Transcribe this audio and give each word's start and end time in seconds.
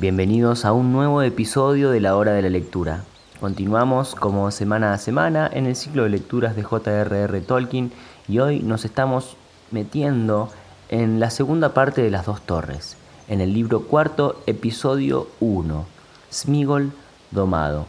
Bienvenidos 0.00 0.64
a 0.64 0.72
un 0.72 0.92
nuevo 0.94 1.20
episodio 1.20 1.90
de 1.90 2.00
la 2.00 2.16
hora 2.16 2.32
de 2.32 2.40
la 2.40 2.48
lectura. 2.48 3.04
Continuamos 3.38 4.14
como 4.14 4.50
semana 4.50 4.94
a 4.94 4.98
semana 4.98 5.50
en 5.52 5.66
el 5.66 5.76
ciclo 5.76 6.04
de 6.04 6.08
lecturas 6.08 6.56
de 6.56 6.62
J.R.R. 6.62 7.40
Tolkien 7.42 7.92
y 8.26 8.38
hoy 8.38 8.60
nos 8.60 8.86
estamos 8.86 9.36
metiendo 9.70 10.48
en 10.88 11.20
la 11.20 11.28
segunda 11.28 11.74
parte 11.74 12.00
de 12.00 12.10
las 12.10 12.24
dos 12.24 12.40
torres, 12.40 12.96
en 13.28 13.42
el 13.42 13.52
libro 13.52 13.82
cuarto, 13.82 14.42
episodio 14.46 15.28
1, 15.40 15.84
Smigol 16.32 16.92
domado. 17.30 17.84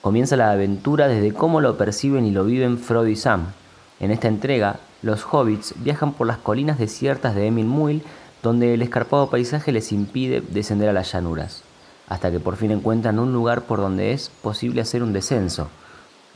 Comienza 0.00 0.36
la 0.36 0.50
aventura 0.50 1.06
desde 1.06 1.32
cómo 1.32 1.60
lo 1.60 1.78
perciben 1.78 2.26
y 2.26 2.32
lo 2.32 2.44
viven 2.44 2.78
Frodo 2.78 3.06
y 3.06 3.14
Sam. 3.14 3.52
En 4.00 4.10
esta 4.10 4.26
entrega, 4.26 4.80
los 5.02 5.24
hobbits 5.24 5.74
viajan 5.76 6.14
por 6.14 6.26
las 6.26 6.38
colinas 6.38 6.80
desiertas 6.80 7.36
de 7.36 7.46
Emin 7.46 7.68
Muil 7.68 8.02
donde 8.44 8.74
el 8.74 8.82
escarpado 8.82 9.30
paisaje 9.30 9.72
les 9.72 9.90
impide 9.90 10.42
descender 10.42 10.90
a 10.90 10.92
las 10.92 11.10
llanuras, 11.10 11.62
hasta 12.08 12.30
que 12.30 12.38
por 12.38 12.56
fin 12.56 12.70
encuentran 12.70 13.18
un 13.18 13.32
lugar 13.32 13.62
por 13.62 13.80
donde 13.80 14.12
es 14.12 14.28
posible 14.42 14.82
hacer 14.82 15.02
un 15.02 15.14
descenso. 15.14 15.68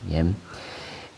Bien, 0.01 0.35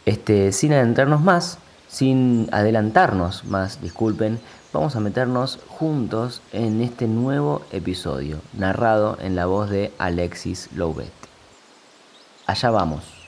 este, 0.05 0.51
sin 0.51 0.73
adentrarnos 0.73 1.21
más, 1.21 1.59
sin 1.87 2.49
adelantarnos 2.51 3.45
más, 3.45 3.81
disculpen, 3.81 4.41
vamos 4.73 4.97
a 4.97 4.99
meternos 4.99 5.59
juntos 5.69 6.41
en 6.51 6.81
este 6.81 7.07
nuevo 7.07 7.61
episodio, 7.71 8.39
narrado 8.51 9.17
en 9.21 9.37
la 9.37 9.45
voz 9.45 9.69
de 9.69 9.93
Alexis 9.97 10.69
Louvet. 10.75 11.13
Allá 12.47 12.69
vamos. 12.69 13.20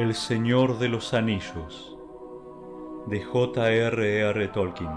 El 0.00 0.14
Señor 0.14 0.78
de 0.78 0.88
los 0.88 1.12
Anillos 1.12 1.94
de 3.06 3.22
J.R.R. 3.22 4.48
Tolkien 4.48 4.88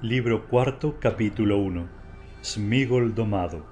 Libro 0.00 0.48
cuarto, 0.48 0.96
capítulo 0.98 1.58
1 1.58 1.88
Smigol 2.42 3.14
domado 3.14 3.66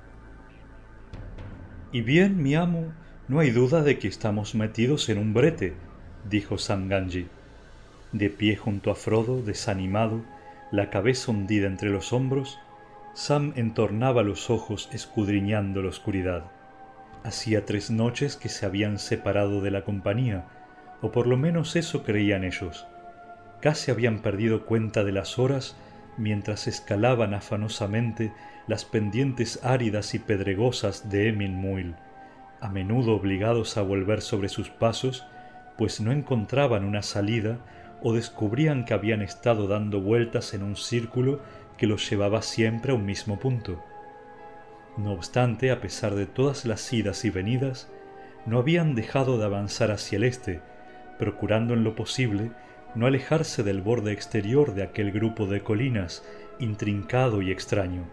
Y 1.91 2.03
bien, 2.03 2.43
mi 2.43 2.55
amo, 2.55 2.93
no 3.29 3.41
hay 3.41 3.51
duda 3.51 3.83
de 3.83 3.99
que 3.99 4.09
estamos 4.09 4.55
metidos 4.55 5.09
en 5.09 5.17
un 5.17 5.33
brete 5.33 5.94
dijo 6.29 6.59
Sam 6.59 6.89
Ganji. 6.89 7.29
De 8.13 8.31
pie 8.31 8.57
junto 8.57 8.91
a 8.91 8.95
Frodo, 8.95 9.43
desanimado, 9.43 10.23
la 10.71 10.91
cabeza 10.91 11.31
hundida 11.31 11.67
entre 11.67 11.91
los 11.91 12.13
hombros, 12.13 12.59
Sam 13.13 13.53
entornaba 13.57 14.23
los 14.23 14.51
ojos 14.51 14.89
escudriñando 14.93 15.83
la 15.83 15.89
oscuridad. 15.89 16.45
Hacía 17.23 17.65
tres 17.65 17.91
noches 17.91 18.37
que 18.37 18.49
se 18.49 18.67
habían 18.67 18.99
separado 18.99 19.61
de 19.61 19.71
la 19.71 19.85
compañía, 19.85 20.47
o 21.01 21.13
por 21.13 21.27
lo 21.27 21.37
menos 21.37 21.77
eso 21.77 22.03
creían 22.03 22.45
ellos. 22.45 22.87
Casi 23.61 23.91
habían 23.91 24.21
perdido 24.21 24.67
cuenta 24.67 25.05
de 25.05 25.13
las 25.13 25.39
horas 25.39 25.77
mientras 26.17 26.67
escalaban 26.67 27.35
afanosamente 27.35 28.33
las 28.67 28.85
pendientes 28.85 29.61
áridas 29.63 30.15
y 30.15 30.19
pedregosas 30.19 31.11
de 31.11 31.29
Emin 31.29 31.55
Muil, 31.55 31.95
a 32.61 32.69
menudo 32.69 33.15
obligados 33.15 33.77
a 33.77 33.83
volver 33.83 34.23
sobre 34.23 34.49
sus 34.49 34.71
pasos 34.71 35.27
pues 35.77 36.01
no 36.01 36.13
encontraban 36.13 36.85
una 36.85 37.03
salida 37.03 37.59
o 38.03 38.13
descubrían 38.13 38.85
que 38.85 38.95
habían 38.95 39.23
estado 39.23 39.67
dando 39.67 40.01
vueltas 40.01 40.55
en 40.55 40.63
un 40.63 40.77
círculo 40.77 41.41
que 41.77 41.87
los 41.87 42.09
llevaba 42.09 42.43
siempre 42.43 42.93
a 42.93 42.95
un 42.95 43.07
mismo 43.07 43.39
punto. 43.39 43.83
No 44.97 45.13
obstante, 45.13 45.71
a 45.71 45.81
pesar 45.81 46.15
de 46.15 46.27
todas 46.27 46.65
las 46.67 46.93
idas 46.93 47.25
y 47.25 47.31
venidas, 47.31 47.91
no 48.47 48.59
habían 48.59 48.95
dejado 48.95 49.39
de 49.39 49.45
avanzar 49.45 49.91
hacia 49.91 50.17
el 50.17 50.25
este, 50.25 50.61
procurando 51.19 51.75
en 51.75 51.83
lo 51.83 51.97
posible 51.97 52.53
no 52.95 53.07
alejarse 53.07 53.63
del 53.63 53.81
borde 53.83 54.13
exterior 54.13 54.75
de 54.75 54.85
aquel 54.85 55.11
grupo 55.11 55.47
de 55.47 55.63
colinas 55.63 56.23
intrincado 56.59 57.43
y 57.43 57.51
extraño. 57.51 58.05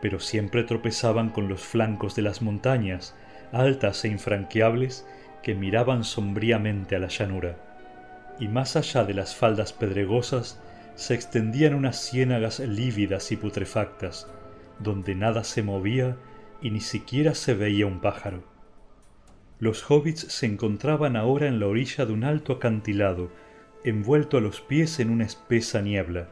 Pero 0.00 0.20
siempre 0.20 0.64
tropezaban 0.64 1.30
con 1.30 1.48
los 1.48 1.60
flancos 1.62 2.14
de 2.14 2.22
las 2.22 2.40
montañas, 2.40 3.14
altas 3.52 4.04
e 4.04 4.08
infranqueables, 4.08 5.06
que 5.44 5.54
miraban 5.54 6.04
sombríamente 6.04 6.96
a 6.96 6.98
la 6.98 7.08
llanura, 7.08 7.56
y 8.40 8.48
más 8.48 8.76
allá 8.76 9.04
de 9.04 9.12
las 9.12 9.36
faldas 9.36 9.74
pedregosas 9.74 10.58
se 10.94 11.14
extendían 11.14 11.74
unas 11.74 12.00
ciénagas 12.00 12.60
lívidas 12.60 13.30
y 13.30 13.36
putrefactas, 13.36 14.26
donde 14.78 15.14
nada 15.14 15.44
se 15.44 15.62
movía 15.62 16.16
y 16.62 16.70
ni 16.70 16.80
siquiera 16.80 17.34
se 17.34 17.52
veía 17.52 17.86
un 17.86 18.00
pájaro. 18.00 18.42
Los 19.60 19.88
hobbits 19.90 20.32
se 20.32 20.46
encontraban 20.46 21.14
ahora 21.14 21.46
en 21.46 21.60
la 21.60 21.66
orilla 21.66 22.06
de 22.06 22.14
un 22.14 22.24
alto 22.24 22.54
acantilado, 22.54 23.30
envuelto 23.84 24.38
a 24.38 24.40
los 24.40 24.62
pies 24.62 24.98
en 24.98 25.10
una 25.10 25.24
espesa 25.24 25.82
niebla. 25.82 26.28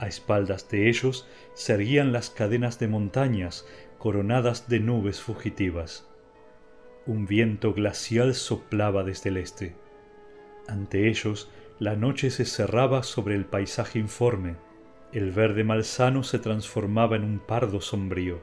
A 0.00 0.08
espaldas 0.08 0.68
de 0.68 0.88
ellos 0.88 1.28
se 1.54 1.74
erguían 1.74 2.12
las 2.12 2.30
cadenas 2.30 2.80
de 2.80 2.88
montañas 2.88 3.64
coronadas 3.98 4.68
de 4.68 4.80
nubes 4.80 5.20
fugitivas. 5.20 6.09
Un 7.06 7.26
viento 7.26 7.72
glacial 7.72 8.34
soplaba 8.34 9.04
desde 9.04 9.30
el 9.30 9.38
este. 9.38 9.74
Ante 10.68 11.08
ellos 11.08 11.50
la 11.78 11.96
noche 11.96 12.30
se 12.30 12.44
cerraba 12.44 13.02
sobre 13.02 13.36
el 13.36 13.46
paisaje 13.46 13.98
informe, 13.98 14.56
el 15.12 15.32
verde 15.32 15.64
malsano 15.64 16.22
se 16.22 16.38
transformaba 16.38 17.16
en 17.16 17.24
un 17.24 17.38
pardo 17.40 17.80
sombrío. 17.80 18.40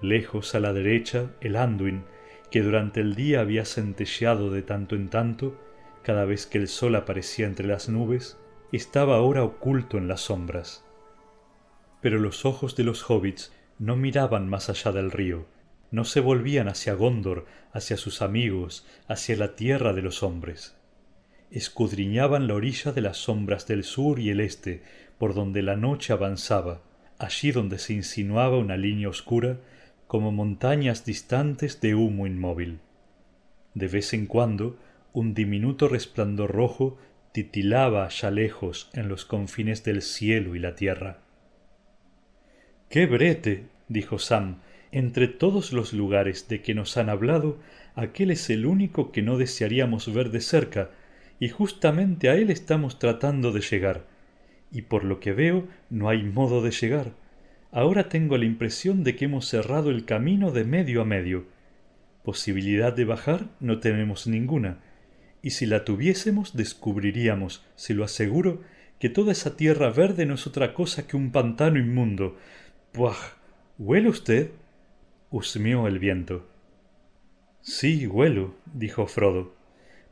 Lejos 0.00 0.54
a 0.54 0.60
la 0.60 0.72
derecha 0.72 1.30
el 1.40 1.54
Anduin, 1.54 2.04
que 2.50 2.62
durante 2.62 3.00
el 3.00 3.14
día 3.14 3.40
había 3.40 3.64
centelleado 3.64 4.50
de 4.50 4.62
tanto 4.62 4.96
en 4.96 5.08
tanto, 5.08 5.56
cada 6.02 6.24
vez 6.24 6.46
que 6.46 6.58
el 6.58 6.66
sol 6.66 6.96
aparecía 6.96 7.46
entre 7.46 7.68
las 7.68 7.88
nubes, 7.88 8.38
estaba 8.72 9.16
ahora 9.16 9.44
oculto 9.44 9.98
en 9.98 10.08
las 10.08 10.22
sombras. 10.22 10.84
Pero 12.00 12.18
los 12.18 12.44
ojos 12.44 12.74
de 12.74 12.84
los 12.84 13.08
hobbits 13.08 13.52
no 13.78 13.96
miraban 13.96 14.48
más 14.48 14.70
allá 14.70 14.92
del 14.92 15.10
río, 15.10 15.46
no 15.90 16.04
se 16.04 16.20
volvían 16.20 16.68
hacia 16.68 16.94
Gondor, 16.94 17.46
hacia 17.72 17.96
sus 17.96 18.22
amigos, 18.22 18.86
hacia 19.08 19.36
la 19.36 19.56
tierra 19.56 19.92
de 19.92 20.02
los 20.02 20.22
hombres. 20.22 20.76
Escudriñaban 21.50 22.46
la 22.46 22.54
orilla 22.54 22.92
de 22.92 23.00
las 23.00 23.16
sombras 23.16 23.66
del 23.66 23.82
sur 23.84 24.20
y 24.20 24.30
el 24.30 24.40
este, 24.40 24.82
por 25.18 25.34
donde 25.34 25.62
la 25.62 25.76
noche 25.76 26.12
avanzaba, 26.12 26.82
allí 27.18 27.50
donde 27.52 27.78
se 27.78 27.92
insinuaba 27.92 28.58
una 28.58 28.76
línea 28.76 29.08
oscura, 29.08 29.58
como 30.06 30.32
montañas 30.32 31.04
distantes 31.04 31.80
de 31.80 31.94
humo 31.94 32.26
inmóvil. 32.26 32.80
De 33.74 33.88
vez 33.88 34.12
en 34.12 34.26
cuando, 34.26 34.78
un 35.12 35.34
diminuto 35.34 35.88
resplandor 35.88 36.52
rojo 36.52 36.98
titilaba 37.32 38.06
allá 38.06 38.30
lejos 38.30 38.90
en 38.92 39.08
los 39.08 39.24
confines 39.24 39.84
del 39.84 40.02
cielo 40.02 40.54
y 40.56 40.58
la 40.58 40.74
tierra. 40.74 41.18
¡Qué 42.88 43.06
brete! 43.06 43.66
dijo 43.88 44.18
Sam, 44.18 44.62
entre 44.92 45.28
todos 45.28 45.72
los 45.72 45.92
lugares 45.92 46.48
de 46.48 46.62
que 46.62 46.74
nos 46.74 46.96
han 46.96 47.08
hablado, 47.08 47.58
aquel 47.94 48.30
es 48.30 48.50
el 48.50 48.66
único 48.66 49.12
que 49.12 49.22
no 49.22 49.38
desearíamos 49.38 50.12
ver 50.12 50.30
de 50.30 50.40
cerca, 50.40 50.90
y 51.38 51.48
justamente 51.48 52.28
a 52.28 52.34
él 52.34 52.50
estamos 52.50 52.98
tratando 52.98 53.52
de 53.52 53.60
llegar. 53.60 54.06
Y 54.72 54.82
por 54.82 55.04
lo 55.04 55.20
que 55.20 55.32
veo, 55.32 55.68
no 55.88 56.08
hay 56.08 56.22
modo 56.22 56.62
de 56.62 56.70
llegar. 56.70 57.12
Ahora 57.72 58.08
tengo 58.08 58.36
la 58.36 58.44
impresión 58.44 59.04
de 59.04 59.16
que 59.16 59.26
hemos 59.26 59.46
cerrado 59.46 59.90
el 59.90 60.04
camino 60.04 60.50
de 60.50 60.64
medio 60.64 61.02
a 61.02 61.04
medio. 61.04 61.46
Posibilidad 62.24 62.92
de 62.92 63.04
bajar 63.04 63.46
no 63.60 63.78
tenemos 63.78 64.26
ninguna, 64.26 64.78
y 65.42 65.50
si 65.50 65.66
la 65.66 65.84
tuviésemos 65.84 66.56
descubriríamos, 66.56 67.64
se 67.76 67.94
lo 67.94 68.04
aseguro, 68.04 68.62
que 68.98 69.08
toda 69.08 69.32
esa 69.32 69.56
tierra 69.56 69.90
verde 69.90 70.26
no 70.26 70.34
es 70.34 70.46
otra 70.46 70.74
cosa 70.74 71.06
que 71.06 71.16
un 71.16 71.30
pantano 71.32 71.78
inmundo. 71.78 72.36
Puah. 72.92 73.16
¿Huele 73.78 74.10
usted? 74.10 74.50
Husmeó 75.30 75.86
el 75.86 75.98
viento. 75.98 76.48
Sí, 77.60 78.06
huelo, 78.06 78.56
dijo 78.74 79.06
Frodo, 79.06 79.54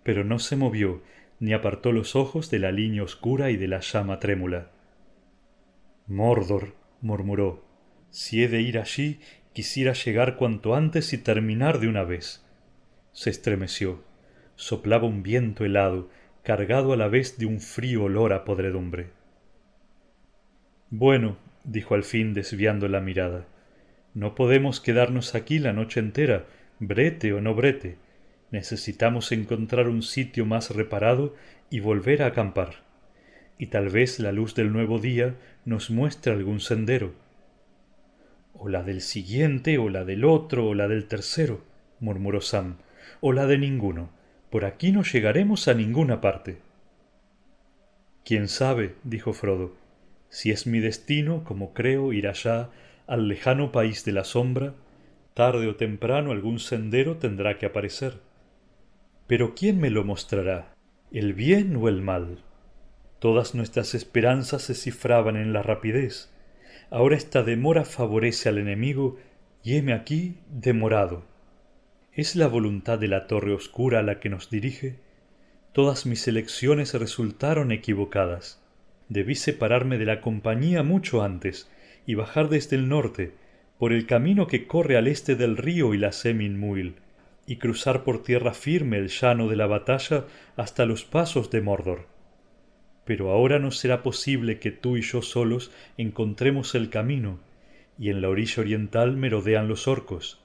pero 0.03 0.25
no 0.25 0.39
se 0.39 0.57
movió, 0.57 1.03
ni 1.41 1.53
apartó 1.53 1.93
los 1.93 2.17
ojos 2.17 2.51
de 2.51 2.59
la 2.59 2.73
línea 2.73 3.03
oscura 3.03 3.51
y 3.51 3.57
de 3.57 3.69
la 3.69 3.81
llama 3.81 4.19
trémula. 4.19 4.71
Mordor, 6.07 6.75
murmuró, 7.01 7.65
si 8.11 8.43
he 8.43 8.49
de 8.49 8.63
ir 8.63 8.79
allí, 8.79 9.21
quisiera 9.53 9.93
llegar 9.93 10.37
cuanto 10.37 10.75
antes 10.75 11.13
y 11.13 11.19
terminar 11.19 11.81
de 11.81 11.89
una 11.89 12.05
vez. 12.05 12.45
Se 13.13 13.31
estremeció. 13.31 14.05
Soplaba 14.57 15.07
un 15.07 15.23
viento 15.23 15.65
helado, 15.65 16.11
cargado 16.43 16.93
a 16.93 16.97
la 16.97 17.09
vez 17.09 17.39
de 17.39 17.47
un 17.47 17.61
frío 17.61 18.05
olor 18.05 18.33
a 18.33 18.45
podredumbre. 18.45 19.11
Bueno, 20.91 21.37
dijo 21.65 21.95
al 21.95 22.03
fin 22.03 22.33
desviando 22.33 22.89
la 22.89 23.01
mirada, 23.01 23.47
no 24.15 24.35
podemos 24.35 24.81
quedarnos 24.81 25.35
aquí 25.35 25.59
la 25.59 25.73
noche 25.73 26.01
entera, 26.01 26.47
brete 26.81 27.33
o 27.33 27.41
no 27.41 27.55
brete. 27.55 27.97
Necesitamos 28.51 29.31
encontrar 29.33 29.89
un 29.89 30.03
sitio 30.03 30.47
más 30.47 30.71
reparado 30.71 31.35
y 31.71 31.81
volver 31.81 32.23
a 32.23 32.27
acampar. 32.27 32.83
Y 33.59 33.67
tal 33.67 33.91
vez 33.91 34.19
la 34.21 34.33
luz 34.33 34.55
del 34.55 34.73
nuevo 34.73 34.99
día 34.99 35.35
nos 35.65 35.91
muestre 35.91 36.33
algún 36.33 36.61
sendero. 36.61 37.15
O 38.55 38.69
la 38.69 38.83
del 38.83 39.03
siguiente, 39.03 39.79
o 39.79 39.89
la 39.89 40.05
del 40.05 40.25
otro, 40.25 40.67
o 40.67 40.75
la 40.75 40.89
del 40.89 41.07
tercero, 41.07 41.63
murmuró 42.01 42.41
Sam, 42.41 42.79
o 43.21 43.33
la 43.33 43.47
de 43.47 43.59
ninguno. 43.59 44.11
Por 44.51 44.65
aquí 44.65 44.93
no 44.93 45.03
llegaremos 45.03 45.69
a 45.69 45.75
ninguna 45.75 46.21
parte. 46.21 46.59
Quién 48.25 48.49
sabe, 48.49 48.95
dijo 49.05 49.33
Frodo, 49.33 49.77
si 50.29 50.51
es 50.51 50.67
mi 50.67 50.81
destino, 50.81 51.45
como 51.45 51.73
creo, 51.73 52.13
ir 52.13 52.29
allá 52.29 52.71
al 53.09 53.27
lejano 53.27 53.73
país 53.73 54.05
de 54.05 54.13
la 54.13 54.23
sombra, 54.23 54.75
tarde 55.33 55.67
o 55.67 55.77
temprano 55.77 56.31
algún 56.31 56.59
sendero 56.59 57.17
tendrá 57.17 57.57
que 57.59 57.65
aparecer. 57.65 58.21
Pero 59.27 59.55
¿quién 59.55 59.81
me 59.81 59.89
lo 59.89 60.05
mostrará? 60.05 60.75
¿El 61.11 61.33
bien 61.33 61.75
o 61.77 61.89
el 61.89 62.03
mal? 62.03 62.45
Todas 63.19 63.55
nuestras 63.55 63.95
esperanzas 63.95 64.63
se 64.63 64.75
cifraban 64.75 65.37
en 65.37 65.55
la 65.55 65.63
rapidez. 65.63 66.31
Ahora 66.91 67.17
esta 67.17 67.43
demora 67.43 67.87
favorece 67.87 68.51
al 68.51 68.59
enemigo 68.59 69.17
y 69.65 69.77
heme 69.77 69.95
aquí 69.95 70.37
demorado. 70.51 71.25
¿Es 72.13 72.37
la 72.37 72.47
voluntad 72.47 72.99
de 72.99 73.09
la 73.09 73.27
torre 73.27 73.55
oscura 73.55 74.03
la 74.03 74.21
que 74.21 74.29
nos 74.29 74.51
dirige? 74.51 74.97
Todas 75.73 76.05
mis 76.05 76.29
elecciones 76.29 76.93
resultaron 76.93 77.73
equivocadas. 77.73 78.63
Debí 79.09 79.35
separarme 79.35 79.97
de 79.97 80.05
la 80.05 80.21
compañía 80.21 80.83
mucho 80.83 81.23
antes 81.23 81.71
y 82.09 82.15
bajar 82.15 82.49
desde 82.49 82.75
el 82.75 82.89
norte, 82.89 83.35
por 83.79 83.93
el 83.93 84.07
camino 84.07 84.47
que 84.47 84.67
corre 84.67 84.97
al 84.97 85.09
este 85.09 85.37
del 85.37 85.59
río 85.59 85.93
y 85.93 85.99
la 85.99 86.11
Semin 86.11 86.59
Muil, 86.59 86.95
y 87.47 87.57
cruzar 87.57 88.03
por 88.03 88.23
tierra 88.23 88.55
firme 88.55 88.97
el 88.97 89.09
llano 89.09 89.47
de 89.47 89.57
la 89.57 89.67
batalla 89.67 90.25
hasta 90.57 90.87
los 90.87 91.05
pasos 91.05 91.51
de 91.51 91.61
Mordor. 91.61 92.07
Pero 93.05 93.31
ahora 93.31 93.59
no 93.59 93.71
será 93.71 94.03
posible 94.03 94.59
que 94.59 94.71
tú 94.71 94.97
y 94.97 95.03
yo 95.03 95.21
solos 95.21 95.71
encontremos 95.99 96.75
el 96.75 96.89
camino, 96.89 97.41
y 97.99 98.09
en 98.09 98.23
la 98.23 98.31
orilla 98.31 98.63
oriental 98.63 99.15
merodean 99.19 99.69
los 99.69 99.87
orcos. 99.87 100.41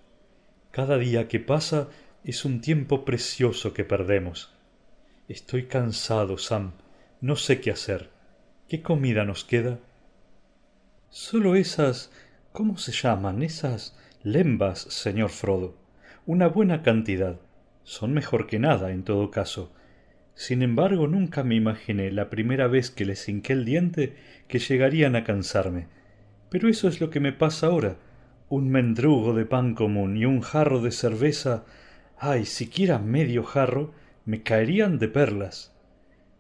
Cada 0.72 0.98
día 0.98 1.30
que 1.30 1.40
pasa 1.40 1.88
es 2.26 2.44
un 2.44 2.60
tiempo 2.60 3.06
precioso 3.06 3.74
que 3.74 3.86
perdemos. 3.86 4.54
Estoy 5.30 5.68
cansado, 5.68 6.38
Sam. 6.38 6.74
No 7.22 7.38
sé 7.38 7.62
qué 7.62 7.72
hacer. 7.72 8.10
¿Qué 8.68 8.82
comida 8.82 9.24
nos 9.24 9.46
queda? 9.46 9.80
Solo 11.16 11.56
esas. 11.56 12.10
¿cómo 12.54 12.76
se 12.80 12.92
llaman? 12.92 13.44
esas 13.44 13.96
lembas, 14.24 14.80
señor 14.80 15.30
Frodo. 15.30 15.76
Una 16.26 16.48
buena 16.48 16.82
cantidad. 16.82 17.40
Son 17.84 18.14
mejor 18.14 18.48
que 18.48 18.58
nada, 18.58 18.92
en 18.92 19.04
todo 19.04 19.30
caso. 19.30 19.72
Sin 20.34 20.64
embargo, 20.64 21.08
nunca 21.08 21.44
me 21.44 21.54
imaginé 21.54 22.12
la 22.12 22.32
primera 22.32 22.66
vez 22.66 22.90
que 22.90 23.06
les 23.06 23.30
hinqué 23.30 23.54
el 23.54 23.64
diente 23.64 24.16
que 24.48 24.58
llegarían 24.58 25.16
a 25.16 25.24
cansarme. 25.24 25.86
Pero 26.50 26.68
eso 26.68 26.88
es 26.88 27.00
lo 27.00 27.12
que 27.12 27.20
me 27.20 27.32
pasa 27.32 27.68
ahora. 27.68 27.98
Un 28.50 28.72
mendrugo 28.72 29.36
de 29.36 29.46
pan 29.46 29.76
común 29.76 30.18
y 30.18 30.26
un 30.26 30.42
jarro 30.42 30.82
de 30.82 30.90
cerveza. 30.90 31.64
ay, 32.18 32.46
siquiera 32.46 32.98
medio 32.98 33.44
jarro, 33.44 33.94
me 34.26 34.42
caerían 34.42 34.98
de 34.98 35.10
perlas. 35.10 35.76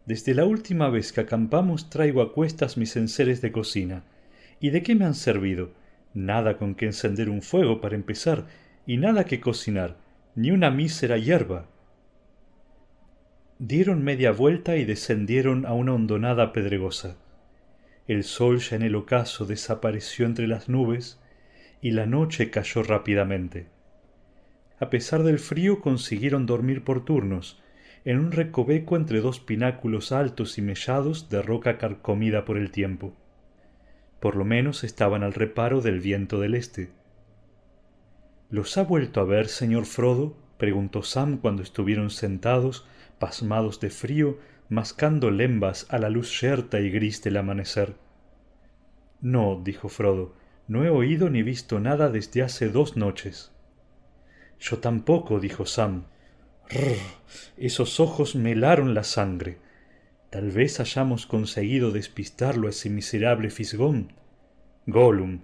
Desde 0.07 0.33
la 0.33 0.45
última 0.45 0.89
vez 0.89 1.13
que 1.13 1.21
acampamos 1.21 1.91
traigo 1.91 2.23
a 2.23 2.33
cuestas 2.33 2.75
mis 2.75 2.95
enseres 2.95 3.39
de 3.39 3.51
cocina. 3.51 4.03
¿Y 4.63 4.69
de 4.69 4.81
qué 4.81 4.95
me 4.95 5.03
han 5.03 5.13
servido? 5.13 5.73
Nada 6.13 6.57
con 6.57 6.73
que 6.73 6.85
encender 6.85 7.29
un 7.29 7.41
fuego 7.41 7.81
para 7.81 7.95
empezar, 7.95 8.45
y 8.87 8.95
nada 8.95 9.25
que 9.25 9.41
cocinar, 9.41 9.97
ni 10.35 10.51
una 10.51 10.71
mísera 10.71 11.17
hierba. 11.17 11.67
Dieron 13.59 14.05
media 14.05 14.31
vuelta 14.31 14.77
y 14.77 14.85
descendieron 14.85 15.65
a 15.65 15.73
una 15.73 15.93
hondonada 15.93 16.53
pedregosa. 16.53 17.17
El 18.07 18.23
sol 18.23 18.59
ya 18.59 18.77
en 18.77 18.83
el 18.83 18.95
ocaso 18.95 19.45
desapareció 19.45 20.25
entre 20.25 20.47
las 20.47 20.69
nubes 20.69 21.19
y 21.81 21.91
la 21.91 22.05
noche 22.05 22.49
cayó 22.49 22.83
rápidamente. 22.83 23.67
A 24.79 24.89
pesar 24.89 25.23
del 25.23 25.39
frío 25.39 25.81
consiguieron 25.81 26.45
dormir 26.45 26.85
por 26.85 27.03
turnos, 27.03 27.61
en 28.05 28.17
un 28.17 28.31
recoveco 28.31 28.95
entre 28.95 29.19
dos 29.19 29.41
pináculos 29.41 30.13
altos 30.13 30.57
y 30.57 30.61
mellados 30.61 31.27
de 31.27 31.41
roca 31.41 31.77
carcomida 31.77 32.45
por 32.45 32.57
el 32.57 32.71
tiempo. 32.71 33.13
Por 34.23 34.37
lo 34.37 34.45
menos 34.45 34.85
estaban 34.85 35.21
al 35.21 35.33
reparo 35.33 35.81
del 35.81 35.99
viento 35.99 36.39
del 36.39 36.55
este. 36.55 36.91
¿Los 38.49 38.77
ha 38.77 38.83
vuelto 38.83 39.19
a 39.19 39.25
ver, 39.25 39.49
señor 39.49 39.85
Frodo? 39.85 40.37
preguntó 40.57 41.03
Sam 41.03 41.39
cuando 41.39 41.61
estuvieron 41.61 42.09
sentados 42.09 42.87
pasmados 43.19 43.81
de 43.81 43.89
frío, 43.89 44.39
mascando 44.69 45.29
lembas 45.29 45.87
a 45.89 45.97
la 45.97 46.09
luz 46.09 46.39
yerta 46.39 46.79
y 46.79 46.89
gris 46.89 47.21
del 47.21 47.35
amanecer. 47.35 47.95
No, 49.19 49.61
dijo 49.61 49.89
Frodo, 49.89 50.37
no 50.69 50.85
he 50.85 50.89
oído 50.89 51.29
ni 51.29 51.43
visto 51.43 51.81
nada 51.81 52.07
desde 52.07 52.43
hace 52.43 52.69
dos 52.69 52.95
noches. 52.95 53.51
Yo 54.57 54.79
tampoco, 54.79 55.41
dijo 55.41 55.65
Sam. 55.65 56.05
Rrr, 56.69 56.95
esos 57.57 57.99
ojos 57.99 58.35
me 58.35 58.53
helaron 58.53 58.93
la 58.93 59.03
sangre. 59.03 59.57
Tal 60.29 60.49
vez 60.49 60.79
hayamos 60.79 61.27
conseguido 61.27 61.91
despistarlo 61.91 62.67
a 62.67 62.69
ese 62.69 62.89
miserable 62.89 63.49
fisgón. 63.49 64.13
Gollum. 64.85 65.39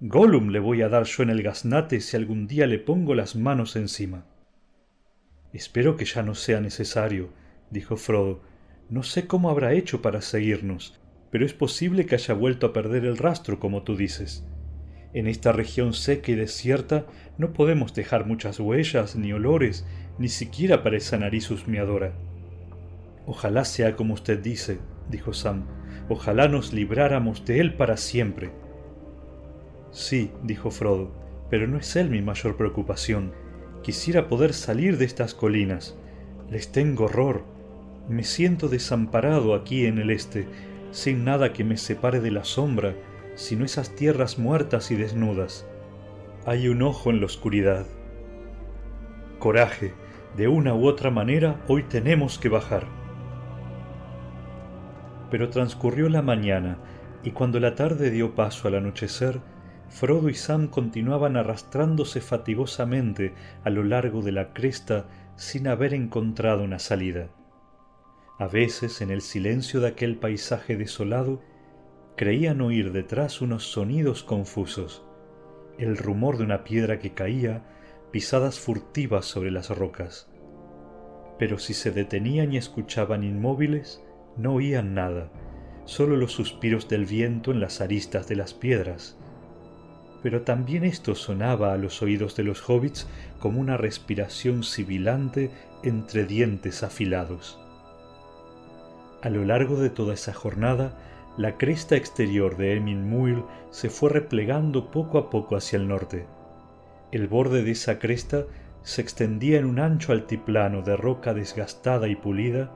Gollum 0.00 0.50
le 0.50 0.58
voy 0.58 0.82
a 0.82 0.90
dar 0.90 1.04
yo 1.04 1.22
en 1.22 1.30
el 1.30 1.42
gaznate 1.42 2.02
si 2.02 2.18
algún 2.18 2.46
día 2.46 2.66
le 2.66 2.78
pongo 2.78 3.14
las 3.14 3.34
manos 3.34 3.76
encima. 3.76 4.26
Espero 5.54 5.96
que 5.96 6.04
ya 6.04 6.22
no 6.22 6.34
sea 6.34 6.60
necesario, 6.60 7.30
dijo 7.70 7.96
Frodo. 7.96 8.42
No 8.90 9.02
sé 9.02 9.26
cómo 9.26 9.48
habrá 9.48 9.72
hecho 9.72 10.02
para 10.02 10.20
seguirnos, 10.20 11.00
pero 11.30 11.46
es 11.46 11.54
posible 11.54 12.04
que 12.04 12.16
haya 12.16 12.34
vuelto 12.34 12.66
a 12.66 12.72
perder 12.74 13.06
el 13.06 13.16
rastro, 13.16 13.58
como 13.58 13.84
tú 13.84 13.96
dices. 13.96 14.46
En 15.14 15.28
esta 15.28 15.52
región 15.52 15.94
seca 15.94 16.32
y 16.32 16.34
desierta 16.34 17.06
no 17.38 17.54
podemos 17.54 17.94
dejar 17.94 18.26
muchas 18.26 18.60
huellas, 18.60 19.16
ni 19.16 19.32
olores, 19.32 19.86
ni 20.18 20.28
siquiera 20.28 20.82
para 20.82 20.98
esa 20.98 21.16
nariz 21.16 21.50
husmeadora. 21.50 22.12
Ojalá 23.24 23.64
sea 23.64 23.96
como 23.96 24.12
usted 24.12 24.40
dice, 24.40 24.78
dijo 25.08 25.32
Sam. 25.32 25.64
Ojalá 26.10 26.48
nos 26.48 26.74
libráramos 26.74 27.46
de 27.46 27.60
él 27.60 27.76
para 27.76 27.96
siempre. 27.96 28.52
Sí, 29.94 30.32
dijo 30.42 30.72
Frodo, 30.72 31.12
pero 31.48 31.68
no 31.68 31.78
es 31.78 31.94
él 31.94 32.10
mi 32.10 32.20
mayor 32.20 32.56
preocupación. 32.56 33.32
Quisiera 33.84 34.26
poder 34.26 34.52
salir 34.52 34.98
de 34.98 35.04
estas 35.04 35.34
colinas. 35.34 35.96
Les 36.50 36.72
tengo 36.72 37.04
horror. 37.04 37.44
Me 38.08 38.24
siento 38.24 38.68
desamparado 38.68 39.54
aquí 39.54 39.86
en 39.86 39.98
el 39.98 40.10
este, 40.10 40.48
sin 40.90 41.24
nada 41.24 41.52
que 41.52 41.62
me 41.62 41.76
separe 41.76 42.18
de 42.18 42.32
la 42.32 42.42
sombra, 42.42 42.96
sino 43.36 43.64
esas 43.64 43.94
tierras 43.94 44.36
muertas 44.36 44.90
y 44.90 44.96
desnudas. 44.96 45.64
Hay 46.44 46.66
un 46.66 46.82
ojo 46.82 47.10
en 47.10 47.20
la 47.20 47.26
oscuridad. 47.26 47.86
Coraje, 49.38 49.94
de 50.36 50.48
una 50.48 50.74
u 50.74 50.88
otra 50.88 51.12
manera 51.12 51.62
hoy 51.68 51.84
tenemos 51.84 52.40
que 52.40 52.48
bajar. 52.48 52.88
Pero 55.30 55.50
transcurrió 55.50 56.08
la 56.08 56.20
mañana, 56.20 56.78
y 57.22 57.30
cuando 57.30 57.60
la 57.60 57.76
tarde 57.76 58.10
dio 58.10 58.34
paso 58.34 58.66
al 58.66 58.74
anochecer, 58.74 59.40
Frodo 59.94 60.28
y 60.28 60.34
Sam 60.34 60.66
continuaban 60.66 61.36
arrastrándose 61.36 62.20
fatigosamente 62.20 63.32
a 63.62 63.70
lo 63.70 63.84
largo 63.84 64.22
de 64.22 64.32
la 64.32 64.52
cresta 64.52 65.06
sin 65.36 65.68
haber 65.68 65.94
encontrado 65.94 66.64
una 66.64 66.80
salida. 66.80 67.28
A 68.40 68.48
veces, 68.48 69.00
en 69.02 69.12
el 69.12 69.22
silencio 69.22 69.78
de 69.80 69.86
aquel 69.86 70.16
paisaje 70.16 70.76
desolado, 70.76 71.42
creían 72.16 72.60
oír 72.60 72.90
detrás 72.90 73.40
unos 73.40 73.70
sonidos 73.70 74.24
confusos, 74.24 75.04
el 75.78 75.96
rumor 75.96 76.38
de 76.38 76.44
una 76.44 76.64
piedra 76.64 76.98
que 76.98 77.14
caía, 77.14 77.62
pisadas 78.10 78.58
furtivas 78.58 79.26
sobre 79.26 79.52
las 79.52 79.70
rocas. 79.70 80.28
pero 81.38 81.58
si 81.58 81.72
se 81.72 81.92
detenían 81.92 82.52
y 82.52 82.56
escuchaban 82.56 83.22
inmóviles, 83.22 84.02
no 84.36 84.54
oían 84.54 84.94
nada, 84.94 85.30
solo 85.84 86.16
los 86.16 86.32
suspiros 86.32 86.88
del 86.88 87.06
viento 87.06 87.52
en 87.52 87.60
las 87.60 87.80
aristas 87.80 88.26
de 88.26 88.36
las 88.36 88.54
piedras. 88.54 89.18
Pero 90.24 90.40
también 90.40 90.84
esto 90.84 91.14
sonaba 91.14 91.74
a 91.74 91.76
los 91.76 92.00
oídos 92.00 92.34
de 92.34 92.44
los 92.44 92.66
hobbits 92.66 93.06
como 93.38 93.60
una 93.60 93.76
respiración 93.76 94.62
sibilante 94.62 95.50
entre 95.82 96.24
dientes 96.24 96.82
afilados. 96.82 97.60
A 99.20 99.28
lo 99.28 99.44
largo 99.44 99.76
de 99.76 99.90
toda 99.90 100.14
esa 100.14 100.32
jornada, 100.32 100.96
la 101.36 101.58
cresta 101.58 101.96
exterior 101.96 102.56
de 102.56 102.74
Emin 102.74 103.06
Muil 103.06 103.42
se 103.70 103.90
fue 103.90 104.08
replegando 104.08 104.90
poco 104.90 105.18
a 105.18 105.28
poco 105.28 105.56
hacia 105.56 105.76
el 105.76 105.88
norte. 105.88 106.24
El 107.12 107.28
borde 107.28 107.62
de 107.62 107.72
esa 107.72 107.98
cresta 107.98 108.46
se 108.82 109.02
extendía 109.02 109.58
en 109.58 109.66
un 109.66 109.78
ancho 109.78 110.12
altiplano 110.12 110.80
de 110.80 110.96
roca 110.96 111.34
desgastada 111.34 112.08
y 112.08 112.16
pulida, 112.16 112.72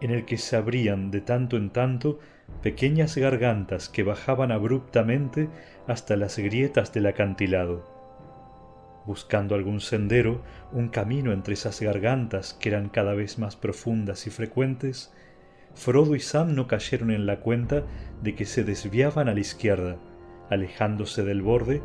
en 0.00 0.12
el 0.12 0.24
que 0.24 0.38
se 0.38 0.56
abrían 0.56 1.10
de 1.10 1.20
tanto 1.20 1.58
en 1.58 1.68
tanto 1.68 2.20
pequeñas 2.62 3.18
gargantas 3.18 3.90
que 3.90 4.02
bajaban 4.02 4.50
abruptamente 4.50 5.50
hasta 5.86 6.16
las 6.16 6.38
grietas 6.38 6.92
del 6.92 7.06
acantilado. 7.06 7.84
Buscando 9.06 9.54
algún 9.54 9.80
sendero, 9.80 10.42
un 10.72 10.88
camino 10.88 11.32
entre 11.32 11.54
esas 11.54 11.80
gargantas 11.80 12.54
que 12.54 12.70
eran 12.70 12.88
cada 12.88 13.14
vez 13.14 13.38
más 13.38 13.54
profundas 13.54 14.26
y 14.26 14.30
frecuentes, 14.30 15.12
Frodo 15.76 16.16
y 16.16 16.20
Sam 16.20 16.54
no 16.54 16.66
cayeron 16.66 17.10
en 17.10 17.26
la 17.26 17.40
cuenta 17.40 17.84
de 18.22 18.34
que 18.34 18.46
se 18.46 18.64
desviaban 18.64 19.28
a 19.28 19.34
la 19.34 19.40
izquierda, 19.40 19.98
alejándose 20.48 21.22
del 21.22 21.42
borde, 21.42 21.82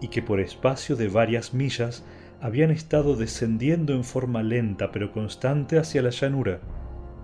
y 0.00 0.08
que 0.08 0.22
por 0.22 0.40
espacio 0.40 0.96
de 0.96 1.08
varias 1.08 1.52
millas 1.52 2.04
habían 2.40 2.70
estado 2.70 3.16
descendiendo 3.16 3.94
en 3.94 4.02
forma 4.02 4.42
lenta 4.42 4.90
pero 4.90 5.12
constante 5.12 5.78
hacia 5.78 6.02
la 6.02 6.10
llanura. 6.10 6.60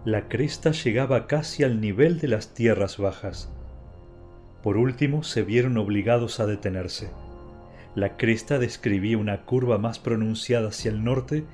La 0.05 0.29
cresta 0.29 0.71
llegaba 0.73 1.27
casi 1.27 1.65
al 1.65 1.81
nivel 1.81 2.21
de 2.21 2.29
las 2.29 2.55
tierras 2.55 2.99
bajas. 2.99 3.53
Por 4.62 4.76
último 4.76 5.23
se 5.23 5.43
vieron 5.43 5.79
obligados 5.79 6.40
a 6.40 6.47
detenerse. 6.47 7.11
La 7.95 8.17
cresta 8.17 8.59
describía 8.59 9.19
una 9.19 9.43
curva 9.45 9.79
más 9.79 9.99
pronunciada 9.99 10.69
hacia 10.69 10.90
el 10.90 11.02
norte 11.02 11.45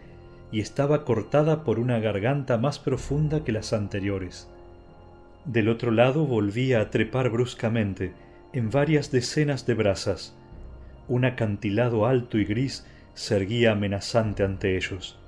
y 0.52 0.60
estaba 0.60 1.04
cortada 1.04 1.64
por 1.64 1.78
una 1.78 1.98
garganta 1.98 2.58
más 2.58 2.78
profunda 2.78 3.44
que 3.44 3.52
las 3.52 3.72
anteriores. 3.72 4.48
Del 5.44 5.68
otro 5.68 5.90
lado 5.90 6.26
volvía 6.26 6.80
a 6.80 6.90
trepar 6.90 7.30
bruscamente, 7.30 8.12
en 8.52 8.70
varias 8.70 9.10
decenas 9.10 9.66
de 9.66 9.74
brazas. 9.74 10.36
Un 11.08 11.24
acantilado 11.24 12.06
alto 12.06 12.38
y 12.38 12.44
gris 12.44 12.86
se 13.14 13.36
erguía 13.36 13.72
amenazante 13.72 14.42
ante 14.42 14.76
ellos, 14.76 15.18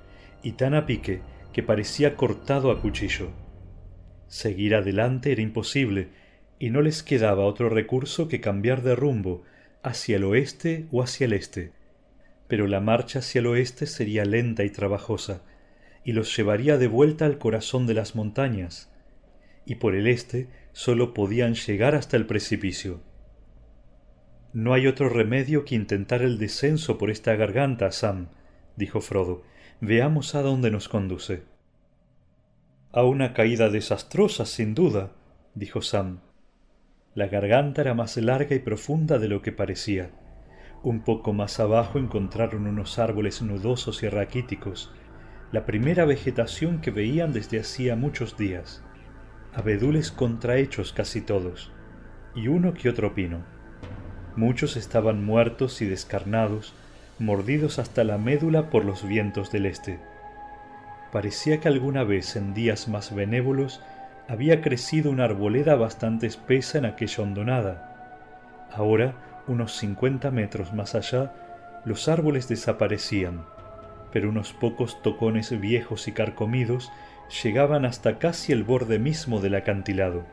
y 0.43 0.53
tan 0.53 0.73
a 0.73 0.85
pique 0.85 1.21
que 1.53 1.63
parecía 1.63 2.15
cortado 2.15 2.71
a 2.71 2.81
cuchillo. 2.81 3.29
Seguir 4.27 4.75
adelante 4.75 5.31
era 5.31 5.41
imposible, 5.41 6.09
y 6.59 6.69
no 6.69 6.81
les 6.81 7.01
quedaba 7.03 7.45
otro 7.45 7.69
recurso 7.69 8.27
que 8.27 8.41
cambiar 8.41 8.83
de 8.83 8.95
rumbo 8.95 9.43
hacia 9.81 10.17
el 10.17 10.25
oeste 10.25 10.87
o 10.91 11.01
hacia 11.01 11.25
el 11.25 11.33
este. 11.33 11.71
Pero 12.47 12.67
la 12.67 12.81
marcha 12.81 13.19
hacia 13.19 13.39
el 13.39 13.47
oeste 13.47 13.87
sería 13.87 14.25
lenta 14.25 14.65
y 14.65 14.69
trabajosa, 14.69 15.41
y 16.03 16.11
los 16.11 16.35
llevaría 16.35 16.77
de 16.77 16.87
vuelta 16.87 17.25
al 17.25 17.37
corazón 17.37 17.87
de 17.87 17.93
las 17.93 18.15
montañas, 18.15 18.91
y 19.65 19.75
por 19.75 19.95
el 19.95 20.07
este 20.07 20.49
sólo 20.73 21.13
podían 21.13 21.55
llegar 21.55 21.95
hasta 21.95 22.17
el 22.17 22.25
precipicio. 22.25 23.01
No 24.51 24.73
hay 24.73 24.87
otro 24.87 25.09
remedio 25.09 25.63
que 25.63 25.75
intentar 25.75 26.21
el 26.23 26.39
descenso 26.39 26.97
por 26.97 27.09
esta 27.09 27.35
garganta, 27.35 27.91
Sam, 27.91 28.29
dijo 28.75 28.99
Frodo. 28.99 29.43
Veamos 29.79 30.35
a 30.35 30.41
dónde 30.41 30.71
nos 30.71 30.89
conduce. 30.89 31.43
A 32.91 33.03
una 33.03 33.33
caída 33.33 33.69
desastrosa, 33.69 34.45
sin 34.45 34.73
duda, 34.73 35.11
dijo 35.53 35.81
Sam. 35.81 36.21
La 37.15 37.27
garganta 37.27 37.81
era 37.81 37.95
más 37.95 38.17
larga 38.17 38.55
y 38.55 38.59
profunda 38.59 39.17
de 39.17 39.27
lo 39.27 39.41
que 39.41 39.51
parecía. 39.51 40.11
Un 40.83 41.01
poco 41.01 41.33
más 41.33 41.59
abajo 41.59 41.97
encontraron 41.97 42.67
unos 42.67 42.99
árboles 42.99 43.41
nudosos 43.41 44.03
y 44.03 44.09
raquíticos, 44.09 44.93
la 45.51 45.65
primera 45.65 46.05
vegetación 46.05 46.79
que 46.79 46.91
veían 46.91 47.33
desde 47.33 47.59
hacía 47.59 47.95
muchos 47.95 48.37
días. 48.37 48.83
Abedules 49.53 50.11
contrahechos 50.11 50.93
casi 50.93 51.21
todos, 51.21 51.71
y 52.35 52.47
uno 52.47 52.75
que 52.75 52.87
otro 52.89 53.15
pino. 53.15 53.43
Muchos 54.35 54.77
estaban 54.77 55.25
muertos 55.25 55.81
y 55.81 55.85
descarnados, 55.85 56.75
mordidos 57.17 57.79
hasta 57.79 58.03
la 58.03 58.19
médula 58.19 58.69
por 58.69 58.85
los 58.85 59.05
vientos 59.05 59.51
del 59.51 59.65
este. 59.65 59.99
Parecía 61.11 61.59
que 61.59 61.67
alguna 61.67 62.03
vez 62.03 62.35
en 62.35 62.53
días 62.53 62.87
más 62.87 63.13
benévolos 63.13 63.81
había 64.29 64.61
crecido 64.61 65.09
una 65.09 65.23
arboleda 65.23 65.75
bastante 65.75 66.27
espesa 66.27 66.77
en 66.77 66.85
aquella 66.85 67.23
hondonada. 67.23 68.67
Ahora, 68.71 69.15
unos 69.47 69.75
cincuenta 69.75 70.29
metros 70.29 70.71
más 70.71 70.93
allá, 70.93 71.33
los 71.83 72.07
árboles 72.07 72.47
desaparecían, 72.47 73.43
pero 74.11 74.29
unos 74.29 74.53
pocos 74.53 75.01
tocones 75.01 75.59
viejos 75.59 76.07
y 76.07 76.11
carcomidos 76.11 76.91
llegaban 77.43 77.85
hasta 77.85 78.19
casi 78.19 78.51
el 78.51 78.63
borde 78.63 78.99
mismo 78.99 79.41
del 79.41 79.55
acantilado. 79.55 80.25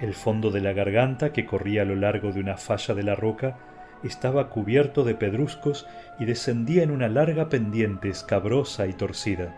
El 0.00 0.12
fondo 0.12 0.50
de 0.50 0.60
la 0.60 0.72
garganta, 0.72 1.32
que 1.32 1.46
corría 1.46 1.82
a 1.82 1.84
lo 1.84 1.94
largo 1.94 2.32
de 2.32 2.40
una 2.40 2.56
falla 2.56 2.92
de 2.94 3.04
la 3.04 3.14
roca, 3.14 3.56
estaba 4.02 4.50
cubierto 4.50 5.04
de 5.04 5.14
pedruscos 5.14 5.86
y 6.18 6.24
descendía 6.24 6.82
en 6.82 6.90
una 6.90 7.08
larga 7.08 7.48
pendiente 7.48 8.08
escabrosa 8.08 8.88
y 8.88 8.94
torcida. 8.94 9.54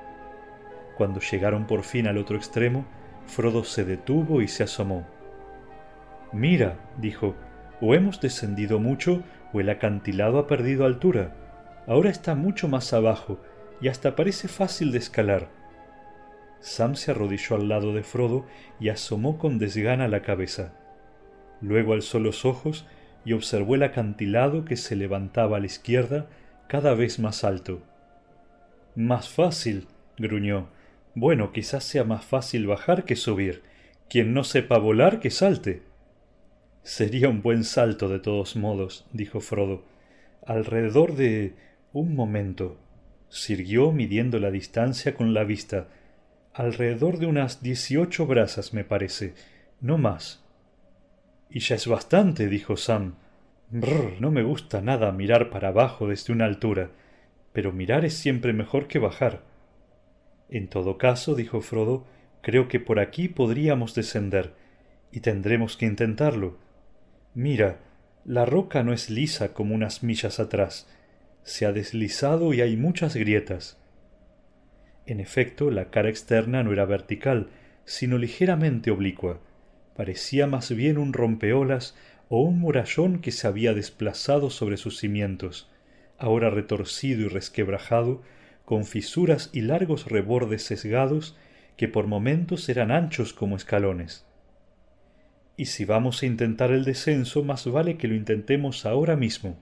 Cuando 0.98 1.20
llegaron 1.20 1.66
por 1.66 1.82
fin 1.82 2.06
al 2.06 2.18
otro 2.18 2.36
extremo, 2.36 2.84
Frodo 3.26 3.64
se 3.64 3.84
detuvo 3.84 4.42
y 4.42 4.48
se 4.48 4.62
asomó. 4.62 5.06
Mira, 6.32 6.78
dijo, 6.98 7.34
o 7.80 7.94
hemos 7.94 8.20
descendido 8.20 8.78
mucho 8.78 9.22
o 9.52 9.60
el 9.60 9.68
acantilado 9.68 10.38
ha 10.38 10.46
perdido 10.46 10.84
altura. 10.84 11.34
Ahora 11.86 12.10
está 12.10 12.34
mucho 12.34 12.68
más 12.68 12.92
abajo 12.92 13.38
y 13.80 13.88
hasta 13.88 14.16
parece 14.16 14.48
fácil 14.48 14.92
de 14.92 14.98
escalar. 14.98 15.48
Sam 16.60 16.96
se 16.96 17.10
arrodilló 17.10 17.56
al 17.56 17.68
lado 17.68 17.92
de 17.92 18.02
Frodo 18.02 18.46
y 18.80 18.88
asomó 18.88 19.38
con 19.38 19.58
desgana 19.58 20.08
la 20.08 20.22
cabeza. 20.22 20.72
Luego 21.60 21.92
alzó 21.92 22.18
los 22.18 22.44
ojos 22.44 22.86
y 23.24 23.32
observó 23.32 23.74
el 23.74 23.82
acantilado 23.82 24.64
que 24.64 24.76
se 24.76 24.96
levantaba 24.96 25.56
a 25.56 25.60
la 25.60 25.66
izquierda 25.66 26.26
cada 26.68 26.94
vez 26.94 27.18
más 27.18 27.44
alto. 27.44 27.82
Más 28.94 29.28
fácil, 29.28 29.86
gruñó. 30.18 30.68
Bueno, 31.16 31.50
quizás 31.50 31.82
sea 31.82 32.04
más 32.04 32.24
fácil 32.24 32.66
bajar 32.66 33.04
que 33.04 33.16
subir. 33.16 33.62
Quien 34.08 34.34
no 34.34 34.44
sepa 34.44 34.76
volar, 34.78 35.18
que 35.18 35.30
salte. 35.30 35.82
Sería 36.82 37.28
un 37.28 37.42
buen 37.42 37.64
salto 37.64 38.08
de 38.08 38.20
todos 38.20 38.54
modos, 38.54 39.06
dijo 39.12 39.40
Frodo. 39.40 39.82
Alrededor 40.46 41.16
de. 41.16 41.54
un 41.94 42.14
momento. 42.14 42.78
Sirvió 43.30 43.92
midiendo 43.92 44.38
la 44.38 44.50
distancia 44.50 45.14
con 45.14 45.34
la 45.34 45.42
vista 45.42 45.88
alrededor 46.56 47.18
de 47.18 47.26
unas 47.26 47.62
dieciocho 47.62 48.26
brazas, 48.26 48.72
me 48.72 48.82
parece, 48.82 49.34
no 49.80 49.98
más. 49.98 50.42
Y 51.50 51.60
ya 51.60 51.76
es 51.76 51.86
bastante, 51.86 52.48
dijo 52.48 52.76
Sam. 52.76 53.14
Brr, 53.70 54.20
no 54.20 54.30
me 54.30 54.42
gusta 54.42 54.80
nada 54.80 55.12
mirar 55.12 55.50
para 55.50 55.68
abajo 55.68 56.08
desde 56.08 56.32
una 56.32 56.46
altura, 56.46 56.90
pero 57.52 57.72
mirar 57.72 58.04
es 58.04 58.14
siempre 58.14 58.54
mejor 58.54 58.86
que 58.86 58.98
bajar. 58.98 59.42
En 60.48 60.68
todo 60.68 60.98
caso, 60.98 61.34
dijo 61.34 61.60
Frodo, 61.60 62.06
creo 62.42 62.68
que 62.68 62.80
por 62.80 63.00
aquí 63.00 63.28
podríamos 63.28 63.94
descender, 63.94 64.54
y 65.10 65.20
tendremos 65.20 65.76
que 65.76 65.86
intentarlo. 65.86 66.58
Mira, 67.34 67.80
la 68.24 68.44
roca 68.44 68.82
no 68.82 68.92
es 68.92 69.10
lisa 69.10 69.52
como 69.52 69.74
unas 69.74 70.02
millas 70.02 70.40
atrás, 70.40 70.88
se 71.42 71.64
ha 71.64 71.72
deslizado 71.72 72.52
y 72.52 72.60
hay 72.60 72.76
muchas 72.76 73.14
grietas. 73.14 73.78
En 75.06 75.20
efecto, 75.20 75.70
la 75.70 75.90
cara 75.90 76.08
externa 76.08 76.64
no 76.64 76.72
era 76.72 76.84
vertical, 76.84 77.48
sino 77.84 78.18
ligeramente 78.18 78.90
oblicua. 78.90 79.40
Parecía 79.94 80.48
más 80.48 80.74
bien 80.74 80.98
un 80.98 81.12
rompeolas 81.12 81.96
o 82.28 82.42
un 82.42 82.58
murallón 82.58 83.20
que 83.20 83.30
se 83.30 83.46
había 83.46 83.74
desplazado 83.74 84.50
sobre 84.50 84.76
sus 84.76 84.98
cimientos, 84.98 85.70
ahora 86.18 86.50
retorcido 86.50 87.22
y 87.22 87.28
resquebrajado, 87.28 88.22
con 88.66 88.84
fisuras 88.84 89.48
y 89.52 89.62
largos 89.62 90.06
rebordes 90.06 90.64
sesgados 90.64 91.36
que 91.76 91.86
por 91.86 92.08
momentos 92.08 92.68
eran 92.68 92.90
anchos 92.90 93.32
como 93.32 93.56
escalones. 93.56 94.26
Y 95.56 95.66
si 95.66 95.84
vamos 95.84 96.22
a 96.22 96.26
intentar 96.26 96.72
el 96.72 96.84
descenso, 96.84 97.44
más 97.44 97.70
vale 97.70 97.96
que 97.96 98.08
lo 98.08 98.14
intentemos 98.14 98.84
ahora 98.84 99.16
mismo. 99.16 99.56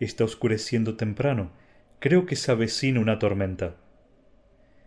Está 0.00 0.24
oscureciendo 0.24 0.96
temprano. 0.96 1.52
Creo 2.00 2.24
que 2.24 2.36
se 2.36 2.50
avecina 2.50 3.00
una 3.00 3.18
tormenta. 3.18 3.76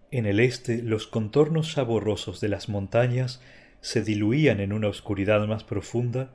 En 0.09 0.25
el 0.25 0.39
este 0.39 0.81
los 0.81 1.05
contornos 1.05 1.75
ya 1.75 1.83
borrosos 1.83 2.41
de 2.41 2.49
las 2.49 2.67
montañas 2.67 3.41
se 3.79 4.01
diluían 4.01 4.59
en 4.59 4.73
una 4.73 4.87
oscuridad 4.87 5.45
más 5.47 5.63
profunda 5.63 6.31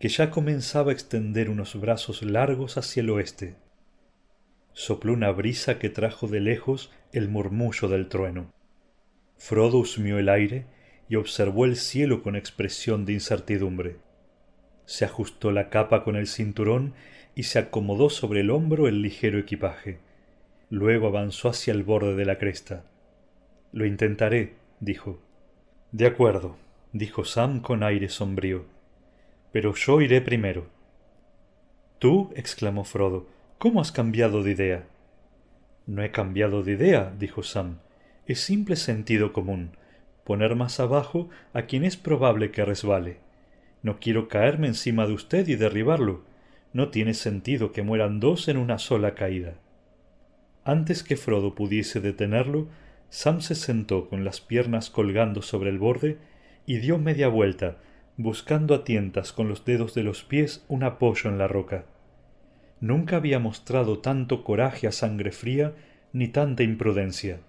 que 0.00 0.08
ya 0.08 0.30
comenzaba 0.30 0.90
a 0.90 0.94
extender 0.94 1.48
unos 1.50 1.80
brazos 1.80 2.22
largos 2.22 2.76
hacia 2.78 3.00
el 3.00 3.10
oeste. 3.10 3.54
Sopló 4.74 5.12
una 5.12 5.30
brisa 5.30 5.78
que 5.78 5.88
trajo 5.88 6.26
de 6.26 6.40
lejos 6.40 6.92
el 7.12 7.28
murmullo 7.28 7.88
del 7.88 8.08
trueno. 8.08 8.52
Frodo 9.38 9.78
husmeó 9.78 10.18
el 10.18 10.28
aire 10.28 10.66
y 11.08 11.16
observó 11.16 11.64
el 11.64 11.76
cielo 11.76 12.22
con 12.22 12.36
expresión 12.36 13.06
de 13.06 13.14
incertidumbre. 13.14 13.96
Se 14.84 15.04
ajustó 15.04 15.52
la 15.52 15.70
capa 15.70 16.04
con 16.04 16.16
el 16.16 16.26
cinturón 16.26 16.94
y 17.34 17.44
se 17.44 17.58
acomodó 17.58 18.10
sobre 18.10 18.40
el 18.40 18.50
hombro 18.50 18.88
el 18.88 19.00
ligero 19.00 19.38
equipaje. 19.38 19.98
Luego 20.70 21.06
avanzó 21.06 21.48
hacia 21.48 21.72
el 21.72 21.82
borde 21.84 22.14
de 22.16 22.24
la 22.24 22.38
cresta. 22.38 22.84
Lo 23.72 23.86
intentaré, 23.86 24.54
dijo. 24.80 25.20
De 25.92 26.06
acuerdo, 26.06 26.56
dijo 26.92 27.24
Sam 27.24 27.60
con 27.60 27.82
aire 27.82 28.08
sombrío. 28.08 28.64
Pero 29.52 29.74
yo 29.74 30.00
iré 30.00 30.20
primero. 30.20 30.66
¿Tú? 31.98 32.32
exclamó 32.34 32.84
Frodo. 32.84 33.33
¿Cómo 33.58 33.80
has 33.80 33.92
cambiado 33.92 34.42
de 34.42 34.52
idea? 34.52 34.86
No 35.86 36.02
he 36.02 36.10
cambiado 36.10 36.62
de 36.62 36.72
idea, 36.72 37.12
dijo 37.18 37.42
Sam. 37.42 37.78
Es 38.26 38.40
simple 38.40 38.76
sentido 38.76 39.32
común. 39.32 39.70
Poner 40.24 40.54
más 40.54 40.80
abajo 40.80 41.28
a 41.52 41.62
quien 41.62 41.84
es 41.84 41.96
probable 41.96 42.50
que 42.50 42.64
resbale. 42.64 43.18
No 43.82 44.00
quiero 44.00 44.28
caerme 44.28 44.66
encima 44.66 45.06
de 45.06 45.12
usted 45.12 45.46
y 45.48 45.56
derribarlo. 45.56 46.22
No 46.72 46.88
tiene 46.88 47.14
sentido 47.14 47.72
que 47.72 47.82
mueran 47.82 48.20
dos 48.20 48.48
en 48.48 48.56
una 48.56 48.78
sola 48.78 49.14
caída. 49.14 49.54
Antes 50.64 51.02
que 51.02 51.16
Frodo 51.16 51.54
pudiese 51.54 52.00
detenerlo, 52.00 52.68
Sam 53.10 53.42
se 53.42 53.54
sentó 53.54 54.08
con 54.08 54.24
las 54.24 54.40
piernas 54.40 54.90
colgando 54.90 55.42
sobre 55.42 55.70
el 55.70 55.78
borde 55.78 56.18
y 56.66 56.78
dio 56.78 56.98
media 56.98 57.28
vuelta, 57.28 57.76
buscando 58.16 58.74
a 58.74 58.84
tientas 58.84 59.32
con 59.32 59.48
los 59.48 59.64
dedos 59.64 59.94
de 59.94 60.02
los 60.02 60.24
pies 60.24 60.64
un 60.68 60.82
apoyo 60.82 61.28
en 61.28 61.38
la 61.38 61.46
roca. 61.46 61.84
Nunca 62.80 63.16
había 63.16 63.38
mostrado 63.38 63.98
tanto 64.00 64.44
coraje 64.44 64.86
a 64.86 64.92
sangre 64.92 65.32
fría 65.32 65.74
ni 66.12 66.28
tanta 66.28 66.62
imprudencia. 66.62 67.40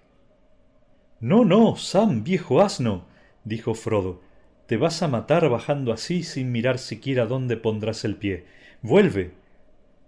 No, 1.19 1.45
no, 1.45 1.75
Sam, 1.75 2.23
viejo 2.23 2.61
asno, 2.61 3.05
dijo 3.43 3.73
Frodo, 3.73 4.21
te 4.67 4.77
vas 4.77 5.03
a 5.03 5.07
matar 5.07 5.47
bajando 5.49 5.93
así 5.93 6.23
sin 6.23 6.51
mirar 6.51 6.79
siquiera 6.79 7.25
dónde 7.25 7.57
pondrás 7.57 8.03
el 8.03 8.15
pie. 8.15 8.45
Vuelve. 8.81 9.31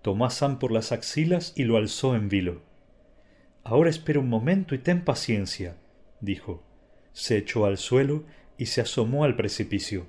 Tomó 0.02 0.26
a 0.26 0.30
Sam 0.30 0.58
por 0.58 0.72
las 0.72 0.92
axilas 0.92 1.54
y 1.56 1.64
lo 1.64 1.78
alzó 1.78 2.16
en 2.16 2.30
vilo. 2.30 2.62
Ahora 3.64 3.90
espera 3.90 4.20
un 4.20 4.30
momento 4.30 4.74
y 4.74 4.80
ten 4.80 5.04
paciencia, 5.04 5.76
dijo. 6.22 6.64
Se 7.12 7.38
echó 7.38 7.66
al 7.66 7.78
suelo 7.78 8.24
y 8.58 8.68
se 8.68 8.82
asomó 8.82 9.24
al 9.24 9.36
precipicio. 9.36 10.08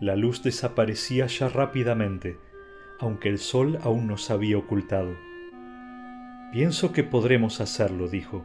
La 0.00 0.16
luz 0.16 0.42
desaparecía 0.42 1.26
ya 1.26 1.48
rápidamente, 1.48 2.36
aunque 3.04 3.28
el 3.28 3.38
sol 3.38 3.78
aún 3.82 4.06
no 4.06 4.16
se 4.16 4.32
había 4.32 4.56
ocultado. 4.56 5.14
Pienso 6.52 6.92
que 6.92 7.04
podremos 7.04 7.60
hacerlo, 7.60 8.08
dijo. 8.08 8.44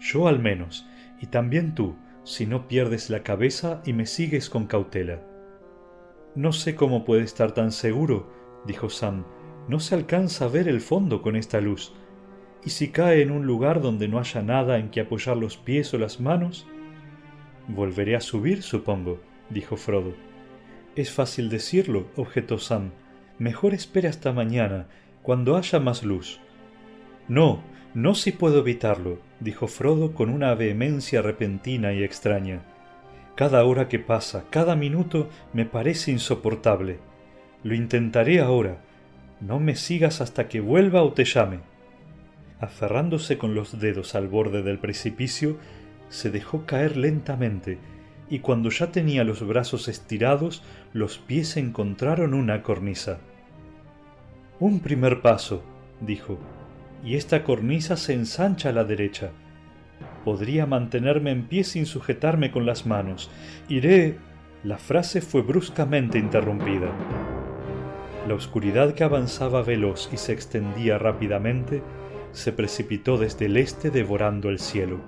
Yo 0.00 0.28
al 0.28 0.38
menos, 0.38 0.88
y 1.20 1.26
también 1.26 1.74
tú, 1.74 1.96
si 2.24 2.46
no 2.46 2.68
pierdes 2.68 3.10
la 3.10 3.22
cabeza 3.22 3.82
y 3.84 3.92
me 3.92 4.06
sigues 4.06 4.48
con 4.48 4.66
cautela. 4.66 5.20
No 6.34 6.52
sé 6.52 6.74
cómo 6.74 7.04
puede 7.04 7.22
estar 7.22 7.52
tan 7.52 7.70
seguro, 7.70 8.32
dijo 8.64 8.88
Sam. 8.88 9.24
No 9.68 9.78
se 9.78 9.94
alcanza 9.94 10.46
a 10.46 10.48
ver 10.48 10.68
el 10.68 10.80
fondo 10.80 11.20
con 11.20 11.36
esta 11.36 11.60
luz. 11.60 11.92
¿Y 12.64 12.70
si 12.70 12.88
cae 12.88 13.22
en 13.22 13.30
un 13.30 13.46
lugar 13.46 13.82
donde 13.82 14.08
no 14.08 14.18
haya 14.18 14.40
nada 14.40 14.78
en 14.78 14.90
que 14.90 15.00
apoyar 15.00 15.36
los 15.36 15.58
pies 15.58 15.92
o 15.92 15.98
las 15.98 16.18
manos? 16.18 16.66
Volveré 17.66 18.16
a 18.16 18.20
subir, 18.20 18.62
supongo, 18.62 19.20
dijo 19.50 19.76
Frodo. 19.76 20.14
Es 20.96 21.12
fácil 21.12 21.50
decirlo, 21.50 22.06
objetó 22.16 22.58
Sam. 22.58 22.92
Mejor 23.38 23.74
espere 23.74 24.08
hasta 24.08 24.32
mañana, 24.32 24.86
cuando 25.22 25.56
haya 25.56 25.78
más 25.78 26.02
luz. 26.02 26.40
No, 27.28 27.62
no 27.94 28.14
si 28.14 28.32
puedo 28.32 28.60
evitarlo, 28.60 29.20
dijo 29.40 29.68
Frodo 29.68 30.12
con 30.12 30.30
una 30.30 30.54
vehemencia 30.54 31.22
repentina 31.22 31.92
y 31.92 32.02
extraña. 32.02 32.62
Cada 33.36 33.64
hora 33.64 33.88
que 33.88 33.98
pasa, 33.98 34.44
cada 34.50 34.74
minuto, 34.74 35.28
me 35.52 35.64
parece 35.64 36.10
insoportable. 36.10 36.98
Lo 37.62 37.74
intentaré 37.74 38.40
ahora. 38.40 38.78
No 39.40 39.60
me 39.60 39.76
sigas 39.76 40.20
hasta 40.20 40.48
que 40.48 40.60
vuelva 40.60 41.02
o 41.02 41.12
te 41.12 41.24
llame. 41.24 41.60
Aferrándose 42.58 43.38
con 43.38 43.54
los 43.54 43.78
dedos 43.78 44.16
al 44.16 44.26
borde 44.26 44.62
del 44.62 44.80
precipicio, 44.80 45.58
se 46.08 46.30
dejó 46.30 46.66
caer 46.66 46.96
lentamente, 46.96 47.78
y 48.28 48.40
cuando 48.40 48.70
ya 48.70 48.90
tenía 48.90 49.24
los 49.24 49.46
brazos 49.46 49.86
estirados, 49.86 50.62
los 50.92 51.18
pies 51.18 51.56
encontraron 51.56 52.34
una 52.34 52.62
cornisa. 52.62 53.20
Un 54.60 54.80
primer 54.80 55.22
paso, 55.22 55.62
dijo 56.00 56.38
y 57.04 57.16
esta 57.16 57.44
cornisa 57.44 57.96
se 57.96 58.14
ensancha 58.14 58.70
a 58.70 58.72
la 58.72 58.84
derecha. 58.84 59.30
Podría 60.24 60.66
mantenerme 60.66 61.30
en 61.30 61.46
pie 61.46 61.64
sin 61.64 61.86
sujetarme 61.86 62.50
con 62.50 62.66
las 62.66 62.86
manos. 62.86 63.30
Iré. 63.68 64.16
La 64.64 64.76
frase 64.76 65.20
fue 65.20 65.42
bruscamente 65.42 66.18
interrumpida. 66.18 66.88
La 68.26 68.34
oscuridad 68.34 68.94
que 68.94 69.04
avanzaba 69.04 69.62
veloz 69.62 70.10
y 70.12 70.16
se 70.16 70.32
extendía 70.32 70.98
rápidamente 70.98 71.82
se 72.32 72.52
precipitó 72.52 73.16
desde 73.16 73.46
el 73.46 73.56
este 73.56 73.90
devorando 73.90 74.50
el 74.50 74.58
cielo. 74.58 74.98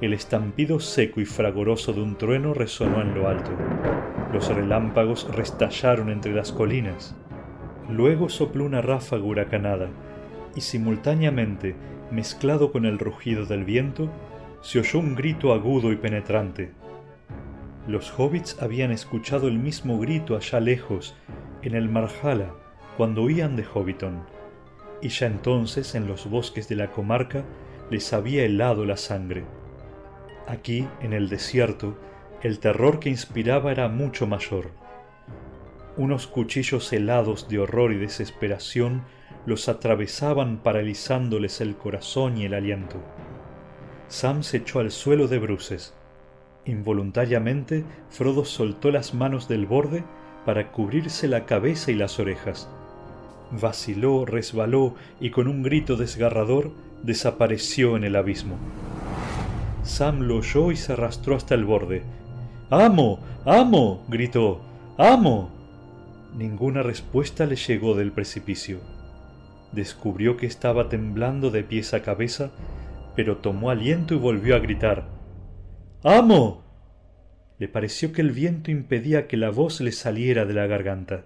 El 0.00 0.12
estampido 0.12 0.78
seco 0.78 1.20
y 1.20 1.24
fragoroso 1.24 1.92
de 1.92 2.00
un 2.00 2.16
trueno 2.16 2.54
resonó 2.54 3.02
en 3.02 3.14
lo 3.14 3.28
alto. 3.28 3.50
Los 4.32 4.48
relámpagos 4.48 5.28
restallaron 5.34 6.08
entre 6.08 6.32
las 6.32 6.52
colinas. 6.52 7.16
Luego 7.88 8.28
sopló 8.28 8.64
una 8.64 8.82
ráfaga 8.82 9.24
huracanada 9.24 9.88
y 10.54 10.60
simultáneamente, 10.60 11.74
mezclado 12.10 12.72
con 12.72 12.84
el 12.84 12.98
rugido 12.98 13.46
del 13.46 13.64
viento, 13.64 14.10
se 14.60 14.80
oyó 14.80 14.98
un 14.98 15.14
grito 15.14 15.52
agudo 15.52 15.92
y 15.92 15.96
penetrante. 15.96 16.72
Los 17.86 18.12
hobbits 18.18 18.60
habían 18.60 18.90
escuchado 18.90 19.48
el 19.48 19.58
mismo 19.58 19.98
grito 19.98 20.36
allá 20.36 20.60
lejos, 20.60 21.16
en 21.62 21.74
el 21.74 21.88
Marjala, 21.88 22.52
cuando 22.96 23.22
huían 23.22 23.56
de 23.56 23.64
Hobbiton, 23.64 24.22
y 25.00 25.08
ya 25.08 25.26
entonces 25.26 25.94
en 25.94 26.08
los 26.08 26.28
bosques 26.28 26.68
de 26.68 26.76
la 26.76 26.90
comarca 26.90 27.44
les 27.90 28.12
había 28.12 28.44
helado 28.44 28.84
la 28.84 28.96
sangre. 28.96 29.44
Aquí, 30.46 30.86
en 31.00 31.12
el 31.12 31.28
desierto, 31.28 31.96
el 32.42 32.58
terror 32.58 33.00
que 33.00 33.08
inspiraba 33.08 33.70
era 33.70 33.88
mucho 33.88 34.26
mayor. 34.26 34.70
Unos 35.98 36.28
cuchillos 36.28 36.92
helados 36.92 37.48
de 37.48 37.58
horror 37.58 37.92
y 37.92 37.96
desesperación 37.96 39.02
los 39.46 39.68
atravesaban 39.68 40.58
paralizándoles 40.58 41.60
el 41.60 41.74
corazón 41.74 42.38
y 42.38 42.44
el 42.44 42.54
aliento. 42.54 42.98
Sam 44.06 44.44
se 44.44 44.58
echó 44.58 44.78
al 44.78 44.92
suelo 44.92 45.26
de 45.26 45.40
bruces. 45.40 45.94
Involuntariamente, 46.66 47.84
Frodo 48.10 48.44
soltó 48.44 48.92
las 48.92 49.12
manos 49.12 49.48
del 49.48 49.66
borde 49.66 50.04
para 50.46 50.70
cubrirse 50.70 51.26
la 51.26 51.46
cabeza 51.46 51.90
y 51.90 51.96
las 51.96 52.20
orejas. 52.20 52.68
Vaciló, 53.50 54.24
resbaló 54.24 54.94
y 55.18 55.30
con 55.30 55.48
un 55.48 55.64
grito 55.64 55.96
desgarrador 55.96 56.70
desapareció 57.02 57.96
en 57.96 58.04
el 58.04 58.14
abismo. 58.14 58.56
Sam 59.82 60.20
lo 60.20 60.36
oyó 60.36 60.70
y 60.70 60.76
se 60.76 60.92
arrastró 60.92 61.34
hasta 61.34 61.56
el 61.56 61.64
borde. 61.64 62.04
¡Amo! 62.70 63.18
¡Amo! 63.44 64.04
gritó. 64.08 64.60
¡Amo! 64.96 65.57
Ninguna 66.34 66.82
respuesta 66.82 67.46
le 67.46 67.56
llegó 67.56 67.94
del 67.94 68.12
precipicio 68.12 68.80
descubrió 69.72 70.36
que 70.36 70.46
estaba 70.46 70.88
temblando 70.88 71.50
de 71.50 71.62
pies 71.62 71.94
a 71.94 72.02
cabeza, 72.02 72.50
pero 73.14 73.38
tomó 73.38 73.70
aliento 73.70 74.14
y 74.14 74.18
volvió 74.18 74.56
a 74.56 74.60
gritar 74.60 75.08
¡Amo! 76.02 76.64
Le 77.58 77.68
pareció 77.68 78.12
que 78.12 78.22
el 78.22 78.30
viento 78.30 78.70
impedía 78.70 79.26
que 79.26 79.36
la 79.36 79.50
voz 79.50 79.80
le 79.80 79.90
saliera 79.90 80.44
de 80.44 80.54
la 80.54 80.66
garganta, 80.68 81.24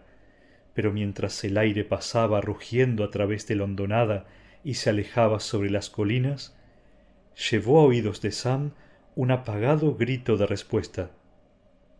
pero 0.72 0.90
mientras 0.90 1.44
el 1.44 1.58
aire 1.58 1.84
pasaba 1.84 2.40
rugiendo 2.40 3.04
a 3.04 3.10
través 3.10 3.46
de 3.46 3.56
la 3.56 3.64
hondonada 3.64 4.24
y 4.64 4.74
se 4.74 4.88
alejaba 4.88 5.40
sobre 5.40 5.70
las 5.70 5.90
colinas, 5.90 6.56
llevó 7.50 7.80
a 7.80 7.84
oídos 7.84 8.22
de 8.22 8.32
Sam 8.32 8.70
un 9.14 9.30
apagado 9.30 9.94
grito 9.94 10.38
de 10.38 10.46
respuesta. 10.46 11.10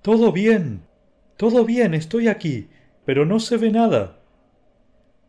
Todo 0.01 0.33
bien. 0.33 0.85
Todo 1.37 1.67
bien. 1.67 1.93
Estoy 1.93 2.29
aquí. 2.29 2.71
Pero 3.05 3.27
no 3.27 3.41
se 3.41 3.57
ve 3.57 3.71
nada. 3.71 4.19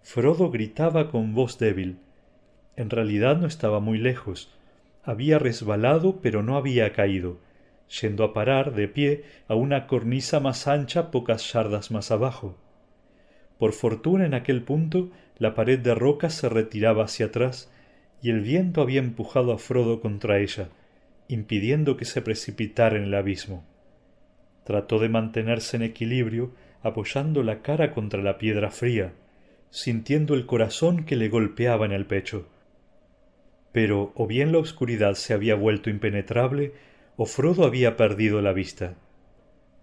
Frodo 0.02 0.52
gritaba 0.52 1.10
con 1.10 1.34
voz 1.34 1.58
débil. 1.58 1.98
En 2.76 2.90
realidad 2.90 3.38
no 3.38 3.48
estaba 3.48 3.80
muy 3.80 3.98
lejos. 3.98 4.54
Había 5.04 5.40
resbalado, 5.40 6.20
pero 6.22 6.44
no 6.44 6.58
había 6.58 6.94
caído, 6.94 7.40
yendo 8.02 8.24
a 8.24 8.34
parar 8.34 8.74
de 8.74 8.88
pie 8.88 9.24
a 9.48 9.56
una 9.56 9.88
cornisa 9.88 10.40
más 10.40 10.68
ancha 10.68 11.12
pocas 11.12 11.52
yardas 11.52 11.92
más 11.92 12.12
abajo. 12.12 12.58
Por 13.58 13.74
fortuna 13.74 14.26
en 14.26 14.34
aquel 14.34 14.64
punto 14.64 15.12
la 15.38 15.56
pared 15.56 15.80
de 15.80 15.96
roca 15.96 16.30
se 16.30 16.50
retiraba 16.50 17.06
hacia 17.06 17.28
atrás 17.28 17.72
y 18.22 18.30
el 18.30 18.42
viento 18.42 18.82
había 18.82 19.00
empujado 19.00 19.52
a 19.52 19.58
Frodo 19.58 20.00
contra 20.00 20.40
ella, 20.40 20.70
impidiendo 21.28 21.98
que 21.98 22.06
se 22.06 22.22
precipitara 22.22 22.98
en 22.98 23.04
el 23.04 23.14
abismo. 23.14 23.64
Trató 24.64 25.00
de 25.00 25.10
mantenerse 25.10 25.76
en 25.76 25.84
equilibrio, 25.84 26.52
apoyando 26.84 27.42
la 27.42 27.62
cara 27.62 27.92
contra 27.92 28.22
la 28.22 28.38
piedra 28.38 28.70
fría, 28.70 29.14
sintiendo 29.70 30.36
el 30.36 30.46
corazón 30.46 31.06
que 31.06 31.16
le 31.16 31.30
golpeaba 31.30 31.86
en 31.86 31.94
el 31.94 32.06
pecho. 32.06 32.48
Pero 33.72 34.12
o 34.16 34.28
bien 34.28 34.52
la 34.52 34.60
oscuridad 34.60 35.16
se 35.16 35.34
había 35.34 35.56
vuelto 35.56 35.90
impenetrable, 35.90 36.74
o 37.16 37.26
Frodo 37.26 37.66
había 37.66 37.98
perdido 37.98 38.42
la 38.42 38.54
vista. 38.54 38.96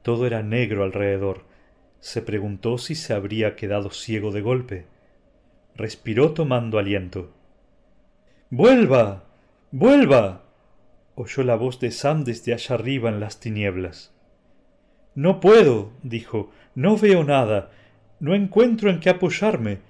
Todo 0.03 0.27
era 0.27 0.43
negro 0.43 0.85
alrededor. 0.85 1.45
Se 2.01 2.23
preguntó 2.23 2.79
si 2.79 2.95
se 2.95 3.13
habría 3.13 3.57
quedado 3.57 3.91
ciego 3.91 4.31
de 4.31 4.41
golpe. 4.41 4.87
Respiró 5.75 6.33
tomando 6.33 6.79
aliento. 6.79 7.33
¡Vuelva! 8.51 9.25
¡Vuelva! 9.71 10.45
oyó 11.15 11.43
la 11.43 11.55
voz 11.57 11.81
de 11.81 11.91
Sam 11.91 12.25
desde 12.25 12.55
allá 12.55 12.77
arriba 12.77 13.11
en 13.11 13.21
las 13.21 13.41
tinieblas. 13.41 14.15
No 15.15 15.41
puedo, 15.41 15.93
dijo, 16.03 16.51
no 16.81 16.97
veo 16.97 17.25
nada, 17.25 17.71
no 18.21 18.35
encuentro 18.35 18.89
en 18.89 19.01
qué 19.01 19.11
apoyarme, 19.11 19.81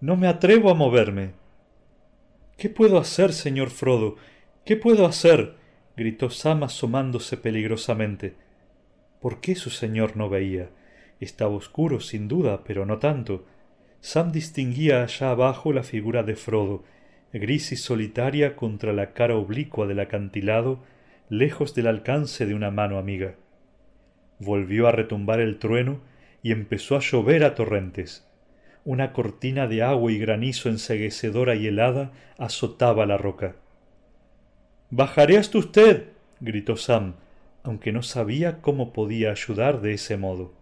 no 0.00 0.14
me 0.14 0.28
atrevo 0.28 0.70
a 0.70 0.74
moverme. 0.74 1.32
¿Qué 2.56 2.68
puedo 2.68 2.98
hacer, 2.98 3.32
señor 3.32 3.70
Frodo? 3.70 4.14
¿Qué 4.64 4.76
puedo 4.76 5.04
hacer? 5.04 5.56
gritó 5.96 6.30
Sam 6.30 6.62
asomándose 6.62 7.38
peligrosamente. 7.38 8.36
¿Por 9.20 9.40
qué 9.40 9.56
su 9.56 9.70
señor 9.70 10.16
no 10.16 10.28
veía? 10.28 10.70
Estaba 11.18 11.56
oscuro, 11.56 11.98
sin 11.98 12.28
duda, 12.28 12.62
pero 12.62 12.86
no 12.86 12.98
tanto. 12.98 13.44
Sam 14.00 14.30
distinguía 14.30 15.02
allá 15.02 15.32
abajo 15.32 15.72
la 15.72 15.82
figura 15.82 16.22
de 16.22 16.36
Frodo, 16.36 16.84
gris 17.32 17.72
y 17.72 17.76
solitaria 17.76 18.54
contra 18.54 18.92
la 18.92 19.12
cara 19.12 19.34
oblicua 19.34 19.88
del 19.88 19.98
acantilado, 19.98 20.84
lejos 21.30 21.74
del 21.74 21.88
alcance 21.88 22.46
de 22.46 22.54
una 22.54 22.70
mano 22.70 22.96
amiga. 22.96 23.34
Volvió 24.38 24.86
a 24.86 24.92
retumbar 24.92 25.40
el 25.40 25.58
trueno 25.58 26.06
y 26.42 26.52
empezó 26.52 26.96
a 26.96 27.00
llover 27.00 27.44
a 27.44 27.54
torrentes. 27.54 28.26
Una 28.84 29.12
cortina 29.12 29.66
de 29.66 29.82
agua 29.82 30.12
y 30.12 30.18
granizo 30.18 30.68
enseguecedora 30.68 31.54
y 31.54 31.66
helada 31.66 32.12
azotaba 32.38 33.06
la 33.06 33.18
roca. 33.18 33.56
Bajaré 34.90 35.36
hasta 35.36 35.58
usted. 35.58 36.08
gritó 36.40 36.76
Sam, 36.76 37.14
aunque 37.62 37.92
no 37.92 38.02
sabía 38.02 38.62
cómo 38.62 38.92
podía 38.92 39.30
ayudar 39.30 39.80
de 39.82 39.94
ese 39.94 40.16
modo. 40.16 40.54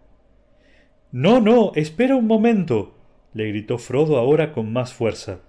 No, 1.13 1.41
no, 1.41 1.73
espera 1.77 2.17
un 2.17 2.27
momento. 2.27 2.95
le 3.33 3.49
gritó 3.49 3.79
Frodo 3.79 4.17
ahora 4.17 4.53
con 4.53 4.73
más 4.73 4.93
fuerza. 4.93 5.41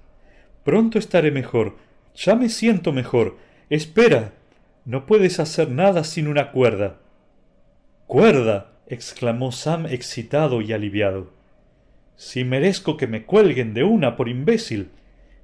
Pronto 0.63 0.99
estaré 0.99 1.31
mejor. 1.31 1.77
Ya 2.15 2.35
me 2.35 2.49
siento 2.49 2.91
mejor. 2.91 3.37
Espera. 3.69 4.33
No 4.85 5.05
puedes 5.05 5.39
hacer 5.39 5.69
nada 5.69 6.03
sin 6.03 6.27
una 6.27 6.51
cuerda. 6.51 6.97
¡Cuerda! 8.05 8.76
Exclamó 8.87 9.51
Sam 9.51 9.85
excitado 9.85 10.61
y 10.61 10.73
aliviado. 10.73 11.31
Si 12.15 12.43
merezco 12.43 12.97
que 12.97 13.07
me 13.07 13.25
cuelguen 13.25 13.73
de 13.73 13.83
una 13.83 14.15
por 14.15 14.29
imbécil. 14.29 14.89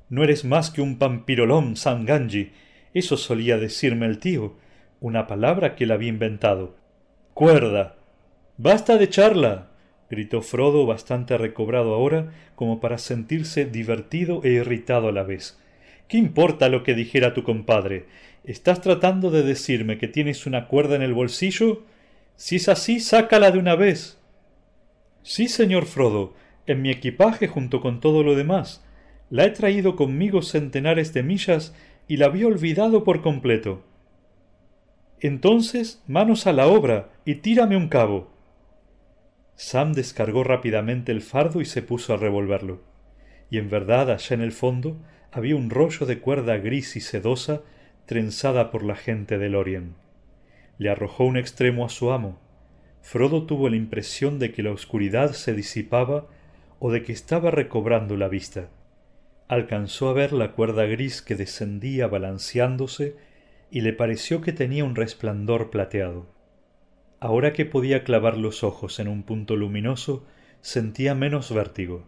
No 0.10 0.24
eres 0.24 0.46
más 0.46 0.72
que 0.72 0.82
un 0.82 0.98
pampirolón, 0.98 1.76
Sam 1.76 2.06
Ganji. 2.06 2.52
Eso 2.94 3.18
solía 3.18 3.58
decirme 3.58 4.06
el 4.06 4.20
tío. 4.20 4.56
Una 5.00 5.28
palabra 5.28 5.76
que 5.76 5.84
él 5.84 5.92
había 5.92 6.10
inventado. 6.10 6.76
Cuerda. 7.34 7.96
Basta 8.58 8.98
de 8.98 9.10
charla 9.10 9.70
gritó 10.14 10.44
Frodo 10.44 10.86
bastante 10.86 11.38
recobrado 11.40 11.96
ahora 11.96 12.32
como 12.56 12.80
para 12.80 13.00
sentirse 13.00 13.66
divertido 13.66 14.42
e 14.44 14.50
irritado 14.50 15.08
a 15.08 15.12
la 15.12 15.24
vez. 15.24 15.60
¿Qué 16.08 16.18
importa 16.18 16.70
lo 16.70 16.84
que 16.84 16.94
dijera 16.94 17.34
tu 17.34 17.44
compadre? 17.44 18.06
¿Estás 18.44 18.82
tratando 18.82 19.32
de 19.32 19.42
decirme 19.42 19.98
que 19.98 20.08
tienes 20.08 20.46
una 20.46 20.68
cuerda 20.68 20.96
en 20.96 21.02
el 21.02 21.14
bolsillo? 21.14 21.84
Si 22.36 22.58
es 22.58 22.70
así, 22.70 23.00
sácala 23.00 23.52
de 23.52 23.60
una 23.60 23.76
vez. 23.76 24.20
Sí, 25.22 25.48
señor 25.48 25.86
Frodo, 25.86 26.34
en 26.66 26.82
mi 26.82 26.90
equipaje 26.90 27.48
junto 27.48 27.82
con 27.82 28.00
todo 28.00 28.24
lo 28.24 28.36
demás. 28.36 28.84
La 29.30 29.46
he 29.46 29.52
traído 29.52 29.96
conmigo 29.96 30.42
centenares 30.42 31.14
de 31.14 31.24
millas 31.24 31.74
y 32.08 32.18
la 32.18 32.28
había 32.28 32.48
olvidado 32.48 33.04
por 33.04 33.22
completo. 33.22 33.84
Entonces, 35.20 36.04
manos 36.08 36.48
a 36.48 36.54
la 36.54 36.68
obra 36.68 37.10
y 37.24 37.36
tírame 37.36 37.78
un 37.78 37.88
cabo. 37.88 38.32
Sam 39.56 39.94
descargó 39.94 40.44
rápidamente 40.44 41.12
el 41.12 41.22
fardo 41.22 41.62
y 41.62 41.66
se 41.66 41.82
puso 41.82 42.14
a 42.14 42.18
revolverlo. 42.18 42.82
Y 43.50 43.58
en 43.58 43.70
verdad 43.70 44.12
allá 44.12 44.34
en 44.34 44.42
el 44.42 44.52
fondo 44.52 44.98
había 45.32 45.56
un 45.56 45.70
rollo 45.70 46.06
de 46.06 46.20
cuerda 46.20 46.58
gris 46.58 46.96
y 46.96 47.00
sedosa 47.00 47.62
trenzada 48.06 48.70
por 48.72 48.84
la 48.84 48.96
gente 48.96 49.38
de 49.38 49.50
Lorien. 49.50 49.96
Le 50.84 50.90
arrojó 50.90 51.24
un 51.24 51.38
extremo 51.38 51.86
a 51.86 51.90
su 51.90 52.12
amo. 52.12 52.38
Frodo 53.02 53.46
tuvo 53.46 53.70
la 53.70 53.78
impresión 53.78 54.38
de 54.38 54.52
que 54.52 54.64
la 54.64 54.72
oscuridad 54.72 55.32
se 55.32 55.54
disipaba 55.54 56.28
o 56.80 56.92
de 56.92 57.04
que 57.04 57.14
estaba 57.14 57.52
recobrando 57.52 58.18
la 58.18 58.28
vista. 58.28 58.68
Alcanzó 59.48 60.10
a 60.10 60.14
ver 60.14 60.34
la 60.34 60.52
cuerda 60.52 60.84
gris 60.84 61.22
que 61.22 61.38
descendía 61.38 62.08
balanceándose 62.08 63.16
y 63.72 63.80
le 63.80 63.94
pareció 63.94 64.42
que 64.42 64.52
tenía 64.52 64.84
un 64.84 64.98
resplandor 64.98 65.70
plateado. 65.70 66.28
Ahora 67.22 67.54
que 67.54 67.64
podía 67.64 68.04
clavar 68.04 68.38
los 68.38 68.66
ojos 68.66 69.00
en 69.00 69.08
un 69.08 69.24
punto 69.24 69.56
luminoso, 69.56 70.26
sentía 70.60 71.16
menos 71.16 71.54
vértigo. 71.54 72.04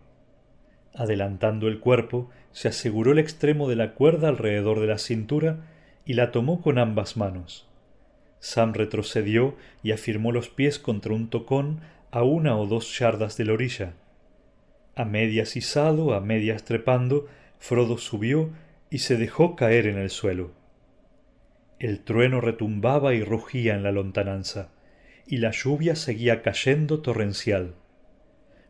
Adelantando 0.94 1.70
el 1.70 1.80
cuerpo, 1.80 2.30
se 2.52 2.68
aseguró 2.68 3.14
el 3.14 3.20
extremo 3.20 3.70
de 3.70 3.78
la 3.78 3.94
cuerda 3.94 4.28
alrededor 4.28 4.82
de 4.82 4.88
la 4.88 4.98
cintura 4.98 5.66
y 6.04 6.16
la 6.16 6.32
tomó 6.32 6.62
con 6.62 6.78
ambas 6.78 7.16
manos. 7.16 7.70
Sam 8.39 8.74
retrocedió 8.74 9.56
y 9.84 9.91
afirmó 9.91 10.32
los 10.32 10.50
pies 10.50 10.80
contra 10.80 11.13
un 11.13 11.30
tocón 11.30 11.82
a 12.12 12.24
una 12.24 12.58
o 12.58 12.65
dos 12.65 12.98
yardas 12.98 13.38
de 13.38 13.45
la 13.45 13.54
orilla. 13.54 13.93
A 14.95 15.04
medias 15.04 15.56
izado, 15.56 16.13
a 16.13 16.21
medias 16.21 16.63
trepando, 16.63 17.28
Frodo 17.60 17.98
subió 17.98 18.52
y 18.89 19.00
se 19.00 19.17
dejó 19.17 19.56
caer 19.56 19.88
en 19.88 19.98
el 19.98 20.10
suelo. 20.10 20.52
El 21.80 22.00
trueno 22.02 22.39
retumbaba 22.39 23.13
y 23.13 23.24
rugía 23.24 23.76
en 23.76 23.84
la 23.84 23.91
lontananza 23.91 24.69
y 25.28 25.38
la 25.38 25.52
lluvia 25.52 25.95
seguía 25.95 26.41
cayendo 26.41 27.02
torrencial. 27.02 27.76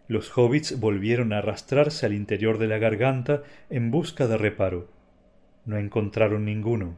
Los 0.08 0.36
hobbits 0.38 0.80
volvieron 0.80 1.34
a 1.34 1.40
arrastrarse 1.40 2.06
al 2.06 2.14
interior 2.14 2.58
de 2.58 2.68
la 2.68 2.78
garganta 2.78 3.44
en 3.70 3.92
busca 3.92 4.28
de 4.28 4.38
reparo. 4.38 4.90
No 5.66 5.78
encontraron 5.78 6.46
ninguno. 6.46 6.96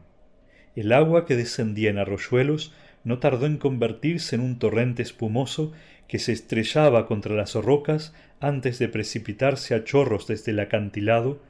El 0.76 0.92
agua 0.92 1.26
que 1.26 1.36
descendía 1.36 1.90
en 1.90 1.98
arroyuelos 1.98 2.72
no 3.04 3.18
tardó 3.18 3.46
en 3.46 3.56
convertirse 3.58 4.36
en 4.36 4.42
un 4.42 4.58
torrente 4.58 5.02
espumoso 5.02 5.72
que 6.08 6.18
se 6.18 6.32
estrellaba 6.32 7.06
contra 7.06 7.34
las 7.34 7.54
rocas 7.54 8.14
antes 8.40 8.78
de 8.78 8.88
precipitarse 8.88 9.74
a 9.74 9.84
chorros 9.84 10.26
desde 10.26 10.52
el 10.52 10.60
acantilado 10.60 11.40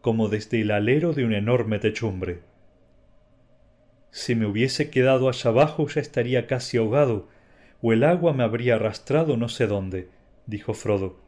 como 0.00 0.28
desde 0.28 0.60
el 0.60 0.70
alero 0.70 1.12
de 1.12 1.24
una 1.24 1.38
enorme 1.38 1.78
techumbre. 1.78 2.40
Si 4.10 4.34
me 4.34 4.46
hubiese 4.46 4.88
quedado 4.88 5.28
allá 5.28 5.50
abajo 5.50 5.86
ya 5.88 6.00
estaría 6.00 6.46
casi 6.46 6.78
ahogado, 6.78 7.28
o 7.82 7.92
el 7.92 8.04
agua 8.04 8.32
me 8.32 8.44
habría 8.44 8.76
arrastrado 8.76 9.36
no 9.36 9.48
sé 9.48 9.66
dónde, 9.66 10.08
dijo 10.46 10.74
Frodo. 10.74 11.18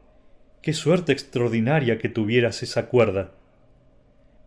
Qué 0.61 0.73
suerte 0.73 1.11
extraordinaria 1.11 1.99
que 1.99 2.09
tuvieras 2.09 2.63
esa 2.63 2.87
cuerda. 2.87 3.31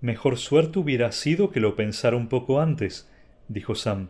Mejor 0.02 0.36
suerte 0.36 0.80
hubiera 0.80 1.12
sido 1.12 1.52
que 1.52 1.60
lo 1.60 1.76
pensara 1.76 2.16
un 2.16 2.26
poco 2.28 2.60
antes, 2.60 3.08
dijo 3.46 3.76
Sam. 3.76 4.08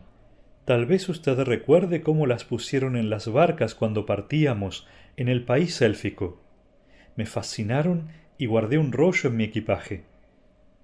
Tal 0.65 0.87
vez 0.87 1.07
usted 1.07 1.37
recuerde 1.41 2.01
cómo 2.01 2.25
las 2.25 2.45
pusieron 2.45 2.95
en 2.97 3.11
las 3.11 3.31
barcas 3.31 3.75
cuando 3.75 4.07
partíamos 4.07 4.87
en 5.17 5.27
el 5.27 5.45
país 5.45 5.79
élfico. 5.83 6.41
Me 7.15 7.27
fascinaron 7.27 8.07
y 8.39 8.47
guardé 8.47 8.79
un 8.79 8.91
rollo 8.91 9.29
en 9.29 9.37
mi 9.37 9.43
equipaje. 9.43 10.03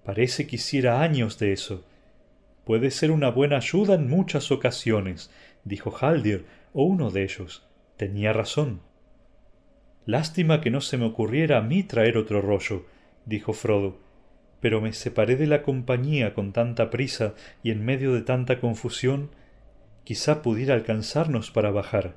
Parece 0.06 0.45
que 0.45 0.58
hiciera 0.58 1.02
años 1.02 1.39
de 1.39 1.54
eso. 1.54 1.84
Puede 2.63 2.91
ser 2.91 3.10
una 3.10 3.32
buena 3.32 3.58
ayuda 3.58 3.95
en 3.95 4.08
muchas 4.08 4.52
ocasiones, 4.52 5.32
dijo 5.63 5.91
Haldir, 6.00 6.45
o 6.72 6.84
uno 6.84 7.10
de 7.10 7.24
ellos. 7.24 7.67
Tenía 7.98 8.32
razón. 8.32 8.82
Lástima 10.06 10.62
que 10.62 10.69
no 10.69 10.82
se 10.82 10.98
me 10.98 11.06
ocurriera 11.06 11.58
a 11.58 11.62
mí 11.62 11.82
traer 11.82 12.15
otro 12.15 12.41
rollo, 12.41 12.86
dijo 13.26 13.54
Frodo, 13.54 13.98
pero 14.62 14.82
me 14.82 14.93
separé 14.93 15.36
de 15.36 15.48
la 15.48 15.62
compañía 15.62 16.34
con 16.34 16.52
tanta 16.52 16.89
prisa 16.89 17.34
y 17.63 17.72
en 17.72 17.86
medio 17.86 18.13
de 18.13 18.22
tanta 18.22 18.60
confusión, 18.60 19.30
quizá 20.04 20.41
pudiera 20.41 20.74
alcanzarnos 20.74 21.52
para 21.52 21.72
bajar. 21.72 22.15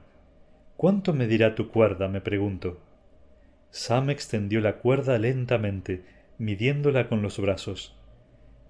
¿Cuánto 0.76 1.12
me 1.12 1.26
dirá 1.26 1.54
tu 1.54 1.68
cuerda? 1.68 2.08
me 2.08 2.20
pregunto. 2.20 2.80
Sam 3.70 4.10
extendió 4.10 4.60
la 4.60 4.78
cuerda 4.78 5.18
lentamente, 5.18 6.04
midiéndola 6.38 7.08
con 7.08 7.22
los 7.22 7.38
brazos. 7.38 7.94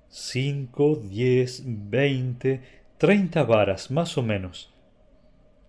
Cinco, 0.08 0.96
diez, 0.96 1.62
veinte, 1.66 2.60
treinta 2.98 3.44
varas, 3.44 3.90
más 3.90 4.18
o 4.18 4.22
menos. 4.22 4.72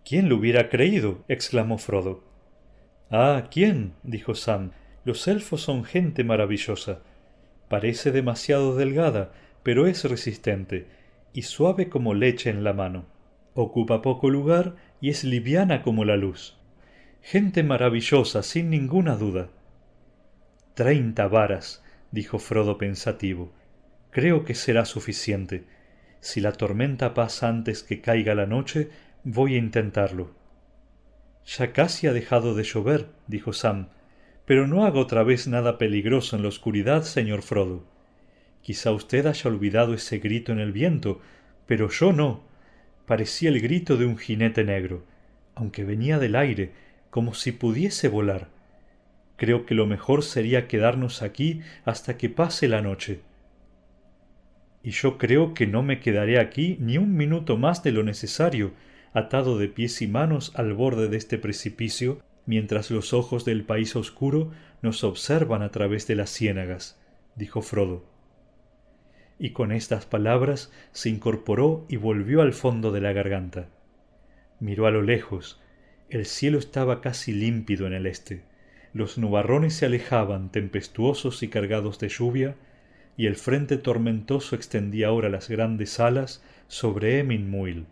¿Quién 0.04 0.28
lo 0.28 0.36
hubiera 0.36 0.70
creído? 0.70 1.24
exclamó 1.30 1.78
Frodo. 1.78 2.24
Ah, 3.10 3.48
¿quién? 3.50 3.94
dijo 4.04 4.36
Sam. 4.36 4.72
Los 5.06 5.28
elfos 5.28 5.62
son 5.62 5.86
gente 5.86 6.24
maravillosa. 6.24 7.00
Parece 7.74 8.12
demasiado 8.12 8.76
delgada, 8.76 9.32
pero 9.64 9.88
es 9.88 10.04
resistente, 10.04 10.86
y 11.34 11.42
suave 11.42 11.90
como 11.90 12.14
leche 12.14 12.52
en 12.52 12.64
la 12.64 12.72
mano. 12.72 13.08
Ocupa 13.56 14.04
poco 14.04 14.30
lugar 14.30 14.76
y 15.02 15.10
es 15.10 15.24
liviana 15.24 15.82
como 15.82 16.06
la 16.06 16.16
luz. 16.16 16.56
Gente 17.24 17.64
maravillosa, 17.64 18.44
sin 18.44 18.70
ninguna 18.70 19.16
duda. 19.16 19.50
Treinta 20.76 21.28
varas, 21.28 21.84
dijo 22.12 22.38
Frodo 22.38 22.78
pensativo. 22.78 23.52
creo 24.12 24.46
que 24.46 24.54
será 24.54 24.86
suficiente 24.86 25.64
si 26.20 26.42
la 26.42 26.52
tormenta 26.52 27.16
pasa 27.16 27.48
antes 27.48 27.82
que 27.82 28.02
caiga 28.02 28.36
la 28.36 28.46
noche 28.46 28.92
voy 29.24 29.56
a 29.56 29.58
intentarlo 29.58 30.36
ya 31.44 31.74
casi 31.74 32.06
ha 32.06 32.14
dejado 32.14 32.54
de 32.54 32.64
llover 32.64 33.10
dijo 33.26 33.52
sam 33.52 33.88
pero 34.46 34.68
no 34.68 34.86
haga 34.86 35.00
otra 35.00 35.24
vez 35.24 35.48
nada 35.48 35.78
peligroso 35.78 36.36
en 36.36 36.42
la 36.42 36.50
oscuridad 36.50 37.04
señor 37.04 37.42
frodo. 37.42 37.84
Quizá 38.62 38.92
usted 38.92 39.26
haya 39.26 39.50
olvidado 39.50 39.94
ese 39.94 40.20
grito 40.20 40.52
en 40.52 40.60
el 40.60 40.72
viento 40.72 41.22
pero 41.66 41.90
yo 41.90 42.12
no. 42.14 42.44
Parecía 43.06 43.50
el 43.50 43.62
grito 43.62 43.98
de 43.98 44.06
un 44.06 44.18
jinete 44.18 44.64
negro 44.64 45.06
aunque 45.56 45.84
venía 45.84 46.20
del 46.20 46.36
aire 46.36 46.72
como 47.10 47.34
si 47.34 47.52
pudiese 47.52 48.08
volar. 48.08 48.48
Creo 49.36 49.66
que 49.66 49.76
lo 49.76 49.86
mejor 49.86 50.24
sería 50.24 50.68
quedarnos 50.68 51.22
aquí 51.22 51.62
hasta 51.86 52.18
que 52.18 52.30
pase 52.30 52.68
la 52.68 52.82
noche. 52.82 53.22
Y 54.84 54.92
yo 54.92 55.18
creo 55.18 55.54
que 55.54 55.68
no 55.68 55.84
me 55.84 56.00
quedaré 56.00 56.40
aquí 56.40 56.78
ni 56.80 56.98
un 56.98 57.16
minuto 57.16 57.58
más 57.58 57.84
de 57.84 57.92
lo 57.92 58.04
necesario 58.04 58.74
atado 59.14 59.58
de 59.58 59.68
pies 59.68 60.02
y 60.02 60.08
manos 60.08 60.52
al 60.56 60.74
borde 60.74 61.08
de 61.08 61.18
este 61.18 61.38
precipicio 61.38 62.20
mientras 62.46 62.92
los 62.92 63.14
ojos 63.14 63.46
del 63.46 63.64
país 63.64 63.96
oscuro 63.96 64.52
nos 64.82 65.04
observan 65.04 65.62
a 65.62 65.72
través 65.72 66.08
de 66.08 66.16
las 66.16 66.30
ciénagas 66.30 66.98
dijo 67.36 67.62
frodo. 67.62 68.06
Y 69.40 69.52
con 69.52 69.72
estas 69.72 70.06
palabras 70.06 70.72
se 70.92 71.10
incorporó 71.10 71.86
y 71.90 71.98
volvió 71.98 72.42
al 72.42 72.54
fondo 72.54 72.92
de 72.92 73.02
la 73.02 73.14
garganta. 73.14 73.68
Miró 74.60 74.88
a 74.88 74.92
lo 74.92 75.02
lejos. 75.02 75.60
El 76.10 76.26
cielo 76.26 76.60
estaba 76.60 77.02
casi 77.02 77.34
límpido 77.34 77.88
en 77.88 77.94
el 77.94 78.06
este. 78.06 78.44
Los 78.94 79.18
nubarrones 79.18 79.74
se 79.74 79.88
alejaban 79.88 80.52
tempestuosos 80.52 81.42
y 81.42 81.48
cargados 81.48 81.98
de 82.00 82.10
lluvia 82.10 82.56
y 83.18 83.26
el 83.26 83.36
frente 83.36 83.78
tormentoso 83.78 84.56
extendía 84.56 85.08
ahora 85.08 85.30
las 85.30 85.50
grandes 85.50 86.00
alas 86.00 86.44
sobre 86.68 87.20
Emin 87.20 87.50
Muil. 87.50 87.86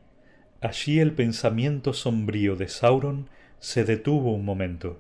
Allí 0.62 1.00
el 1.00 1.14
pensamiento 1.14 1.94
sombrío 1.94 2.56
de 2.56 2.68
Sauron 2.68 3.30
se 3.62 3.86
detuvo 3.86 4.34
un 4.34 4.44
momento. 4.44 5.00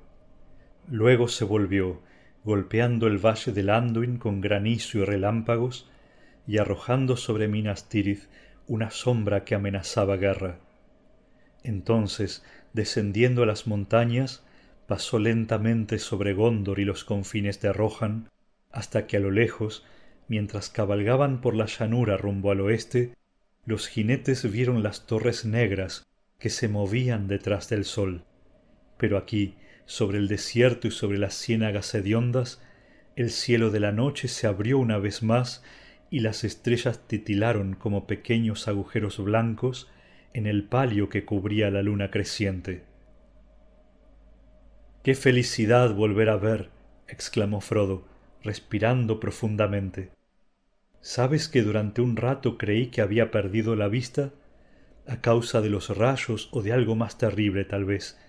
Luego 0.88 1.28
se 1.28 1.45
volvió, 1.45 2.00
golpeando 2.43 3.08
el 3.08 3.17
valle 3.17 3.52
del 3.52 3.71
Anduin 3.71 4.17
con 4.17 4.39
granizo 4.39 5.00
y 5.00 5.04
relámpagos, 5.04 5.89
y 6.45 6.60
arrojando 6.60 7.17
sobre 7.17 7.47
Minas 7.47 7.89
Tirith 7.89 8.30
una 8.67 8.91
sombra 8.91 9.45
que 9.45 9.56
amenazaba 9.56 10.15
guerra. 10.15 10.60
Entonces, 11.63 12.45
descendiendo 12.71 13.41
a 13.41 13.45
las 13.47 13.65
montañas, 13.65 14.45
pasó 14.86 15.17
lentamente 15.17 15.97
sobre 15.97 16.34
Gondor 16.34 16.80
y 16.80 16.86
los 16.86 17.04
confines 17.04 17.62
de 17.62 17.74
Rohan, 17.74 18.30
hasta 18.71 19.08
que 19.08 19.17
a 19.17 19.21
lo 19.21 19.32
lejos 19.32 19.84
mientras 20.28 20.69
cabalgaban 20.69 21.41
por 21.41 21.56
la 21.56 21.65
llanura 21.65 22.15
rumbo 22.15 22.52
al 22.52 22.62
oeste 22.62 23.15
los 23.65 23.88
jinetes 23.88 24.50
vieron 24.52 24.84
las 24.84 25.08
torres 25.08 25.45
negras 25.45 26.06
que 26.38 26.52
se 26.52 26.67
movían 26.67 27.28
detrás 27.28 27.67
del 27.67 27.86
sol 27.86 28.24
pero 29.02 29.18
aquí 29.18 29.56
sobre 29.88 30.20
el 30.20 30.28
desierto 30.28 30.88
y 30.88 30.92
sobre 30.92 31.18
las 31.18 31.34
ciénagas 31.34 31.96
hediondas 31.96 32.62
el 33.16 33.32
cielo 33.32 33.72
de 33.72 33.80
la 33.80 33.92
noche 33.92 34.28
se 34.28 34.46
abrió 34.46 34.78
una 34.78 35.00
vez 35.00 35.24
más 35.24 35.64
y 36.12 36.20
las 36.20 36.44
estrellas 36.44 37.08
titilaron 37.08 37.74
como 37.74 38.06
pequeños 38.06 38.68
agujeros 38.68 39.18
blancos 39.18 39.90
en 40.36 40.46
el 40.46 40.66
palio 40.66 41.10
que 41.10 41.26
cubría 41.26 41.72
la 41.72 41.82
luna 41.82 42.12
creciente. 42.12 42.84
Qué 45.02 45.16
felicidad 45.16 45.96
volver 45.96 46.30
a 46.30 46.38
ver 46.38 46.70
exclamó 47.08 47.60
frodo 47.60 48.06
respirando 48.44 49.20
profundamente. 49.20 50.12
Sabes 51.00 51.50
que 51.50 51.64
durante 51.64 52.02
un 52.02 52.18
rato 52.18 52.60
creí 52.60 52.92
que 52.92 53.02
había 53.02 53.32
perdido 53.32 53.76
la 53.76 53.88
vista 53.88 54.32
a 55.08 55.22
causa 55.22 55.60
de 55.60 55.72
los 55.72 55.90
rayos 55.98 56.50
o 56.52 56.62
de 56.62 56.72
algo 56.72 56.96
más 56.96 57.18
terrible 57.18 57.66
tal 57.66 57.86
vez 57.86 58.20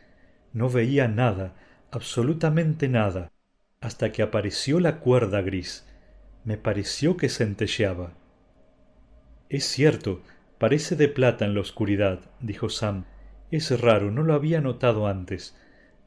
no 0.53 0.71
veía 0.71 1.09
nada 1.09 1.55
absolutamente 1.91 2.89
nada 2.89 3.31
hasta 3.81 4.13
que 4.13 4.23
apareció 4.23 4.81
la 4.81 5.01
cuerda 5.01 5.43
gris. 5.43 5.87
Me 6.45 6.57
pareció 6.57 7.17
que 7.17 7.29
centelleaba. 7.29 8.13
Es 9.49 9.65
cierto 9.65 10.23
parece 10.59 10.97
de 10.97 11.09
plata 11.09 11.45
en 11.45 11.55
la 11.55 11.61
oscuridad 11.61 12.21
dijo 12.41 12.69
sam. 12.69 13.05
Es 13.51 13.79
raro 13.81 14.11
no 14.11 14.23
lo 14.23 14.35
había 14.35 14.61
notado 14.61 15.07
antes 15.07 15.57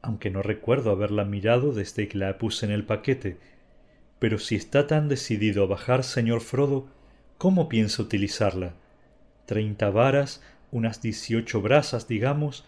aunque 0.02 0.30
no 0.30 0.40
recuerdo 0.40 0.92
haberla 0.92 1.24
mirado 1.24 1.72
desde 1.72 2.06
que 2.06 2.16
la 2.16 2.38
puse 2.38 2.64
en 2.64 2.70
el 2.70 2.84
paquete. 2.84 3.38
Pero 4.20 4.38
si 4.38 4.54
está 4.54 4.86
tan 4.86 5.08
decidido 5.08 5.64
a 5.64 5.66
bajar 5.66 6.04
señor 6.04 6.40
frodo 6.40 6.86
cómo 7.38 7.68
piensa 7.68 8.02
utilizarla 8.02 8.74
treinta 9.46 9.90
varas 9.90 10.42
unas 10.72 11.02
dieciocho 11.02 11.60
brazas 11.62 12.08
digamos 12.08 12.64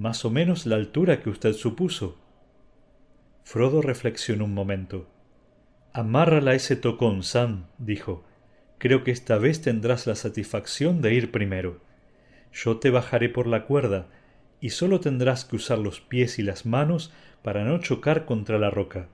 más 0.00 0.24
o 0.24 0.30
menos 0.30 0.64
la 0.64 0.76
altura 0.76 1.20
que 1.20 1.28
usted 1.28 1.52
supuso. 1.52 2.16
Frodo 3.44 3.82
reflexionó 3.82 4.46
un 4.46 4.54
momento. 4.54 5.06
Amárrala 5.92 6.52
a 6.52 6.54
ese 6.54 6.74
tocón 6.74 7.22
sam 7.22 7.66
dijo. 7.76 8.24
Creo 8.78 9.04
que 9.04 9.10
esta 9.10 9.36
vez 9.36 9.60
tendrás 9.60 10.06
la 10.06 10.14
satisfacción 10.14 11.02
de 11.02 11.12
ir 11.12 11.30
primero. 11.30 11.82
Yo 12.50 12.78
te 12.78 12.88
bajaré 12.88 13.28
por 13.28 13.46
la 13.46 13.66
cuerda 13.66 14.06
y 14.58 14.70
sólo 14.70 15.00
tendrás 15.00 15.44
que 15.44 15.56
usar 15.56 15.78
los 15.78 16.00
pies 16.00 16.38
y 16.38 16.42
las 16.44 16.64
manos 16.64 17.12
para 17.42 17.64
no 17.64 17.76
chocar 17.76 18.24
contra 18.24 18.58
la 18.58 18.70
roca. 18.70 19.08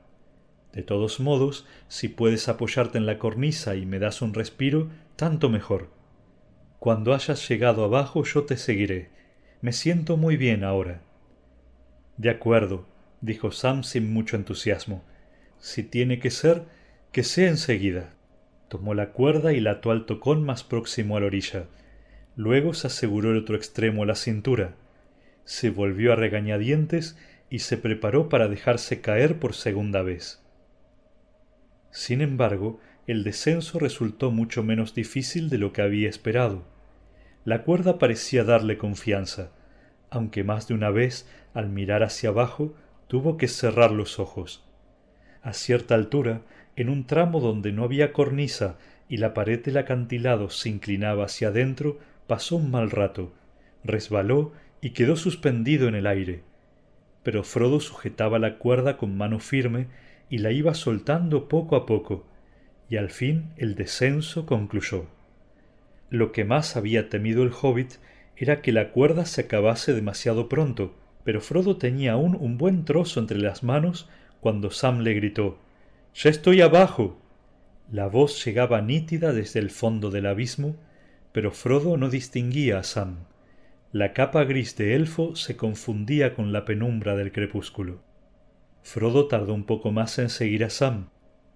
De 0.72 0.85
todos 0.85 1.18
modos 1.18 1.66
si 1.88 2.07
puedes 2.07 2.49
apoyarte 2.49 2.96
en 2.96 3.07
la 3.07 3.18
cornisa 3.18 3.75
y 3.75 3.87
me 3.87 3.99
das 3.99 4.22
un 4.22 4.35
respiro 4.35 4.88
tanto 5.16 5.49
mejor. 5.49 5.90
Cuando 6.79 7.12
hayas 7.12 7.49
llegado 7.49 7.85
abajo 7.85 8.22
yo 8.22 8.44
te 8.44 8.57
seguiré 8.57 9.15
me 9.66 9.72
siento 9.72 10.16
muy 10.16 10.37
bien 10.37 10.62
ahora. 10.62 11.00
De 12.18 12.31
acuerdo 12.31 12.87
dijo 13.20 13.50
sam 13.50 13.83
sin 13.83 14.12
mucho 14.12 14.37
entusiasmo. 14.37 15.02
Si 15.59 15.83
tiene 15.83 16.20
que 16.20 16.31
ser 16.31 16.62
que 17.11 17.24
sea 17.24 17.48
enseguida. 17.48 18.14
Tomó 18.68 18.94
la 18.94 19.11
cuerda 19.11 19.52
y 19.52 19.59
la 19.59 19.72
ató 19.72 19.90
al 19.90 20.07
tocón 20.07 20.44
más 20.44 20.62
próximo 20.62 21.16
a 21.16 21.20
la 21.20 21.26
orilla. 21.26 21.66
Luego 22.37 22.74
se 22.74 22.87
aseguró 22.87 23.33
el 23.33 23.38
otro 23.38 23.57
extremo 23.57 24.05
a 24.05 24.07
la 24.07 24.14
cintura. 24.14 24.76
Se 25.44 25.70
volvió 25.70 26.12
a 26.12 26.14
regañadientes 26.14 27.18
y 27.50 27.59
se 27.59 27.76
preparó 27.76 28.29
para 28.29 28.46
dejarse 28.46 29.00
caer 29.00 29.40
por 29.40 29.52
segunda 29.52 30.02
vez. 30.02 30.44
Sin 31.90 32.20
embargo 32.20 32.79
el 33.09 33.24
descenso 33.24 33.81
resultó 33.81 34.31
mucho 34.31 34.62
menos 34.62 34.94
difícil 34.94 35.50
de 35.50 35.59
lo 35.59 35.72
que 35.72 35.83
había 35.83 36.09
esperado. 36.09 36.62
La 37.44 37.64
cuerda 37.64 37.98
parecía 37.98 38.44
darle 38.44 38.79
confianza 38.79 39.50
aunque 40.16 40.44
más 40.44 40.66
de 40.66 40.74
una 40.74 40.90
vez 40.90 41.29
al 41.55 41.68
mirar 41.68 42.02
hacia 42.02 42.31
abajo 42.31 42.74
tuvo 43.07 43.37
que 43.37 43.48
cerrar 43.48 43.92
los 43.92 44.18
ojos. 44.18 44.64
A 45.42 45.52
cierta 45.52 45.94
altura 45.94 46.42
en 46.74 46.88
un 46.88 47.07
tramo 47.07 47.40
donde 47.40 47.72
no 47.72 47.85
había 47.85 48.12
cornisa 48.12 48.79
y 49.09 49.18
la 49.18 49.35
pared 49.35 49.62
del 49.64 49.76
acantilado 49.76 50.50
se 50.50 50.68
inclinaba 50.68 51.26
hacia 51.26 51.48
adentro 51.48 51.98
pasó 52.26 52.57
un 52.57 52.70
mal 52.70 52.90
rato 52.90 53.33
resbaló 53.87 54.52
y 54.81 54.90
quedó 54.90 55.16
suspendido 55.16 55.88
en 55.88 55.94
el 55.94 56.07
aire. 56.07 56.42
Pero 57.22 57.42
frodo 57.44 57.81
sujetaba 57.81 58.38
la 58.38 58.59
cuerda 58.59 58.96
con 58.96 59.16
mano 59.16 59.40
firme 59.40 59.87
y 60.29 60.38
la 60.38 60.50
iba 60.50 60.74
soltando 60.74 61.48
poco 61.48 61.76
a 61.76 61.87
poco 61.87 62.26
y 62.88 62.96
al 62.96 63.11
fin 63.11 63.50
el 63.57 63.74
descenso 63.74 64.46
concluyó. 64.46 65.07
Lo 66.11 66.31
que 66.31 66.44
más 66.44 66.76
había 66.76 67.09
temido 67.09 67.42
el 67.42 67.52
hobbit 67.52 67.94
era 68.37 68.61
que 68.62 68.72
la 68.72 68.90
cuerda 68.92 69.25
se 69.27 69.42
acabase 69.42 69.92
demasiado 69.94 70.49
pronto 70.49 70.94
pero 71.25 71.40
frodo 71.40 71.77
tenía 71.77 72.12
aún 72.12 72.37
un 72.38 72.59
buen 72.59 72.85
trozo 72.85 73.20
entre 73.20 73.38
las 73.38 73.62
manos 73.62 74.09
cuando 74.40 74.70
sam 74.70 75.01
le 75.01 75.14
gritó 75.14 75.59
ya 76.14 76.31
estoy 76.31 76.61
abajo 76.61 77.18
la 77.90 78.09
voz 78.09 78.44
llegaba 78.44 78.83
nítida 78.83 79.33
desde 79.33 79.61
el 79.61 79.70
fondo 79.70 80.11
del 80.11 80.27
abismo 80.27 80.77
pero 81.37 81.51
frodo 81.51 81.99
no 81.99 82.09
distinguía 82.09 82.79
a 82.79 82.83
sam. 82.83 83.27
La 83.92 84.14
capa 84.14 84.44
gris 84.44 84.75
de 84.79 84.94
elfo 84.94 85.37
se 85.37 85.55
confundía 85.55 86.33
con 86.33 86.51
la 86.51 86.64
penumbra 86.64 87.14
del 87.14 87.31
crepúsculo. 87.31 88.01
Frodo 88.83 89.29
tardó 89.29 89.53
un 89.53 89.64
poco 89.64 89.92
más 89.92 90.18
en 90.18 90.31
seguir 90.31 90.64
a 90.64 90.70
sam. 90.70 91.11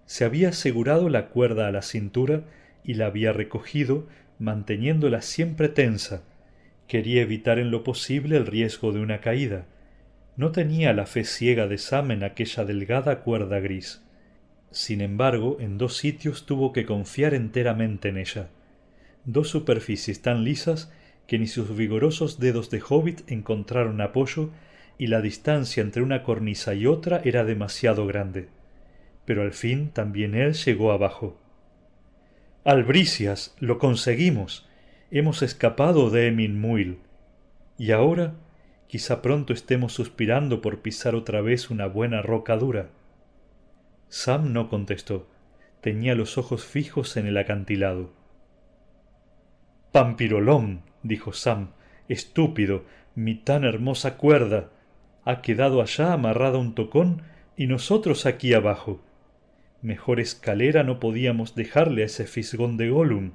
Se 0.05 0.27
había 0.27 0.51
asegurado 0.51 1.09
la 1.09 1.29
cuerda 1.29 1.67
a 1.67 1.73
la 1.73 1.81
cintura 1.81 2.45
y 2.85 2.93
la 2.93 3.07
había 3.07 3.33
recogido 3.33 4.07
manteniéndola 4.39 5.23
siempre 5.23 5.71
tensa 5.71 6.25
quería 6.91 7.23
evitar 7.23 7.61
en 7.61 7.71
lo 7.71 7.85
posible 7.85 8.37
el 8.37 8.47
riesgo 8.47 8.91
de 8.91 8.99
una 8.99 9.21
caída. 9.21 9.65
No 10.37 10.51
tenía 10.51 10.93
la 10.93 11.07
fe 11.07 11.23
ciega 11.23 11.69
de 11.69 11.79
sam 11.79 12.11
en 12.11 12.25
aquella 12.25 12.65
delgada 12.65 13.21
cuerda 13.21 13.61
gris. 13.61 14.03
Sin 14.73 15.01
embargo 15.01 15.59
en 15.61 15.79
dos 15.79 15.97
sitios 15.97 16.47
tuvo 16.47 16.73
que 16.73 16.87
confiar 16.87 17.33
enteramente 17.33 18.09
en 18.09 18.17
ella. 18.17 18.49
Dos 19.25 19.49
superficies 19.51 20.21
tan 20.21 20.43
lisas 20.43 20.93
que 21.29 21.39
ni 21.39 21.47
sus 21.47 21.77
vigorosos 21.77 22.41
dedos 22.41 22.71
de 22.71 22.83
hobbit 22.87 23.21
encontraron 23.31 24.01
apoyo 24.01 24.51
y 24.99 25.07
la 25.07 25.21
distancia 25.21 25.85
entre 25.85 26.03
una 26.03 26.25
cornisa 26.25 26.75
y 26.75 26.87
otra 26.87 27.21
era 27.25 27.45
demasiado 27.45 28.05
grande. 28.05 28.49
Pero 29.27 29.43
al 29.43 29.53
fin 29.53 29.91
también 29.91 30.35
él 30.35 30.55
llegó 30.55 30.91
abajo. 30.91 31.39
Albricias 32.65 33.55
lo 33.61 33.79
conseguimos 33.79 34.69
hemos 35.11 35.43
escapado 35.43 36.11
de 36.11 36.29
Emin 36.29 36.99
y 37.79 37.91
ahora 37.93 38.35
quizá 38.87 39.23
pronto 39.23 39.53
estemos 39.53 39.93
suspirando 39.93 40.61
por 40.61 40.81
pisar 40.81 41.15
otra 41.15 41.41
vez 41.41 41.71
una 41.71 41.87
buena 41.87 42.23
roca 42.23 42.57
dura. 42.57 42.91
Sam 44.09 44.53
no 44.53 44.69
contestó 44.69 45.29
tenía 45.81 46.15
los 46.15 46.39
ojos 46.39 46.65
fijos 46.65 47.17
en 47.17 47.27
el 47.27 47.39
acantilado. 47.39 48.13
Pampirolón 49.93 50.83
dijo 51.03 51.33
sam 51.33 51.71
estúpido 52.09 52.85
mi 53.15 53.35
tan 53.35 53.65
hermosa 53.65 54.17
cuerda 54.17 54.71
ha 55.25 55.43
quedado 55.43 55.83
allá 55.83 56.13
amarrada 56.13 56.59
un 56.59 56.75
tocón 56.75 57.23
y 57.57 57.67
nosotros 57.67 58.27
aquí 58.27 58.55
abajo. 58.55 59.01
Mejor 59.83 60.21
escalera 60.21 60.83
no 60.85 61.01
podíamos 61.01 61.55
dejarle 61.55 62.03
a 62.03 62.07
ese 62.07 62.27
fisgón 62.27 62.77
de 62.77 62.91
Gollum 62.91 63.33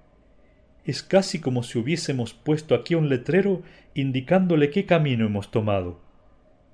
es 0.85 1.01
casi 1.01 1.39
como 1.39 1.63
si 1.63 1.79
hubiésemos 1.79 2.33
puesto 2.33 2.75
aquí 2.75 2.95
un 2.95 3.09
letrero 3.09 3.63
indicándole 3.95 4.69
qué 4.69 4.85
camino 4.85 5.25
hemos 5.25 5.49
tomado. 5.49 5.99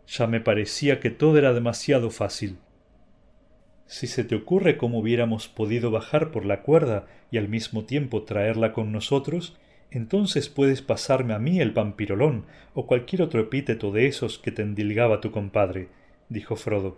Ya 0.07 0.27
me 0.27 0.41
parecía 0.41 0.99
que 0.99 1.09
todo 1.09 1.37
era 1.37 1.53
demasiado 1.53 2.09
fácil. 2.09 2.57
Si 3.85 4.07
se 4.07 4.23
te 4.23 4.35
ocurre 4.35 4.77
cómo 4.77 4.99
hubiéramos 4.99 5.47
podido 5.47 5.91
bajar 5.91 6.31
por 6.31 6.45
la 6.45 6.61
cuerda 6.61 7.07
y 7.31 7.37
al 7.37 7.47
mismo 7.47 7.85
tiempo 7.85 8.23
traerla 8.23 8.73
con 8.73 8.91
nosotros 8.91 9.57
entonces 9.91 10.47
puedes 10.47 10.81
pasarme 10.81 11.33
a 11.33 11.39
mí 11.39 11.59
el 11.59 11.71
vampirolón 11.71 12.45
o 12.73 12.87
cualquier 12.87 13.21
otro 13.21 13.41
epíteto 13.41 13.91
de 13.91 14.07
esos 14.07 14.39
que 14.39 14.51
te 14.51 14.61
endilgaba 14.61 15.19
tu 15.19 15.31
compadre 15.31 15.89
dijo 16.29 16.55
Frodo. 16.55 16.97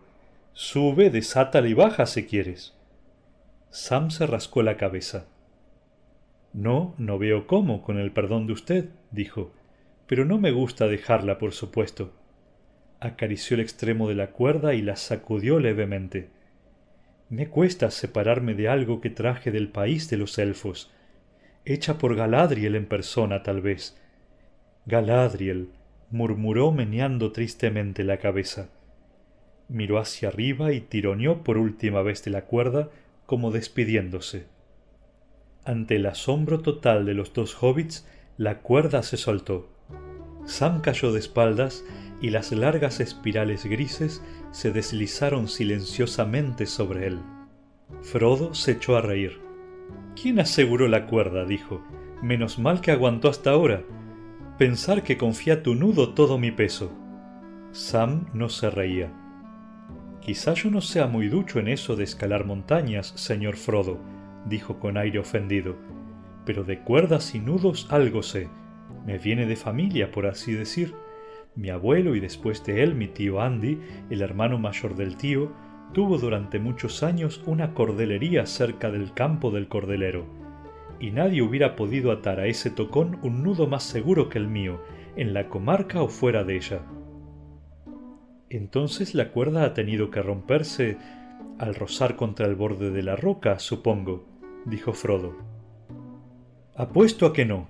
Sube 0.53 1.09
desátala 1.09 1.67
y 1.67 1.73
baja 1.73 2.05
si 2.05 2.25
quieres. 2.25 2.75
Sam 3.71 4.11
se 4.11 4.27
rascó 4.27 4.61
la 4.61 4.77
cabeza 4.77 5.25
no 6.53 6.93
no 6.99 7.17
veo 7.17 7.47
cómo 7.47 7.81
con 7.81 7.97
el 7.97 8.11
perdón 8.11 8.45
de 8.45 8.53
usted 8.53 8.89
dijo. 9.11 9.51
Pero 10.07 10.23
no 10.23 10.37
me 10.37 10.51
gusta 10.51 10.87
dejarla 10.87 11.39
por 11.39 11.53
supuesto. 11.53 12.13
Acarició 12.99 13.55
el 13.55 13.61
extremo 13.61 14.07
de 14.07 14.15
la 14.15 14.31
cuerda 14.31 14.75
y 14.75 14.81
la 14.81 14.95
sacudió 14.95 15.59
levemente. 15.59 16.29
Me 17.29 17.47
cuesta 17.47 17.89
separarme 17.89 18.53
de 18.53 18.67
algo 18.67 19.01
que 19.01 19.09
traje 19.09 19.51
del 19.51 19.69
país 19.69 20.09
de 20.09 20.17
los 20.17 20.37
elfos. 20.37 20.91
Hecha 21.65 21.97
por 21.97 22.15
galadriel 22.15 22.75
en 22.75 22.85
persona 22.85 23.41
tal 23.41 23.61
vez. 23.61 23.99
Galadriel 24.85 25.69
murmuró 26.11 26.71
meneando 26.71 27.31
tristemente 27.31 28.03
la 28.03 28.17
cabeza. 28.17 28.69
Miró 29.69 29.97
hacia 29.97 30.27
arriba 30.27 30.73
y 30.73 30.81
tironeó 30.81 31.43
por 31.43 31.57
última 31.57 32.03
vez 32.03 32.23
de 32.23 32.31
la 32.31 32.45
cuerda 32.45 32.89
como 33.25 33.49
despidiéndose 33.49 34.52
ante 35.65 35.95
el 35.95 36.05
asombro 36.05 36.59
total 36.59 37.05
de 37.05 37.13
los 37.13 37.33
dos 37.33 37.55
hobbits 37.61 38.05
la 38.37 38.59
cuerda 38.59 39.03
se 39.03 39.17
soltó. 39.17 39.69
Sam 40.45 40.81
cayó 40.81 41.13
de 41.13 41.19
espaldas 41.19 41.85
y 42.21 42.29
las 42.31 42.51
largas 42.51 42.99
espirales 42.99 43.65
grises 43.65 44.21
se 44.51 44.71
deslizaron 44.71 45.47
silenciosamente 45.47 46.65
sobre 46.65 47.07
él. 47.07 47.19
Frodo 48.01 48.53
se 48.53 48.71
echó 48.73 48.97
a 48.97 49.01
reír. 49.01 49.39
Quién 50.21 50.39
aseguró 50.39 50.87
la 50.87 51.05
cuerda 51.05 51.45
dijo. 51.45 51.81
Menos 52.21 52.59
mal 52.59 52.81
que 52.81 52.91
aguantó 52.91 53.29
hasta 53.29 53.51
ahora. 53.51 53.83
Pensar 54.57 55.03
que 55.03 55.17
confía 55.17 55.63
tu 55.63 55.75
nudo 55.75 56.13
todo 56.13 56.37
mi 56.37 56.51
peso. 56.51 56.91
Sam 57.71 58.27
no 58.33 58.49
se 58.49 58.69
reía. 58.69 59.11
Quizá 60.21 60.53
yo 60.53 60.69
no 60.69 60.81
sea 60.81 61.07
muy 61.07 61.27
ducho 61.27 61.59
en 61.59 61.67
eso 61.67 61.95
de 61.95 62.03
escalar 62.03 62.45
montañas 62.45 63.07
señor 63.15 63.57
frodo 63.57 64.12
dijo 64.45 64.79
con 64.79 64.97
aire 64.97 65.19
ofendido. 65.19 65.75
Pero 66.45 66.63
de 66.63 66.79
cuerdas 66.79 67.35
y 67.35 67.39
nudos 67.39 67.87
algo 67.91 68.23
sé. 68.23 68.49
Me 69.05 69.17
viene 69.17 69.45
de 69.45 69.55
familia 69.55 70.11
por 70.11 70.25
así 70.25 70.53
decir. 70.53 70.93
Mi 71.55 71.69
abuelo 71.69 72.15
y 72.15 72.19
después 72.19 72.65
de 72.65 72.83
él 72.83 72.95
mi 72.95 73.07
tío 73.07 73.41
Andy, 73.41 73.79
el 74.09 74.21
hermano 74.21 74.57
mayor 74.57 74.95
del 74.95 75.17
tío, 75.17 75.51
tuvo 75.93 76.17
durante 76.17 76.59
muchos 76.59 77.03
años 77.03 77.41
una 77.45 77.73
cordelería 77.73 78.45
cerca 78.45 78.89
del 78.89 79.13
campo 79.13 79.51
del 79.51 79.67
cordelero, 79.67 80.25
y 80.99 81.11
nadie 81.11 81.41
hubiera 81.41 81.75
podido 81.75 82.11
atar 82.11 82.39
a 82.39 82.47
ese 82.47 82.71
tocón 82.71 83.19
un 83.21 83.43
nudo 83.43 83.67
más 83.67 83.83
seguro 83.83 84.29
que 84.29 84.39
el 84.39 84.47
mío, 84.47 84.81
en 85.15 85.33
la 85.33 85.49
comarca 85.49 86.01
o 86.01 86.07
fuera 86.07 86.43
de 86.43 86.55
ella. 86.55 86.81
Entonces 88.49 89.13
la 89.13 89.29
cuerda 89.29 89.65
ha 89.65 89.73
tenido 89.73 90.09
que 90.09 90.21
romperse 90.21 90.97
al 91.59 91.75
rozar 91.75 92.15
contra 92.15 92.47
el 92.47 92.55
borde 92.55 92.89
de 92.89 93.03
la 93.03 93.15
roca, 93.15 93.59
supongo, 93.59 94.25
dijo 94.65 94.93
Frodo. 94.93 95.35
Apuesto 96.75 97.25
a 97.25 97.33
que 97.33 97.45
no, 97.45 97.67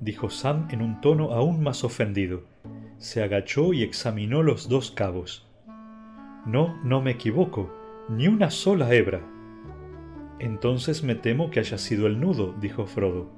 dijo 0.00 0.30
Sam 0.30 0.68
en 0.70 0.82
un 0.82 1.00
tono 1.00 1.32
aún 1.32 1.62
más 1.62 1.84
ofendido. 1.84 2.44
Se 2.98 3.22
agachó 3.22 3.72
y 3.72 3.82
examinó 3.82 4.42
los 4.42 4.68
dos 4.68 4.90
cabos. 4.90 5.46
No, 6.46 6.78
no 6.82 7.00
me 7.02 7.12
equivoco, 7.12 7.70
ni 8.08 8.26
una 8.28 8.50
sola 8.50 8.92
hebra. 8.94 9.20
Entonces 10.38 11.02
me 11.02 11.14
temo 11.14 11.50
que 11.50 11.60
haya 11.60 11.78
sido 11.78 12.06
el 12.06 12.20
nudo, 12.20 12.54
dijo 12.60 12.86
Frodo. 12.86 13.30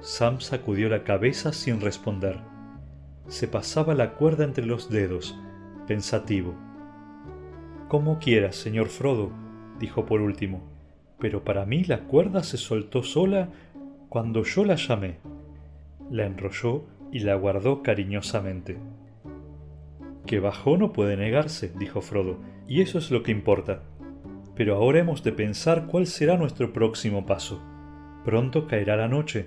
Sam 0.00 0.40
sacudió 0.40 0.88
la 0.88 1.02
cabeza 1.02 1.52
sin 1.52 1.80
responder. 1.80 2.40
Se 3.26 3.48
pasaba 3.48 3.94
la 3.94 4.14
cuerda 4.14 4.44
entre 4.44 4.64
los 4.64 4.88
dedos, 4.88 5.38
pensativo. 5.86 6.54
Como 7.88 8.18
quieras, 8.18 8.56
señor 8.56 8.88
Frodo, 8.88 9.32
dijo 9.78 10.06
por 10.06 10.20
último, 10.20 10.62
pero 11.18 11.44
para 11.44 11.66
mí 11.66 11.84
la 11.84 12.00
cuerda 12.00 12.42
se 12.42 12.56
soltó 12.56 13.02
sola 13.02 13.48
cuando 14.08 14.44
yo 14.44 14.64
la 14.64 14.76
llamé. 14.76 15.16
La 16.10 16.26
enrolló 16.26 16.84
y 17.12 17.20
la 17.20 17.34
guardó 17.34 17.82
cariñosamente. 17.82 18.78
Que 20.26 20.40
bajó 20.40 20.76
no 20.76 20.92
puede 20.92 21.16
negarse, 21.16 21.72
dijo 21.78 22.00
Frodo, 22.00 22.38
y 22.66 22.82
eso 22.82 22.98
es 22.98 23.10
lo 23.10 23.22
que 23.22 23.32
importa. 23.32 23.82
Pero 24.54 24.76
ahora 24.76 25.00
hemos 25.00 25.22
de 25.22 25.32
pensar 25.32 25.86
cuál 25.86 26.06
será 26.06 26.36
nuestro 26.36 26.72
próximo 26.72 27.26
paso. 27.26 27.62
Pronto 28.24 28.66
caerá 28.66 28.96
la 28.96 29.08
noche. 29.08 29.46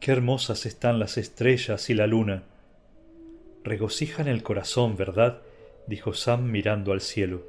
Qué 0.00 0.12
hermosas 0.12 0.66
están 0.66 0.98
las 0.98 1.16
estrellas 1.18 1.88
y 1.90 1.94
la 1.94 2.06
luna. 2.06 2.42
Regocijan 3.64 4.28
el 4.28 4.42
corazón, 4.42 4.96
¿verdad? 4.96 5.40
dijo 5.86 6.14
Sam 6.14 6.50
mirando 6.50 6.92
al 6.92 7.00
cielo. 7.00 7.42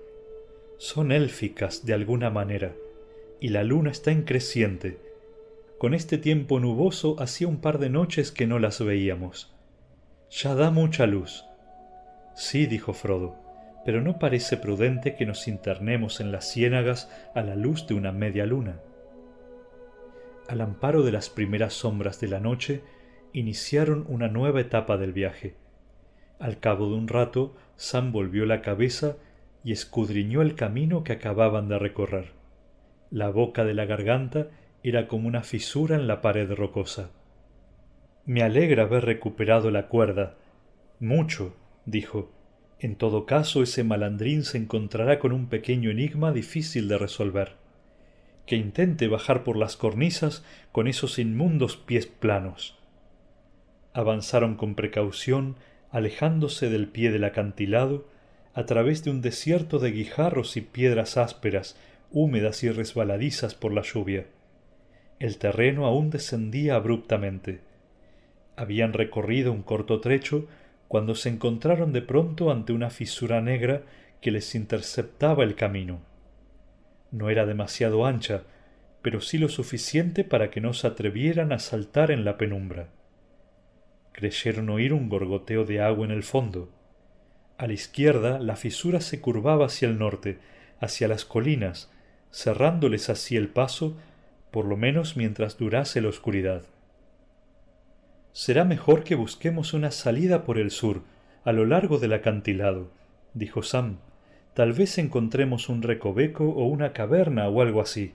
Son 0.78 1.12
élficas 1.12 1.86
de 1.86 1.94
alguna 1.94 2.30
manera, 2.30 2.74
y 3.40 3.50
la 3.50 3.64
luna 3.64 3.92
está 3.92 4.12
en 4.12 4.24
creciente. 4.24 5.00
Con 5.78 5.94
este 5.94 6.18
tiempo 6.18 6.60
nuboso 6.60 7.16
hacía 7.20 7.48
un 7.48 7.58
par 7.58 7.78
de 7.78 7.90
noches 7.90 8.32
que 8.32 8.48
no 8.48 8.58
las 8.60 8.84
veíamos. 8.84 9.54
Ya 10.32 10.56
da 10.56 10.72
mucha 10.72 11.06
luz. 11.06 11.46
Sí, 12.36 12.66
dijo 12.66 12.94
Frodo, 12.94 13.36
pero 13.86 14.02
no 14.02 14.20
parece 14.20 14.58
prudente 14.58 15.16
que 15.16 15.26
nos 15.26 15.48
internemos 15.48 16.20
en 16.20 16.32
las 16.32 16.52
ciénagas 16.52 17.12
a 17.36 17.42
la 17.42 17.56
luz 17.56 17.88
de 17.88 17.94
una 17.94 18.12
media 18.12 18.46
luna. 18.46 18.80
Al 20.48 20.62
amparo 20.62 21.04
de 21.04 21.12
las 21.12 21.30
primeras 21.30 21.74
sombras 21.74 22.20
de 22.20 22.28
la 22.28 22.40
noche, 22.40 22.82
iniciaron 23.34 24.06
una 24.08 24.28
nueva 24.28 24.62
etapa 24.62 24.98
del 24.98 25.14
viaje. 25.14 25.56
Al 26.40 26.60
cabo 26.60 26.90
de 26.90 26.96
un 26.96 27.08
rato, 27.08 27.56
Sam 27.76 28.12
volvió 28.12 28.46
la 28.46 28.62
cabeza 28.62 29.18
y 29.64 29.74
escudriñó 29.74 30.42
el 30.42 30.56
camino 30.56 31.04
que 31.04 31.14
acababan 31.14 31.68
de 31.68 31.80
recorrer. 31.80 32.37
La 33.10 33.30
boca 33.30 33.64
de 33.64 33.74
la 33.74 33.86
garganta 33.86 34.48
era 34.84 35.08
como 35.08 35.28
una 35.28 35.42
fisura 35.42 35.96
en 35.96 36.08
la 36.08 36.22
pared 36.22 36.52
rocosa. 36.52 37.12
Me 38.26 38.44
alegra 38.44 38.84
haber 38.84 39.06
recuperado 39.06 39.72
la 39.72 39.88
cuerda. 39.88 40.36
Mucho, 41.00 41.56
dijo. 41.86 42.32
En 42.80 42.96
todo 42.96 43.26
caso, 43.26 43.64
ese 43.64 43.86
malandrín 43.86 44.44
se 44.44 44.58
encontrará 44.58 45.20
con 45.20 45.32
un 45.32 45.48
pequeño 45.48 45.90
enigma 45.90 46.34
difícil 46.34 46.90
de 46.90 46.98
resolver. 46.98 47.54
Que 48.46 48.58
intente 48.58 49.08
bajar 49.08 49.44
por 49.44 49.56
las 49.56 49.78
cornisas 49.78 50.44
con 50.74 50.88
esos 50.88 51.18
inmundos 51.18 51.78
pies 51.78 52.08
planos. 52.08 52.78
Avanzaron 53.94 54.56
con 54.56 54.76
precaución, 54.76 55.56
alejándose 55.92 56.70
del 56.70 56.90
pie 56.90 57.12
del 57.12 57.24
acantilado, 57.24 58.10
a 58.54 58.66
través 58.66 59.04
de 59.06 59.12
un 59.12 59.22
desierto 59.22 59.80
de 59.80 59.92
guijarros 59.92 60.58
y 60.58 60.62
piedras 60.62 61.16
ásperas, 61.16 61.78
húmedas 62.12 62.64
y 62.64 62.70
resbaladizas 62.70 63.56
por 63.56 63.74
la 63.74 63.82
lluvia. 63.82 64.26
El 65.20 65.38
terreno 65.38 65.86
aún 65.86 66.10
descendía 66.10 66.76
abruptamente. 66.76 67.62
Habían 68.56 68.94
recorrido 68.94 69.52
un 69.52 69.64
corto 69.64 70.00
trecho 70.00 70.48
cuando 70.88 71.16
se 71.16 71.30
encontraron 71.30 71.92
de 71.94 72.02
pronto 72.02 72.52
ante 72.52 72.74
una 72.74 72.90
fisura 72.90 73.42
negra 73.42 73.84
que 74.22 74.32
les 74.32 74.56
interceptaba 74.56 75.44
el 75.44 75.56
camino. 75.56 76.02
No 77.12 77.30
era 77.30 77.46
demasiado 77.46 78.06
ancha, 78.06 78.44
pero 79.02 79.22
sí 79.22 79.38
lo 79.38 79.50
suficiente 79.50 80.24
para 80.24 80.50
que 80.50 80.62
no 80.62 80.74
se 80.74 80.88
atrevieran 80.88 81.52
a 81.52 81.60
saltar 81.60 82.12
en 82.12 82.26
la 82.26 82.38
penumbra. 82.38 82.90
Creyeron 84.12 84.70
oír 84.70 84.94
un 84.94 85.10
gorgoteo 85.10 85.64
de 85.64 85.82
agua 85.82 86.06
en 86.06 86.12
el 86.12 86.24
fondo. 86.24 86.70
A 87.58 87.68
la 87.68 87.74
izquierda 87.74 88.40
la 88.40 88.56
fisura 88.56 89.00
se 89.02 89.22
curvaba 89.22 89.68
hacia 89.68 89.88
el 89.88 89.98
norte, 89.98 90.40
hacia 90.80 91.08
las 91.08 91.26
colinas, 91.26 91.92
cerrándoles 92.32 93.10
así 93.10 93.36
el 93.36 93.50
paso 93.50 93.96
por 94.52 94.66
lo 94.66 94.78
menos 94.78 95.18
mientras 95.18 95.58
durase 95.58 96.02
la 96.02 96.10
oscuridad. 96.10 96.64
Será 98.32 98.66
mejor 98.66 99.04
que 99.04 99.16
busquemos 99.16 99.74
una 99.74 99.92
salida 99.92 100.44
por 100.44 100.58
el 100.58 100.72
sur, 100.72 101.02
a 101.44 101.52
lo 101.52 101.66
largo 101.66 101.98
del 101.98 102.14
acantilado, 102.14 102.92
dijo 103.34 103.64
Sam. 103.64 103.98
Tal 104.54 104.74
vez 104.74 104.98
encontremos 104.98 105.70
un 105.70 105.82
recoveco 105.82 106.50
o 106.50 106.66
una 106.66 106.94
caverna 106.94 107.48
o 107.48 107.62
algo 107.62 107.82
así. 107.82 108.14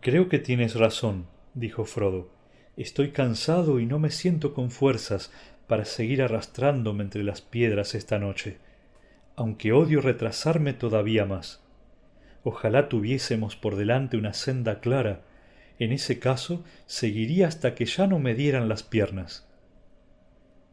Creo 0.00 0.28
que 0.28 0.38
tienes 0.38 0.74
razón, 0.74 1.26
dijo 1.54 1.84
Frodo. 1.84 2.30
Estoy 2.76 3.10
cansado 3.10 3.80
y 3.80 3.86
no 3.86 3.98
me 3.98 4.10
siento 4.10 4.54
con 4.54 4.70
fuerzas 4.70 5.30
para 5.66 5.84
seguir 5.84 6.22
arrastrándome 6.22 7.04
entre 7.04 7.22
las 7.22 7.42
piedras 7.42 7.94
esta 7.94 8.18
noche, 8.18 8.58
aunque 9.36 9.72
odio 9.72 10.00
retrasarme 10.00 10.72
todavía 10.72 11.26
más. 11.26 11.62
Ojalá 12.42 12.88
tuviésemos 12.88 13.56
por 13.56 13.76
delante 13.76 14.16
una 14.16 14.32
senda 14.32 14.80
clara, 14.80 15.22
en 15.78 15.92
ese 15.92 16.18
caso 16.18 16.64
seguiría 16.86 17.48
hasta 17.48 17.74
que 17.74 17.86
ya 17.86 18.06
no 18.06 18.18
me 18.18 18.34
dieran 18.34 18.68
las 18.68 18.82
piernas. 18.82 19.46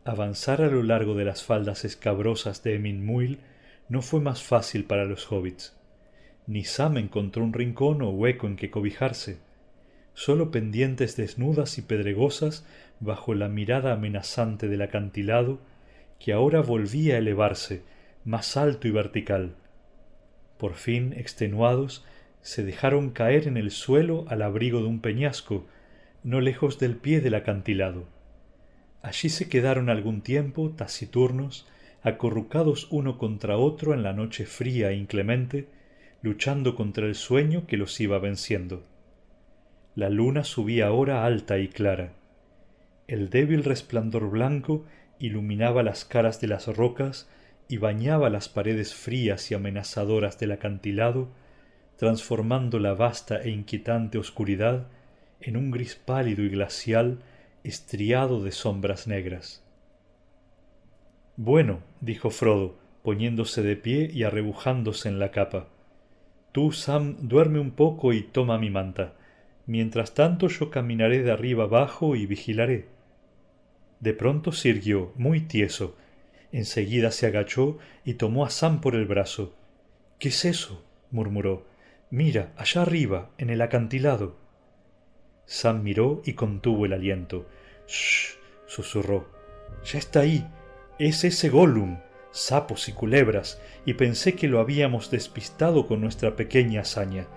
Avanzar 0.05 0.61
a 0.61 0.67
lo 0.67 0.83
largo 0.83 1.15
de 1.15 1.25
las 1.25 1.43
faldas 1.43 1.83
escabrosas 1.83 2.63
de 2.63 2.75
Eminmuil 2.75 3.39
no 3.89 4.01
fue 4.01 4.21
más 4.21 4.41
fácil 4.41 4.85
para 4.85 5.05
los 5.05 5.29
hobbits. 5.31 5.75
Ni 6.45 6.63
Sam 6.63 6.97
encontró 6.97 7.43
un 7.43 7.51
rincón 7.51 8.01
o 8.01 8.09
hueco 8.09 8.47
en 8.47 8.55
que 8.55 8.71
cobijarse. 8.71 9.39
Solo 10.13 10.49
pendientes 10.49 11.17
desnudas 11.17 11.77
y 11.77 11.81
pedregosas 11.81 12.65
bajo 13.01 13.33
la 13.33 13.49
mirada 13.49 13.93
amenazante 13.93 14.69
del 14.69 14.81
acantilado 14.81 15.59
que 16.19 16.31
ahora 16.31 16.61
volvía 16.61 17.15
a 17.15 17.17
elevarse 17.17 17.83
más 18.23 18.57
alto 18.57 18.87
y 18.87 18.91
vertical. 18.91 19.55
Por 20.57 20.73
fin, 20.73 21.13
extenuados, 21.13 22.05
se 22.41 22.63
dejaron 22.63 23.11
caer 23.11 23.47
en 23.47 23.57
el 23.57 23.71
suelo 23.71 24.25
al 24.27 24.41
abrigo 24.41 24.79
de 24.79 24.87
un 24.87 25.01
peñasco, 25.01 25.65
no 26.23 26.41
lejos 26.41 26.79
del 26.79 26.95
pie 26.95 27.21
del 27.21 27.35
acantilado. 27.35 28.05
Allí 29.01 29.29
se 29.29 29.47
quedaron 29.49 29.89
algún 29.89 30.21
tiempo, 30.21 30.71
taciturnos, 30.71 31.67
acurrucados 32.03 32.87
uno 32.89 33.17
contra 33.17 33.57
otro 33.57 33.93
en 33.93 34.03
la 34.03 34.13
noche 34.13 34.45
fría 34.45 34.91
e 34.91 34.95
inclemente, 34.95 35.67
luchando 36.21 36.75
contra 36.75 37.05
el 37.05 37.15
sueño 37.15 37.67
que 37.67 37.77
los 37.77 37.99
iba 37.99 38.17
venciendo. 38.19 38.83
La 39.95 40.09
luna 40.09 40.43
subía 40.43 40.87
ahora 40.87 41.25
alta 41.25 41.59
y 41.59 41.67
clara. 41.67 42.13
El 43.07 43.29
débil 43.29 43.63
resplandor 43.63 44.29
blanco 44.29 44.85
iluminaba 45.19 45.83
las 45.83 46.05
caras 46.05 46.39
de 46.41 46.47
las 46.47 46.67
rocas 46.67 47.29
y 47.67 47.77
bañaba 47.77 48.29
las 48.29 48.49
paredes 48.49 48.93
frías 48.93 49.51
y 49.51 49.55
amenazadoras 49.55 50.39
del 50.39 50.51
acantilado, 50.51 51.29
transformando 51.97 52.79
la 52.79 52.93
vasta 52.93 53.41
e 53.41 53.49
inquietante 53.49 54.17
oscuridad 54.17 54.87
en 55.41 55.57
un 55.57 55.71
gris 55.71 55.95
pálido 55.95 56.43
y 56.43 56.49
glacial 56.49 57.19
estriado 57.63 58.43
de 58.43 58.51
sombras 58.51 59.07
negras. 59.07 59.63
Bueno, 61.35 61.81
dijo 62.01 62.29
Frodo, 62.29 62.77
poniéndose 63.03 63.61
de 63.61 63.75
pie 63.75 64.09
y 64.11 64.23
arrebujándose 64.23 65.09
en 65.09 65.19
la 65.19 65.31
capa. 65.31 65.67
Tú, 66.51 66.71
Sam, 66.71 67.17
duerme 67.21 67.59
un 67.59 67.71
poco 67.71 68.13
y 68.13 68.23
toma 68.23 68.57
mi 68.57 68.69
manta. 68.69 69.13
Mientras 69.65 70.13
tanto 70.13 70.47
yo 70.47 70.71
caminaré 70.71 71.21
de 71.21 71.31
arriba 71.31 71.65
abajo 71.65 72.15
y 72.15 72.25
vigilaré. 72.25 72.87
De 73.99 74.13
pronto 74.13 74.51
sirvió, 74.51 75.11
muy 75.15 75.41
tieso. 75.41 75.95
Enseguida 76.57 77.11
se 77.11 77.27
agachó 77.27 77.77
y 78.03 78.15
tomó 78.15 78.43
a 78.43 78.49
Sam 78.49 78.81
por 78.81 78.95
el 78.95 79.05
brazo. 79.05 79.53
¿Qué 80.17 80.29
es 80.29 80.43
eso? 80.43 80.83
murmuró. 81.11 81.67
Mira, 82.09 82.51
allá 82.57 82.81
arriba, 82.81 83.29
en 83.37 83.51
el 83.51 83.61
acantilado. 83.61 84.37
Sam 85.45 85.83
miró 85.83 86.23
y 86.25 86.33
contuvo 86.33 86.87
el 86.87 86.93
aliento. 86.93 87.47
Shh, 87.87 88.39
susurró. 88.65 89.29
Ya 89.85 89.99
está 89.99 90.21
ahí. 90.21 90.47
Es 90.97 91.23
ese 91.25 91.49
Gollum. 91.49 91.99
Sapos 92.31 92.89
y 92.89 92.93
culebras. 92.93 93.61
Y 93.85 93.93
pensé 93.93 94.33
que 94.33 94.47
lo 94.47 94.59
habíamos 94.59 95.11
despistado 95.11 95.85
con 95.85 96.01
nuestra 96.01 96.35
pequeña 96.35 96.81
hazaña. 96.81 97.27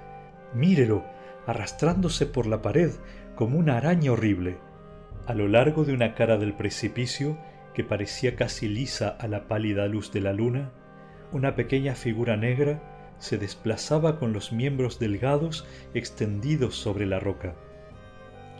Mírelo, 0.54 1.04
arrastrándose 1.46 2.24
por 2.24 2.46
la 2.46 2.62
pared 2.62 2.92
como 3.34 3.58
una 3.58 3.76
araña 3.76 4.12
horrible. 4.12 4.56
A 5.26 5.34
lo 5.34 5.46
largo 5.46 5.84
de 5.84 5.92
una 5.92 6.14
cara 6.14 6.38
del 6.38 6.54
precipicio, 6.54 7.36
que 7.74 7.84
parecía 7.84 8.36
casi 8.36 8.68
lisa 8.68 9.08
a 9.08 9.28
la 9.28 9.48
pálida 9.48 9.86
luz 9.86 10.12
de 10.12 10.20
la 10.20 10.32
luna, 10.32 10.72
una 11.32 11.54
pequeña 11.54 11.94
figura 11.94 12.36
negra 12.36 12.82
se 13.18 13.38
desplazaba 13.38 14.18
con 14.18 14.32
los 14.32 14.52
miembros 14.52 14.98
delgados 14.98 15.66
extendidos 15.94 16.74
sobre 16.74 17.06
la 17.06 17.20
roca. 17.20 17.54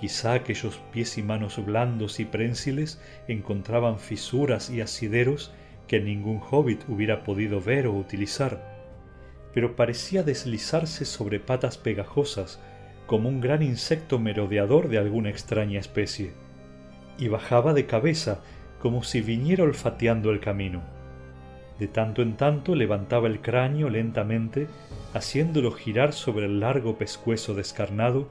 Quizá 0.00 0.34
aquellos 0.34 0.80
pies 0.92 1.18
y 1.18 1.22
manos 1.22 1.64
blandos 1.64 2.20
y 2.20 2.24
prensiles 2.24 3.02
encontraban 3.26 3.98
fisuras 3.98 4.70
y 4.70 4.80
asideros 4.80 5.52
que 5.88 6.00
ningún 6.00 6.40
hobbit 6.40 6.82
hubiera 6.88 7.24
podido 7.24 7.60
ver 7.60 7.86
o 7.86 7.92
utilizar, 7.92 8.80
pero 9.52 9.76
parecía 9.76 10.22
deslizarse 10.22 11.04
sobre 11.04 11.40
patas 11.40 11.76
pegajosas 11.76 12.60
como 13.06 13.28
un 13.28 13.40
gran 13.40 13.62
insecto 13.62 14.18
merodeador 14.18 14.88
de 14.88 14.98
alguna 14.98 15.30
extraña 15.30 15.80
especie 15.80 16.32
y 17.18 17.28
bajaba 17.28 17.74
de 17.74 17.86
cabeza 17.86 18.40
como 18.80 19.02
si 19.02 19.20
viniera 19.20 19.64
olfateando 19.64 20.30
el 20.30 20.40
camino. 20.40 20.82
De 21.78 21.86
tanto 21.86 22.22
en 22.22 22.36
tanto 22.36 22.74
levantaba 22.74 23.28
el 23.28 23.40
cráneo 23.40 23.88
lentamente, 23.88 24.68
haciéndolo 25.14 25.72
girar 25.72 26.12
sobre 26.12 26.46
el 26.46 26.60
largo 26.60 26.98
pescuezo 26.98 27.54
descarnado, 27.54 28.28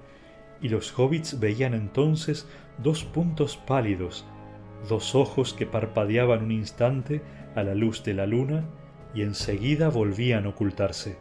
y 0.61 0.69
los 0.69 0.97
hobbits 0.97 1.39
veían 1.39 1.73
entonces 1.73 2.47
dos 2.77 3.05
puntos 3.05 3.57
pálidos, 3.57 4.25
dos 4.87 5.15
ojos 5.15 5.53
que 5.53 5.65
parpadeaban 5.65 6.43
un 6.43 6.51
instante 6.51 7.21
a 7.55 7.63
la 7.63 7.75
luz 7.75 8.03
de 8.03 8.13
la 8.13 8.25
luna 8.25 8.65
y 9.13 9.21
enseguida 9.21 9.89
volvían 9.89 10.45
a 10.45 10.49
ocultarse. 10.49 11.17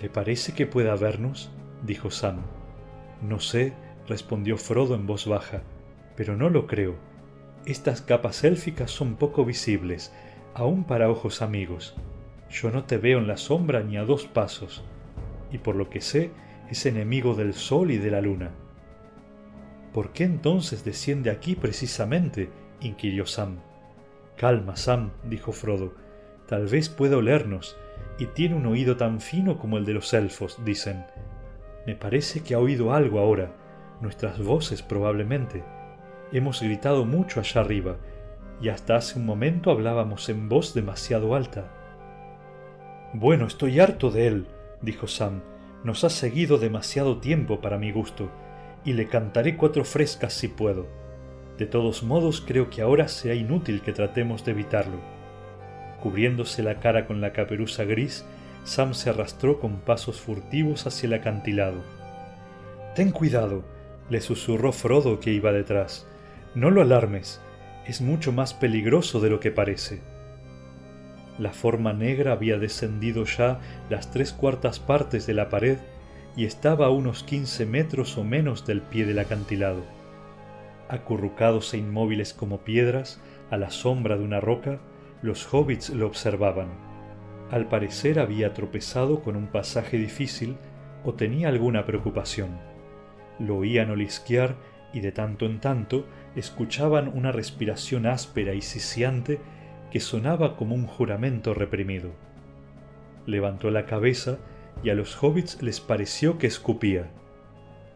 ¿Le 0.00 0.10
parece 0.10 0.52
que 0.52 0.66
pueda 0.66 0.94
vernos? 0.94 1.50
dijo 1.82 2.10
Sam. 2.10 2.42
No 3.22 3.40
sé, 3.40 3.72
respondió 4.06 4.56
Frodo 4.56 4.94
en 4.94 5.06
voz 5.06 5.26
baja, 5.26 5.62
pero 6.16 6.36
no 6.36 6.50
lo 6.50 6.66
creo. 6.66 6.96
Estas 7.66 8.00
capas 8.00 8.44
élficas 8.44 8.90
son 8.90 9.16
poco 9.16 9.44
visibles, 9.44 10.12
aun 10.54 10.84
para 10.84 11.10
ojos 11.10 11.42
amigos. 11.42 11.94
Yo 12.50 12.70
no 12.70 12.84
te 12.84 12.96
veo 12.96 13.18
en 13.18 13.26
la 13.26 13.36
sombra 13.36 13.82
ni 13.82 13.96
a 13.96 14.04
dos 14.04 14.26
pasos, 14.26 14.84
y 15.52 15.58
por 15.58 15.76
lo 15.76 15.90
que 15.90 16.00
sé, 16.00 16.30
es 16.70 16.86
enemigo 16.86 17.34
del 17.34 17.54
sol 17.54 17.90
y 17.90 17.98
de 17.98 18.10
la 18.10 18.20
luna. 18.20 18.50
¿Por 19.92 20.12
qué 20.12 20.24
entonces 20.24 20.84
desciende 20.84 21.30
aquí 21.30 21.54
precisamente? 21.54 22.50
inquirió 22.80 23.26
Sam. 23.26 23.58
Calma, 24.36 24.76
Sam, 24.76 25.10
dijo 25.24 25.52
Frodo. 25.52 25.94
Tal 26.46 26.66
vez 26.66 26.88
pueda 26.88 27.16
olernos, 27.16 27.76
y 28.18 28.26
tiene 28.26 28.54
un 28.54 28.66
oído 28.66 28.96
tan 28.96 29.20
fino 29.20 29.58
como 29.58 29.78
el 29.78 29.84
de 29.84 29.94
los 29.94 30.12
elfos, 30.14 30.58
dicen. 30.64 31.04
Me 31.86 31.96
parece 31.96 32.42
que 32.42 32.54
ha 32.54 32.58
oído 32.58 32.92
algo 32.92 33.20
ahora, 33.20 33.52
nuestras 34.00 34.38
voces 34.42 34.82
probablemente. 34.82 35.64
Hemos 36.32 36.60
gritado 36.60 37.04
mucho 37.04 37.40
allá 37.40 37.60
arriba, 37.60 37.96
y 38.60 38.68
hasta 38.68 38.96
hace 38.96 39.18
un 39.18 39.26
momento 39.26 39.70
hablábamos 39.70 40.28
en 40.28 40.48
voz 40.48 40.74
demasiado 40.74 41.34
alta. 41.34 41.72
Bueno, 43.12 43.46
estoy 43.46 43.78
harto 43.78 44.10
de 44.10 44.26
él, 44.26 44.46
dijo 44.82 45.06
Sam. 45.06 45.42
Nos 45.84 46.02
ha 46.04 46.10
seguido 46.10 46.58
demasiado 46.58 47.18
tiempo 47.18 47.60
para 47.60 47.78
mi 47.78 47.92
gusto, 47.92 48.28
y 48.84 48.94
le 48.94 49.06
cantaré 49.06 49.56
cuatro 49.56 49.84
frescas 49.84 50.32
si 50.32 50.48
puedo. 50.48 50.86
De 51.58 51.66
todos 51.66 52.02
modos, 52.02 52.42
creo 52.44 52.70
que 52.70 52.82
ahora 52.82 53.08
sea 53.08 53.34
inútil 53.34 53.80
que 53.80 53.92
tratemos 53.92 54.44
de 54.44 54.52
evitarlo. 54.52 54.98
Cubriéndose 56.02 56.62
la 56.62 56.80
cara 56.80 57.06
con 57.06 57.20
la 57.20 57.32
caperuza 57.32 57.84
gris, 57.84 58.24
Sam 58.64 58.94
se 58.94 59.10
arrastró 59.10 59.60
con 59.60 59.76
pasos 59.76 60.20
furtivos 60.20 60.86
hacia 60.86 61.06
el 61.06 61.14
acantilado. 61.14 61.82
Ten 62.96 63.12
cuidado, 63.12 63.62
le 64.10 64.20
susurró 64.20 64.72
Frodo 64.72 65.20
que 65.20 65.30
iba 65.30 65.52
detrás. 65.52 66.06
No 66.56 66.70
lo 66.70 66.80
alarmes, 66.80 67.38
es 67.86 68.00
mucho 68.00 68.32
más 68.32 68.54
peligroso 68.54 69.20
de 69.20 69.28
lo 69.28 69.40
que 69.40 69.50
parece. 69.50 70.00
La 71.38 71.52
forma 71.52 71.92
negra 71.92 72.32
había 72.32 72.56
descendido 72.56 73.26
ya 73.26 73.60
las 73.90 74.10
tres 74.10 74.32
cuartas 74.32 74.80
partes 74.80 75.26
de 75.26 75.34
la 75.34 75.50
pared 75.50 75.76
y 76.34 76.46
estaba 76.46 76.86
a 76.86 76.90
unos 76.90 77.24
quince 77.24 77.66
metros 77.66 78.16
o 78.16 78.24
menos 78.24 78.66
del 78.66 78.80
pie 78.80 79.04
del 79.04 79.18
acantilado. 79.18 79.84
Acurrucados 80.88 81.74
e 81.74 81.76
inmóviles 81.76 82.32
como 82.32 82.64
piedras, 82.64 83.20
a 83.50 83.58
la 83.58 83.68
sombra 83.68 84.16
de 84.16 84.24
una 84.24 84.40
roca, 84.40 84.78
los 85.20 85.52
hobbits 85.52 85.90
lo 85.90 86.06
observaban. 86.06 86.68
Al 87.50 87.68
parecer 87.68 88.18
había 88.18 88.54
tropezado 88.54 89.20
con 89.20 89.36
un 89.36 89.48
pasaje 89.48 89.98
difícil 89.98 90.56
o 91.04 91.12
tenía 91.12 91.48
alguna 91.48 91.84
preocupación 91.84 92.76
lo 93.38 93.58
oían 93.58 93.90
olisquear 93.90 94.56
y 94.92 95.00
de 95.00 95.12
tanto 95.12 95.46
en 95.46 95.60
tanto 95.60 96.06
escuchaban 96.34 97.08
una 97.08 97.32
respiración 97.32 98.06
áspera 98.06 98.54
y 98.54 98.62
sisiante 98.62 99.40
que 99.90 100.00
sonaba 100.00 100.56
como 100.56 100.74
un 100.74 100.86
juramento 100.86 101.54
reprimido. 101.54 102.12
Levantó 103.26 103.70
la 103.70 103.86
cabeza 103.86 104.38
y 104.82 104.90
a 104.90 104.94
los 104.94 105.22
hobbits 105.22 105.62
les 105.62 105.80
pareció 105.80 106.38
que 106.38 106.46
escupía. 106.46 107.10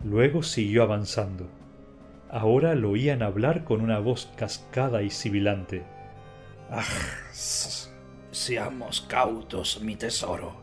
Luego 0.05 0.43
siguió 0.43 0.83
avanzando. 0.83 1.49
Ahora 2.31 2.75
lo 2.75 2.91
oían 2.91 3.23
hablar 3.23 3.65
con 3.65 3.81
una 3.81 3.99
voz 3.99 4.31
cascada 4.37 5.03
y 5.03 5.11
sibilante. 5.11 5.83
Ah, 6.71 6.85
seamos 8.31 9.01
cautos, 9.03 9.81
mi 9.83 9.97
tesoro. 9.97 10.55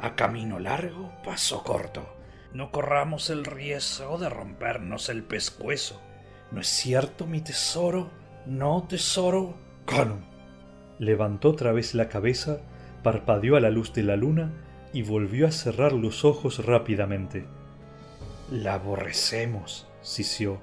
A 0.00 0.14
camino 0.14 0.60
largo, 0.60 1.12
paso 1.24 1.62
corto. 1.64 2.17
No 2.52 2.70
corramos 2.70 3.28
el 3.30 3.44
riesgo 3.44 4.18
de 4.18 4.30
rompernos 4.30 5.08
el 5.10 5.22
pescuezo. 5.22 6.00
¿No 6.50 6.60
es 6.60 6.66
cierto, 6.66 7.26
mi 7.26 7.40
tesoro? 7.40 8.10
¿No, 8.46 8.86
tesoro? 8.88 9.54
Gollum. 9.86 10.20
Levantó 10.98 11.50
otra 11.50 11.72
vez 11.72 11.94
la 11.94 12.08
cabeza, 12.08 12.60
parpadeó 13.02 13.56
a 13.56 13.60
la 13.60 13.70
luz 13.70 13.92
de 13.92 14.02
la 14.02 14.16
luna 14.16 14.52
y 14.92 15.02
volvió 15.02 15.46
a 15.46 15.52
cerrar 15.52 15.92
los 15.92 16.24
ojos 16.24 16.64
rápidamente. 16.64 17.46
La 18.50 18.74
aborrecemos, 18.74 19.86
sisió. 20.00 20.58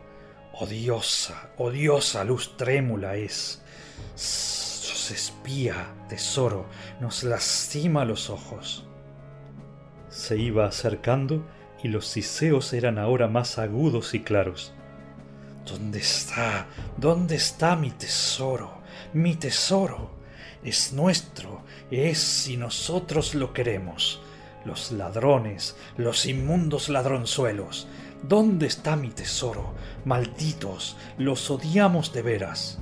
Odiosa, 0.54 1.52
odiosa 1.58 2.24
luz 2.24 2.58
trémula 2.58 3.16
es. 3.16 3.62
Nos 4.14 5.12
espía, 5.12 5.94
tesoro, 6.10 6.66
nos 7.00 7.24
lastima 7.24 8.06
los 8.06 8.32
ojos. 8.32 8.88
Se 10.10 10.38
iba 10.38 10.66
acercando 10.66 11.46
y 11.86 11.88
los 11.88 12.08
siseos 12.08 12.74
eran 12.74 12.98
ahora 12.98 13.28
más 13.28 13.60
agudos 13.60 14.16
y 14.16 14.22
claros. 14.22 14.74
¿Dónde 15.68 16.00
está? 16.00 16.66
¿Dónde 16.98 17.36
está 17.36 17.76
mi 17.76 17.92
tesoro? 17.92 18.80
Mi 19.14 19.36
tesoro 19.36 20.10
es 20.64 20.94
nuestro, 20.94 21.62
es 21.92 22.18
si 22.18 22.58
nosotros 22.58 23.36
lo 23.36 23.54
queremos. 23.54 24.20
Los 24.66 24.92
ladrones, 24.94 25.78
los 25.96 26.26
inmundos 26.26 26.90
ladronzuelos, 26.90 27.88
¿dónde 28.24 28.66
está 28.66 28.96
mi 28.96 29.10
tesoro? 29.10 29.76
Malditos, 30.06 30.98
los 31.20 31.52
odiamos 31.52 32.14
de 32.14 32.24
veras. 32.24 32.80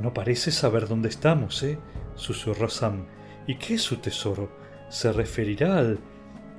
No 0.00 0.14
parece 0.14 0.52
saber 0.52 0.86
dónde 0.86 1.08
estamos, 1.08 1.60
¿eh? 1.64 1.80
susurró 2.14 2.68
Sam. 2.68 3.06
¿Y 3.48 3.56
qué 3.56 3.74
es 3.74 3.82
su 3.82 3.96
tesoro? 3.96 4.56
¿Se 4.88 5.12
referirá 5.12 5.78
al... 5.78 5.98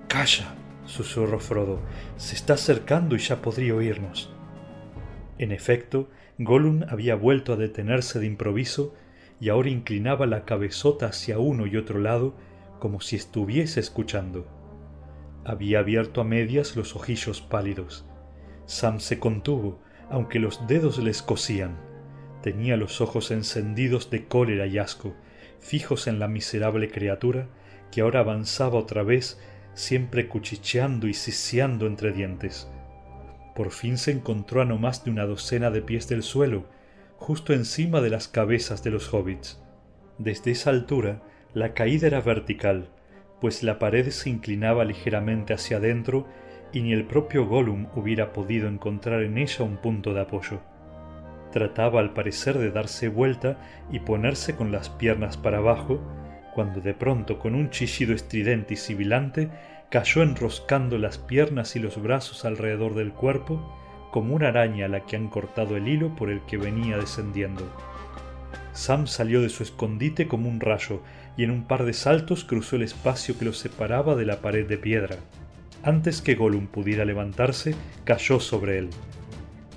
Calla, 0.10 0.54
susurró 0.86 1.40
Frodo. 1.40 1.80
Se 2.18 2.36
está 2.36 2.54
acercando 2.54 3.16
y 3.16 3.20
ya 3.20 3.42
podría 3.42 3.76
oírnos. 3.76 4.34
En 5.38 5.52
efecto, 5.52 6.10
Gollum 6.38 6.84
había 6.90 7.16
vuelto 7.16 7.54
a 7.54 7.56
detenerse 7.56 8.20
de 8.20 8.26
improviso 8.26 8.94
y 9.40 9.50
ahora 9.50 9.70
inclinaba 9.70 10.26
la 10.26 10.46
cabezota 10.46 11.08
hacia 11.08 11.40
uno 11.40 11.68
y 11.68 11.78
otro 11.78 12.00
lado 12.00 12.36
como 12.80 13.02
si 13.02 13.16
estuviese 13.16 13.80
escuchando. 13.80 14.48
Había 15.46 15.80
abierto 15.80 16.22
a 16.22 16.24
medias 16.24 16.76
los 16.76 16.96
ojillos 16.96 17.42
pálidos. 17.42 18.06
Sam 18.66 19.00
se 19.00 19.20
contuvo, 19.20 19.82
aunque 20.10 20.40
los 20.40 20.66
dedos 20.68 20.98
le 21.00 21.12
escocían. 21.12 21.78
Tenía 22.42 22.78
los 22.78 23.02
ojos 23.02 23.32
encendidos 23.32 24.10
de 24.10 24.26
cólera 24.26 24.68
y 24.68 24.78
asco, 24.78 25.14
fijos 25.60 26.08
en 26.08 26.20
la 26.20 26.28
miserable 26.28 26.90
criatura 26.90 27.48
que 27.92 28.02
ahora 28.02 28.22
avanzaba 28.22 28.80
otra 28.80 29.04
vez 29.04 29.40
siempre 29.74 30.28
cuchicheando 30.28 31.08
y 31.08 31.14
siseando 31.14 31.88
entre 31.88 32.12
dientes. 32.12 32.70
Por 33.56 33.72
fin 33.72 33.98
se 33.98 34.12
encontró 34.12 34.62
a 34.62 34.66
no 34.66 34.78
más 34.78 35.04
de 35.04 35.12
una 35.12 35.26
docena 35.26 35.70
de 35.70 35.82
pies 35.82 36.08
del 36.08 36.24
suelo, 36.24 36.66
justo 37.18 37.54
encima 37.54 38.02
de 38.02 38.10
las 38.10 38.28
cabezas 38.28 38.84
de 38.84 38.92
los 38.92 39.14
hobbits. 39.14 39.62
Desde 40.18 40.52
esa 40.52 40.70
altura 40.70 41.22
la 41.54 41.74
caída 41.74 42.08
era 42.08 42.22
vertical, 42.22 42.90
pues 43.40 43.62
la 43.62 43.78
pared 43.78 44.10
se 44.10 44.30
inclinaba 44.30 44.86
ligeramente 44.86 45.54
hacia 45.54 45.78
adentro 45.78 46.28
y 46.72 46.82
ni 46.82 46.94
el 46.94 47.06
propio 47.06 47.46
Gollum 47.46 47.88
hubiera 47.96 48.34
podido 48.34 48.68
encontrar 48.68 49.22
en 49.22 49.38
ella 49.38 49.64
un 49.64 49.78
punto 49.78 50.14
de 50.14 50.22
apoyo. 50.22 50.62
Trataba 51.52 52.00
al 52.00 52.14
parecer 52.14 52.58
de 52.58 52.72
darse 52.72 53.10
vuelta 53.10 53.58
y 53.92 54.00
ponerse 54.00 54.56
con 54.56 54.72
las 54.72 54.90
piernas 54.90 55.38
para 55.38 55.60
abajo, 55.60 56.02
cuando 56.54 56.82
de 56.82 56.94
pronto 56.94 57.40
con 57.40 57.56
un 57.56 57.70
chillido 57.70 58.14
estridente 58.14 58.76
y 58.76 58.78
sibilante 58.78 59.50
cayó 59.90 60.24
enroscando 60.24 60.98
las 60.98 61.18
piernas 61.18 61.76
y 61.76 61.80
los 61.80 62.02
brazos 62.02 62.46
alrededor 62.46 62.96
del 62.96 63.12
cuerpo 63.12 63.78
como 64.12 64.36
una 64.36 64.50
araña 64.50 64.86
a 64.86 64.90
la 64.90 65.06
que 65.06 65.16
han 65.16 65.28
cortado 65.28 65.76
el 65.76 65.88
hilo 65.88 66.16
por 66.16 66.30
el 66.30 66.42
que 66.42 66.58
venía 66.58 66.98
descendiendo. 66.98 67.68
Sam 68.74 69.08
salió 69.08 69.42
de 69.42 69.50
su 69.50 69.64
escondite 69.64 70.28
como 70.28 70.50
un 70.50 70.60
rayo 70.60 71.02
y 71.38 71.44
en 71.44 71.52
un 71.52 71.68
par 71.68 71.84
de 71.84 71.94
saltos 71.94 72.44
cruzó 72.44 72.76
el 72.76 72.84
espacio 72.84 73.38
que 73.38 73.46
lo 73.46 73.54
separaba 73.54 74.16
de 74.16 74.26
la 74.26 74.42
pared 74.42 74.68
de 74.68 74.78
piedra. 74.78 75.18
Antes 75.84 76.22
que 76.22 76.36
Gollum 76.36 76.68
pudiera 76.68 77.06
levantarse, 77.06 77.76
cayó 78.04 78.40
sobre 78.40 78.78
él. 78.80 78.90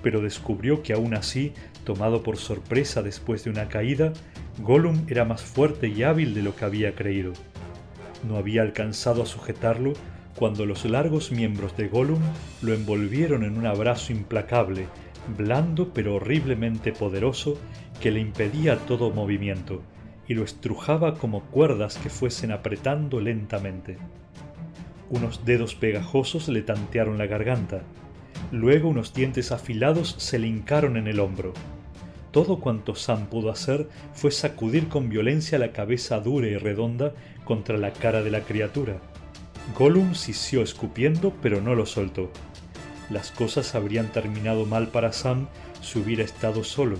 Pero 0.03 0.21
descubrió 0.21 0.83
que 0.83 0.93
aún 0.93 1.15
así, 1.15 1.53
tomado 1.85 2.23
por 2.23 2.37
sorpresa 2.37 3.03
después 3.03 3.45
de 3.45 3.51
una 3.51 3.69
caída, 3.69 4.13
Gollum 4.59 5.05
era 5.09 5.27
más 5.27 5.43
fuerte 5.43 5.89
y 5.89 6.03
hábil 6.03 6.33
de 6.33 6.43
lo 6.43 6.57
que 6.57 6.65
había 6.65 6.95
creído. 6.95 7.35
No 8.27 8.39
había 8.39 8.63
alcanzado 8.63 9.23
a 9.23 9.27
sujetarlo 9.27 9.93
cuando 10.35 10.65
los 10.65 10.87
largos 10.87 11.31
miembros 11.31 11.77
de 11.77 11.89
Gollum 11.89 12.23
lo 12.63 12.73
envolvieron 12.73 13.45
en 13.45 13.59
un 13.59 13.67
abrazo 13.67 14.13
implacable, 14.13 14.87
blando 15.37 15.93
pero 15.93 16.15
horriblemente 16.15 16.93
poderoso, 16.93 17.59
que 18.01 18.11
le 18.11 18.21
impedía 18.21 18.79
todo 18.79 19.11
movimiento, 19.11 19.83
y 20.27 20.35
lo 20.35 20.43
estrujaba 20.43 21.15
como 21.15 21.43
cuerdas 21.43 21.99
que 21.99 22.09
fuesen 22.09 22.51
apretando 22.51 23.21
lentamente. 23.21 23.99
Unos 25.11 25.45
dedos 25.45 25.75
pegajosos 25.75 26.49
le 26.49 26.63
tantearon 26.63 27.19
la 27.19 27.27
garganta, 27.27 27.83
luego 28.53 28.89
unos 28.89 29.13
dientes 29.13 29.53
afilados 29.53 30.15
se 30.19 30.39
le 30.39 30.47
hincaron 30.47 30.97
en 30.97 31.09
el 31.09 31.21
hombro 31.21 31.53
todo 32.37 32.59
cuanto 32.59 32.95
Sam 32.95 33.29
pudo 33.29 33.51
hacer 33.51 33.89
fue 34.13 34.31
sacudir 34.31 34.91
con 34.91 35.09
violencia 35.09 35.59
la 35.59 35.73
cabeza 35.73 36.21
dura 36.21 36.47
y 36.47 36.59
redonda 36.59 37.15
contra 37.47 37.79
la 37.79 37.95
cara 37.95 38.23
de 38.23 38.31
la 38.31 38.43
criatura. 38.43 38.99
Gollum 39.75 40.15
sisió 40.15 40.61
escupiendo, 40.61 41.33
pero 41.41 41.63
no 41.63 41.75
lo 41.75 41.87
soltó. 41.87 42.31
Las 43.09 43.31
cosas 43.31 43.75
habrían 43.75 44.13
terminado 44.13 44.67
mal 44.67 44.89
para 44.89 45.15
Sam 45.15 45.47
si 45.81 45.99
hubiera 45.99 46.25
estado 46.25 46.63
solo, 46.63 46.99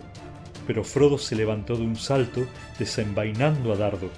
pero 0.67 0.85
Frodo 0.85 1.19
se 1.19 1.37
levantó 1.37 1.77
de 1.77 1.83
un 1.83 1.97
salto, 1.97 2.47
desenvainando 2.79 3.75
a 3.75 3.77
Dardo. 3.77 4.09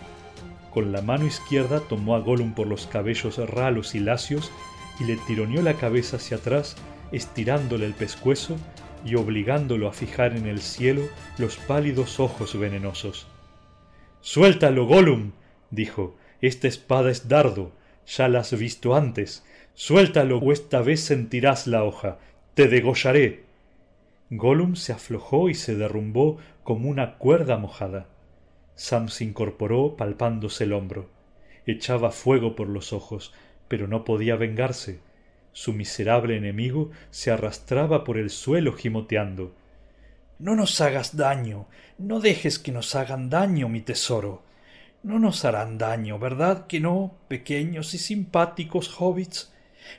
Con 0.71 0.93
la 0.93 1.03
mano 1.03 1.27
izquierda 1.27 1.81
tomó 1.81 2.15
a 2.15 2.21
Gollum 2.21 2.55
por 2.55 2.69
los 2.69 2.87
cabellos 2.87 3.39
ralos 3.39 3.97
y 3.97 3.99
lacios 3.99 4.53
y 5.01 5.05
le 5.05 5.17
tironeó 5.27 5.63
la 5.63 5.75
cabeza 5.75 6.19
hacia 6.19 6.37
atrás, 6.37 6.77
estirándole 7.11 7.87
el 7.87 7.95
pescuezo 7.95 8.55
y 9.05 9.15
obligándolo 9.15 9.89
a 9.89 9.93
fijar 9.93 10.37
en 10.37 10.47
el 10.47 10.61
cielo 10.61 11.03
los 11.39 11.57
pálidos 11.57 12.21
ojos 12.21 12.59
venenosos. 12.59 13.27
Suéltalo, 14.21 14.87
Gollum, 14.87 15.33
dijo, 15.71 16.17
esta 16.41 16.69
espada 16.69 17.11
es 17.11 17.29
dardo, 17.29 17.73
ya 18.07 18.29
la 18.29 18.41
has 18.41 18.57
visto 18.57 18.95
antes. 18.95 19.45
Suéltalo 19.75 20.39
o 20.39 20.53
esta 20.53 20.81
vez 20.81 21.01
sentirás 21.01 21.67
la 21.67 21.85
hoja. 21.85 22.19
Te 22.55 22.69
degollaré. 22.69 23.45
Gollum 24.31 24.75
se 24.77 24.93
aflojó 24.93 25.49
y 25.49 25.55
se 25.55 25.75
derrumbó 25.75 26.39
como 26.65 26.89
una 26.89 27.17
cuerda 27.17 27.59
mojada. 27.59 28.07
Sam 28.75 29.09
se 29.09 29.25
incorporó 29.25 29.97
palpándose 29.97 30.65
el 30.65 30.73
hombro. 30.73 31.09
Echaba 31.67 32.11
fuego 32.11 32.57
por 32.57 32.69
los 32.69 32.93
ojos, 32.93 33.33
pero 33.69 33.89
no 33.89 34.05
podía 34.05 34.37
vengarse. 34.37 35.01
Su 35.59 35.73
miserable 35.73 36.37
enemigo 36.37 36.93
se 37.11 37.33
arrastraba 37.33 38.05
por 38.05 38.17
el 38.17 38.31
suelo 38.31 38.75
gimoteando. 38.75 39.57
No 40.39 40.55
nos 40.55 40.81
hagas 40.81 41.17
daño, 41.17 41.67
no 41.99 42.21
dejes 42.21 42.61
que 42.61 42.71
nos 42.71 42.95
hagan 42.95 43.29
daño, 43.29 43.69
mi 43.69 43.81
tesoro. 43.81 44.45
No 45.03 45.19
nos 45.19 45.45
harán 45.45 45.77
daño, 45.77 46.21
¿verdad 46.21 46.69
que 46.69 46.79
no, 46.79 47.17
pequeños 47.27 47.93
y 47.95 47.99
simpáticos 47.99 49.01
hobbits? 49.01 49.53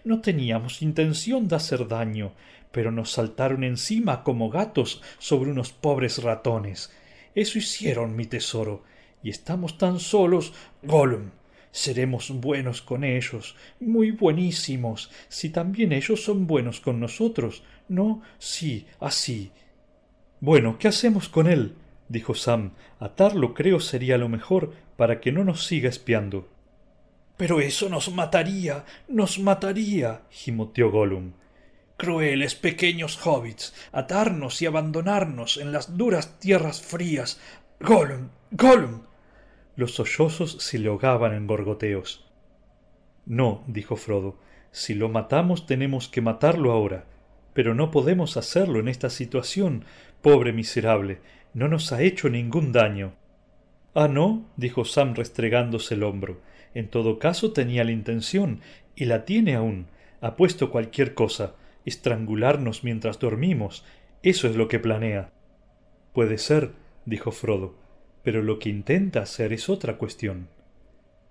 No 0.06 0.22
teníamos 0.22 0.82
intención 0.82 1.50
de 1.50 1.58
hacer 1.58 1.90
daño, 1.90 2.32
pero 2.72 2.90
nos 2.90 3.12
saltaron 3.12 3.66
encima 3.66 4.24
como 4.24 4.50
gatos 4.50 5.02
sobre 5.18 5.52
unos 5.52 5.74
pobres 5.74 6.24
ratones. 6.24 6.90
Eso 7.36 7.58
hicieron, 7.58 8.16
mi 8.16 8.28
tesoro, 8.28 8.86
y 9.22 9.30
estamos 9.30 9.78
tan 9.78 10.00
solos. 10.00 10.54
Gollum, 10.84 11.32
seremos 11.72 12.32
buenos 12.32 12.82
con 12.82 13.04
ellos, 13.04 13.56
muy 13.80 14.12
buenísimos, 14.12 15.12
si 15.28 15.50
también 15.50 15.94
ellos 15.94 16.24
son 16.24 16.48
buenos 16.48 16.80
con 16.80 17.00
nosotros. 17.00 17.64
No, 17.88 18.22
sí, 18.38 18.88
así. 19.00 19.52
Bueno, 20.40 20.78
¿qué 20.80 20.88
hacemos 20.88 21.30
con 21.30 21.48
él? 21.48 21.76
dijo 22.08 22.34
Sam. 22.34 22.72
Atarlo 23.00 23.54
creo 23.54 23.80
sería 23.80 24.18
lo 24.18 24.30
mejor 24.30 24.74
para 24.98 25.22
que 25.22 25.32
no 25.32 25.44
nos 25.44 25.66
siga 25.66 25.90
espiando. 25.90 26.50
Pero 27.38 27.62
eso 27.62 27.88
nos 27.88 28.12
mataría, 28.12 28.84
nos 29.08 29.40
mataría, 29.40 30.24
gimoteó 30.30 30.92
Gollum. 30.92 31.34
Crueles 31.96 32.56
pequeños 32.56 33.18
hobbits, 33.26 33.74
atarnos 33.92 34.62
y 34.62 34.66
abandonarnos 34.66 35.58
en 35.58 35.72
las 35.72 35.98
duras 35.98 36.40
tierras 36.40 36.82
frías. 36.82 37.40
Gollum, 37.80 38.30
Gollum, 38.52 39.04
los 39.80 39.96
sollozos 39.96 40.58
se 40.60 40.78
le 40.78 40.90
ahogaban 40.90 41.34
en 41.34 41.48
gorgoteos. 41.48 42.30
No, 43.26 43.64
dijo 43.66 43.96
Frodo, 43.96 44.38
si 44.72 44.94
lo 44.94 45.08
matamos 45.08 45.66
tenemos 45.66 46.10
que 46.10 46.20
matarlo 46.20 46.74
ahora. 46.74 47.06
Pero 47.54 47.74
no 47.74 47.90
podemos 47.90 48.36
hacerlo 48.36 48.80
en 48.80 48.90
esta 48.90 49.10
situación. 49.10 49.86
Pobre 50.22 50.52
miserable, 50.52 51.22
no 51.54 51.70
nos 51.70 51.94
ha 51.94 52.02
hecho 52.02 52.30
ningún 52.30 52.74
daño. 52.74 53.14
Ah, 53.96 54.10
no, 54.10 54.46
dijo 54.58 54.84
Sam 54.84 55.16
restregándose 55.16 55.96
el 55.96 56.04
hombro. 56.04 56.42
En 56.74 56.90
todo 56.90 57.18
caso 57.18 57.54
tenía 57.54 57.86
la 57.86 57.92
intención, 57.92 58.60
y 58.96 59.06
la 59.06 59.24
tiene 59.24 59.56
aún. 59.56 59.88
Ha 60.20 60.36
puesto 60.36 60.72
cualquier 60.72 61.14
cosa. 61.14 61.56
Estrangularnos 61.86 62.84
mientras 62.84 63.18
dormimos. 63.18 63.86
Eso 64.24 64.48
es 64.50 64.58
lo 64.58 64.68
que 64.68 64.80
planea. 64.80 65.32
Puede 66.14 66.38
ser, 66.38 66.74
dijo 67.06 67.32
Frodo, 67.32 67.76
pero 68.24 68.42
lo 68.42 68.60
que 68.60 68.70
intenta 68.70 69.22
hacer 69.22 69.54
es 69.54 69.70
otra 69.70 69.98
cuestión. 69.98 70.48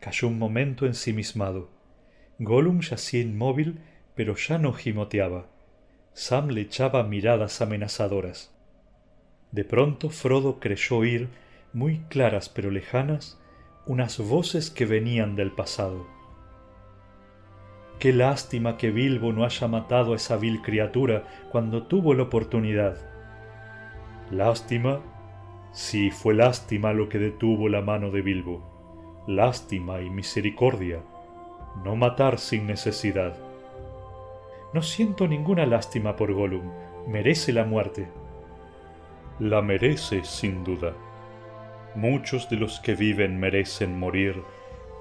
Cayó 0.00 0.28
un 0.28 0.38
momento 0.38 0.86
ensimismado. 0.86 1.70
Gollum 2.38 2.80
yacía 2.80 3.20
inmóvil, 3.20 3.80
pero 4.14 4.36
ya 4.36 4.58
no 4.58 4.72
gimoteaba. 4.72 5.46
Sam 6.12 6.48
le 6.48 6.62
echaba 6.62 7.02
miradas 7.04 7.60
amenazadoras. 7.60 8.54
De 9.52 9.64
pronto 9.64 10.10
Frodo 10.10 10.60
creyó 10.60 10.98
oír, 10.98 11.28
muy 11.72 11.98
claras 12.08 12.48
pero 12.48 12.70
lejanas, 12.70 13.40
unas 13.86 14.18
voces 14.18 14.70
que 14.70 14.84
venían 14.84 15.36
del 15.36 15.52
pasado. 15.52 16.06
Qué 17.98 18.12
lástima 18.12 18.76
que 18.76 18.90
Bilbo 18.90 19.32
no 19.32 19.44
haya 19.44 19.66
matado 19.66 20.12
a 20.12 20.16
esa 20.16 20.36
vil 20.36 20.62
criatura 20.62 21.24
cuando 21.50 21.84
tuvo 21.84 22.14
la 22.14 22.24
oportunidad. 22.24 22.96
Lástima, 24.30 25.00
sí 25.72 26.10
fue 26.10 26.34
lástima 26.34 26.92
lo 26.92 27.08
que 27.08 27.18
detuvo 27.18 27.68
la 27.68 27.80
mano 27.80 28.10
de 28.10 28.22
Bilbo. 28.22 28.62
Lástima 29.26 30.00
y 30.00 30.10
misericordia, 30.10 31.00
no 31.84 31.96
matar 31.96 32.38
sin 32.38 32.66
necesidad. 32.66 33.36
No 34.72 34.82
siento 34.82 35.28
ninguna 35.28 35.66
lástima 35.66 36.16
por 36.16 36.32
Gollum, 36.32 36.70
merece 37.06 37.52
la 37.52 37.64
muerte. 37.64 38.08
La 39.38 39.62
merece, 39.62 40.24
sin 40.24 40.64
duda. 40.64 40.94
Muchos 41.94 42.48
de 42.48 42.56
los 42.56 42.80
que 42.80 42.94
viven 42.94 43.38
merecen 43.38 43.98
morir 43.98 44.42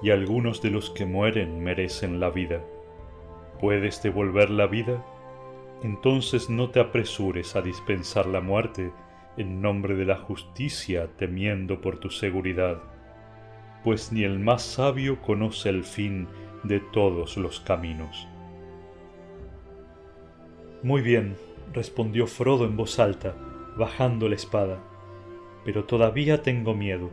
y 0.02 0.10
algunos 0.10 0.62
de 0.62 0.70
los 0.70 0.90
que 0.90 1.06
mueren 1.06 1.62
merecen 1.62 2.20
la 2.20 2.30
vida. 2.30 2.62
¿Puedes 3.60 4.02
devolver 4.02 4.50
la 4.50 4.66
vida? 4.66 5.04
Entonces 5.82 6.48
no 6.48 6.70
te 6.70 6.80
apresures 6.80 7.56
a 7.56 7.62
dispensar 7.62 8.26
la 8.26 8.40
muerte 8.40 8.92
en 9.38 9.62
nombre 9.62 9.94
de 9.94 10.04
la 10.04 10.16
justicia 10.16 11.08
temiendo 11.16 11.80
por 11.80 11.98
tu 11.98 12.10
seguridad, 12.10 12.78
pues 13.84 14.12
ni 14.12 14.24
el 14.24 14.40
más 14.40 14.62
sabio 14.62 15.22
conoce 15.22 15.68
el 15.68 15.84
fin 15.84 16.26
de 16.64 16.80
todos 16.80 17.36
los 17.36 17.60
caminos. 17.60 18.26
Muy 20.82 21.02
bien, 21.02 21.36
respondió 21.72 22.26
Frodo 22.26 22.64
en 22.64 22.76
voz 22.76 22.98
alta, 22.98 23.34
bajando 23.76 24.28
la 24.28 24.34
espada, 24.34 24.80
pero 25.64 25.84
todavía 25.84 26.42
tengo 26.42 26.74
miedo, 26.74 27.10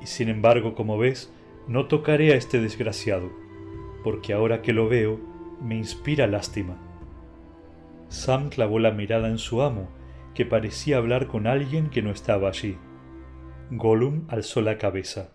y 0.00 0.06
sin 0.06 0.30
embargo, 0.30 0.74
como 0.74 0.96
ves, 0.96 1.32
no 1.68 1.86
tocaré 1.86 2.32
a 2.32 2.36
este 2.36 2.60
desgraciado, 2.60 3.30
porque 4.02 4.32
ahora 4.32 4.62
que 4.62 4.72
lo 4.72 4.88
veo, 4.88 5.20
me 5.62 5.76
inspira 5.76 6.26
lástima. 6.26 6.76
Sam 8.08 8.48
clavó 8.48 8.78
la 8.78 8.90
mirada 8.90 9.28
en 9.28 9.38
su 9.38 9.62
amo, 9.62 9.88
que 10.34 10.46
parecía 10.46 10.96
hablar 10.96 11.26
con 11.26 11.46
alguien 11.46 11.90
que 11.90 12.02
no 12.02 12.10
estaba 12.10 12.48
allí. 12.48 12.76
Gollum 13.70 14.26
alzó 14.28 14.60
la 14.60 14.78
cabeza. 14.78 15.30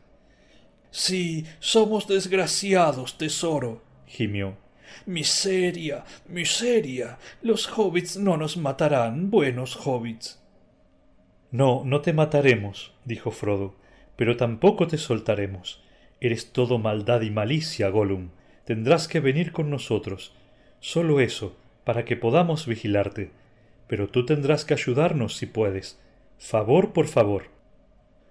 Sí, 0.92 1.46
somos 1.60 2.08
desgraciados, 2.08 3.18
tesoro, 3.18 3.84
gimió. 4.06 4.58
Miseria, 5.06 6.06
miseria. 6.28 7.18
Los 7.42 7.68
hobbits 7.78 8.18
no 8.18 8.38
nos 8.38 8.58
matarán, 8.58 9.30
buenos 9.30 9.76
hobbits. 9.86 10.42
No, 11.52 11.84
no 11.86 12.02
te 12.02 12.14
mataremos, 12.14 12.94
dijo 13.06 13.32
Frodo, 13.32 13.76
pero 14.16 14.38
tampoco 14.38 14.88
te 14.88 14.98
soltaremos. 14.98 15.84
Eres 16.20 16.52
todo 16.52 16.80
maldad 16.80 17.22
y 17.22 17.30
malicia, 17.30 17.90
Gollum. 17.90 18.30
Tendrás 18.66 19.08
que 19.08 19.20
venir 19.20 19.52
con 19.52 19.70
nosotros. 19.70 20.36
Solo 20.80 21.20
eso, 21.20 21.56
para 21.84 22.06
que 22.06 22.18
podamos 22.18 22.66
vigilarte. 22.66 23.32
Pero 23.88 24.10
tú 24.10 24.26
tendrás 24.26 24.66
que 24.66 24.74
ayudarnos 24.74 25.38
si 25.38 25.46
puedes. 25.46 25.98
Favor 26.38 26.94
por 26.94 27.08
favor. 27.08 27.50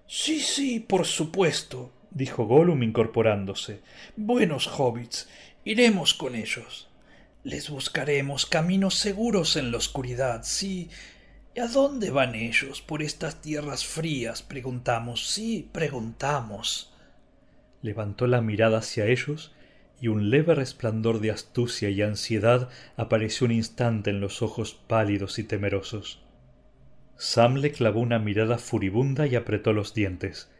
Sí, 0.07 0.39
sí, 0.39 0.79
por 0.79 1.05
supuesto, 1.05 1.91
dijo 2.11 2.45
Gollum 2.45 2.83
incorporándose. 2.83 3.81
Buenos 4.15 4.67
hobbits, 4.67 5.27
iremos 5.65 6.13
con 6.13 6.35
ellos. 6.35 6.87
Les 7.43 7.69
buscaremos 7.69 8.45
caminos 8.45 8.95
seguros 8.95 9.55
en 9.55 9.71
la 9.71 9.77
oscuridad, 9.77 10.41
sí. 10.43 10.89
¿Y 11.55 11.59
a 11.59 11.67
dónde 11.67 12.11
van 12.11 12.35
ellos 12.35 12.81
por 12.81 13.01
estas 13.01 13.41
tierras 13.41 13.85
frías? 13.85 14.43
preguntamos, 14.43 15.27
sí, 15.27 15.67
preguntamos. 15.71 16.93
Levantó 17.81 18.27
la 18.27 18.41
mirada 18.41 18.79
hacia 18.79 19.07
ellos 19.07 19.51
y 19.99 20.09
un 20.09 20.29
leve 20.29 20.55
resplandor 20.55 21.19
de 21.19 21.31
astucia 21.31 21.89
y 21.89 22.01
ansiedad 22.01 22.69
apareció 22.95 23.45
un 23.45 23.51
instante 23.51 24.09
en 24.09 24.19
los 24.19 24.41
ojos 24.41 24.73
pálidos 24.73 25.39
y 25.39 25.43
temerosos. 25.43 26.23
Sam 27.15 27.55
le 27.55 27.71
clavó 27.71 27.99
una 27.99 28.19
mirada 28.19 28.57
furibunda 28.57 29.25
y 29.25 29.35
apretó 29.35 29.73
los 29.73 29.93
dientes 29.93 30.51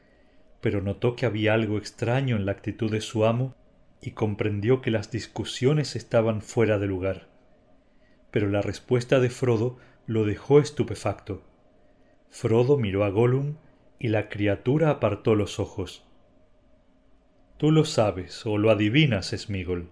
pero 0.61 0.81
notó 0.81 1.15
que 1.15 1.25
había 1.25 1.53
algo 1.53 1.77
extraño 1.77 2.35
en 2.35 2.45
la 2.45 2.51
actitud 2.51 2.91
de 2.91 3.01
su 3.01 3.25
amo 3.25 3.55
y 4.01 4.11
comprendió 4.11 4.81
que 4.81 4.91
las 4.91 5.11
discusiones 5.11 5.95
estaban 5.95 6.41
fuera 6.41 6.79
de 6.79 6.87
lugar. 6.87 7.27
Pero 8.31 8.49
la 8.49 8.61
respuesta 8.61 9.19
de 9.19 9.29
Frodo 9.29 9.77
lo 10.05 10.25
dejó 10.25 10.59
estupefacto. 10.59 11.41
Frodo 12.29 12.77
miró 12.77 13.03
a 13.03 13.09
Gollum 13.09 13.55
y 13.99 14.09
la 14.09 14.29
criatura 14.29 14.89
apartó 14.89 15.35
los 15.35 15.59
ojos. 15.59 16.05
Tú 17.57 17.71
lo 17.71 17.85
sabes 17.85 18.45
o 18.45 18.57
lo 18.57 18.71
adivinas, 18.71 19.33
Smigol, 19.35 19.89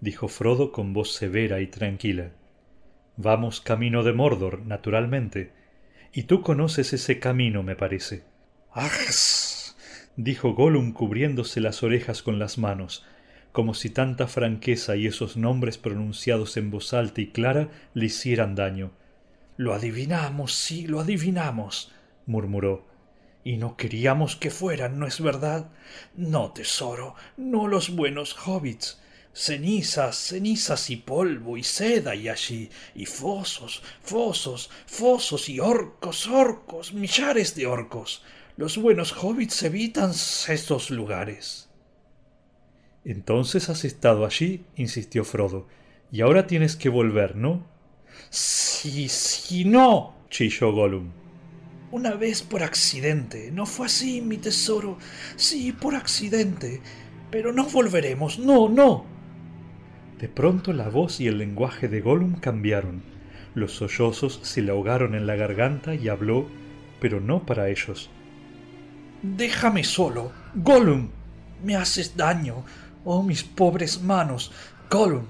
dijo 0.00 0.28
Frodo 0.28 0.72
con 0.72 0.92
voz 0.92 1.14
severa 1.14 1.60
y 1.60 1.66
tranquila. 1.66 2.32
Vamos 3.16 3.60
camino 3.60 4.02
de 4.04 4.12
Mordor, 4.12 4.64
naturalmente, 4.66 5.52
y 6.12 6.24
tú 6.24 6.42
conoces 6.42 6.92
ese 6.92 7.18
camino, 7.18 7.62
me 7.62 7.76
parece 7.76 8.24
dijo 10.16 10.52
Gollum 10.52 10.92
cubriéndose 10.92 11.60
las 11.60 11.82
orejas 11.82 12.22
con 12.22 12.38
las 12.38 12.58
manos, 12.58 13.04
como 13.52 13.72
si 13.72 13.88
tanta 13.88 14.26
franqueza 14.26 14.96
y 14.96 15.06
esos 15.06 15.36
nombres 15.36 15.78
pronunciados 15.78 16.56
en 16.56 16.70
voz 16.70 16.92
alta 16.92 17.20
y 17.20 17.28
clara 17.28 17.70
le 17.94 18.06
hicieran 18.06 18.54
daño. 18.54 18.90
Lo 19.56 19.74
adivinamos, 19.74 20.54
sí, 20.54 20.86
lo 20.86 21.00
adivinamos, 21.00 21.92
murmuró. 22.26 22.86
Y 23.48 23.56
no 23.56 23.78
queríamos 23.78 24.36
que 24.36 24.50
fueran, 24.50 24.98
¿no 24.98 25.06
es 25.06 25.22
verdad? 25.22 25.70
No, 26.14 26.52
tesoro, 26.52 27.14
no 27.38 27.66
los 27.66 27.88
buenos 27.88 28.36
hobbits. 28.46 29.00
Cenizas, 29.32 30.16
cenizas 30.18 30.90
y 30.90 30.96
polvo 30.96 31.56
y 31.56 31.64
seda 31.64 32.14
y 32.14 32.28
allí, 32.28 32.68
y 32.94 33.06
fosos, 33.06 33.82
fosos, 34.02 34.68
fosos 34.84 35.48
y 35.48 35.60
orcos, 35.60 36.26
orcos, 36.26 36.92
millares 36.92 37.54
de 37.54 37.66
orcos. 37.66 38.22
Los 38.58 38.76
buenos 38.76 39.14
hobbits 39.16 39.62
evitan 39.62 40.10
estos 40.10 40.90
lugares. 40.90 41.70
Entonces 43.06 43.70
has 43.70 43.86
estado 43.86 44.26
allí, 44.26 44.66
insistió 44.76 45.24
Frodo, 45.24 45.66
y 46.12 46.20
ahora 46.20 46.46
tienes 46.46 46.76
que 46.76 46.90
volver, 46.90 47.34
¿no? 47.34 47.66
Sí, 48.28 49.08
sí, 49.08 49.64
no, 49.64 50.16
chilló 50.28 50.70
Gollum. 50.70 51.27
Una 51.90 52.12
vez 52.12 52.42
por 52.42 52.62
accidente. 52.62 53.50
No 53.52 53.64
fue 53.64 53.86
así, 53.86 54.20
mi 54.20 54.36
tesoro. 54.36 54.98
Sí, 55.36 55.72
por 55.72 55.94
accidente. 55.94 56.80
Pero 57.30 57.52
no 57.52 57.64
volveremos. 57.64 58.38
No, 58.38 58.68
no. 58.68 59.04
De 60.18 60.28
pronto 60.28 60.72
la 60.72 60.88
voz 60.88 61.20
y 61.20 61.28
el 61.28 61.38
lenguaje 61.38 61.88
de 61.88 62.00
Gollum 62.00 62.40
cambiaron. 62.40 63.02
Los 63.54 63.72
sollozos 63.72 64.40
se 64.42 64.62
le 64.62 64.70
ahogaron 64.72 65.14
en 65.14 65.26
la 65.26 65.36
garganta 65.36 65.94
y 65.94 66.08
habló, 66.08 66.46
pero 67.00 67.20
no 67.20 67.46
para 67.46 67.68
ellos, 67.70 68.10
Déjame 69.22 69.82
solo. 69.82 70.30
Gollum. 70.54 71.08
Me 71.64 71.74
haces 71.74 72.16
daño. 72.16 72.64
Oh, 73.04 73.22
mis 73.22 73.42
pobres 73.42 74.00
manos. 74.00 74.52
Gollum. 74.88 75.24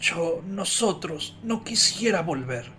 Yo, 0.00 0.42
nosotros, 0.48 1.38
no 1.42 1.62
quisiera 1.62 2.22
volver. 2.22 2.70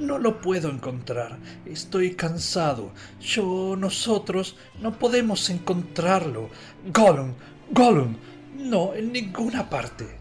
No 0.00 0.18
lo 0.18 0.40
puedo 0.40 0.70
encontrar. 0.70 1.38
Estoy 1.66 2.14
cansado. 2.14 2.92
Yo, 3.20 3.76
nosotros, 3.76 4.56
no 4.80 4.98
podemos 4.98 5.50
encontrarlo. 5.50 6.48
Gollum. 6.92 7.34
Gollum. 7.70 8.16
No, 8.56 8.94
en 8.94 9.12
ninguna 9.12 9.70
parte. 9.70 10.18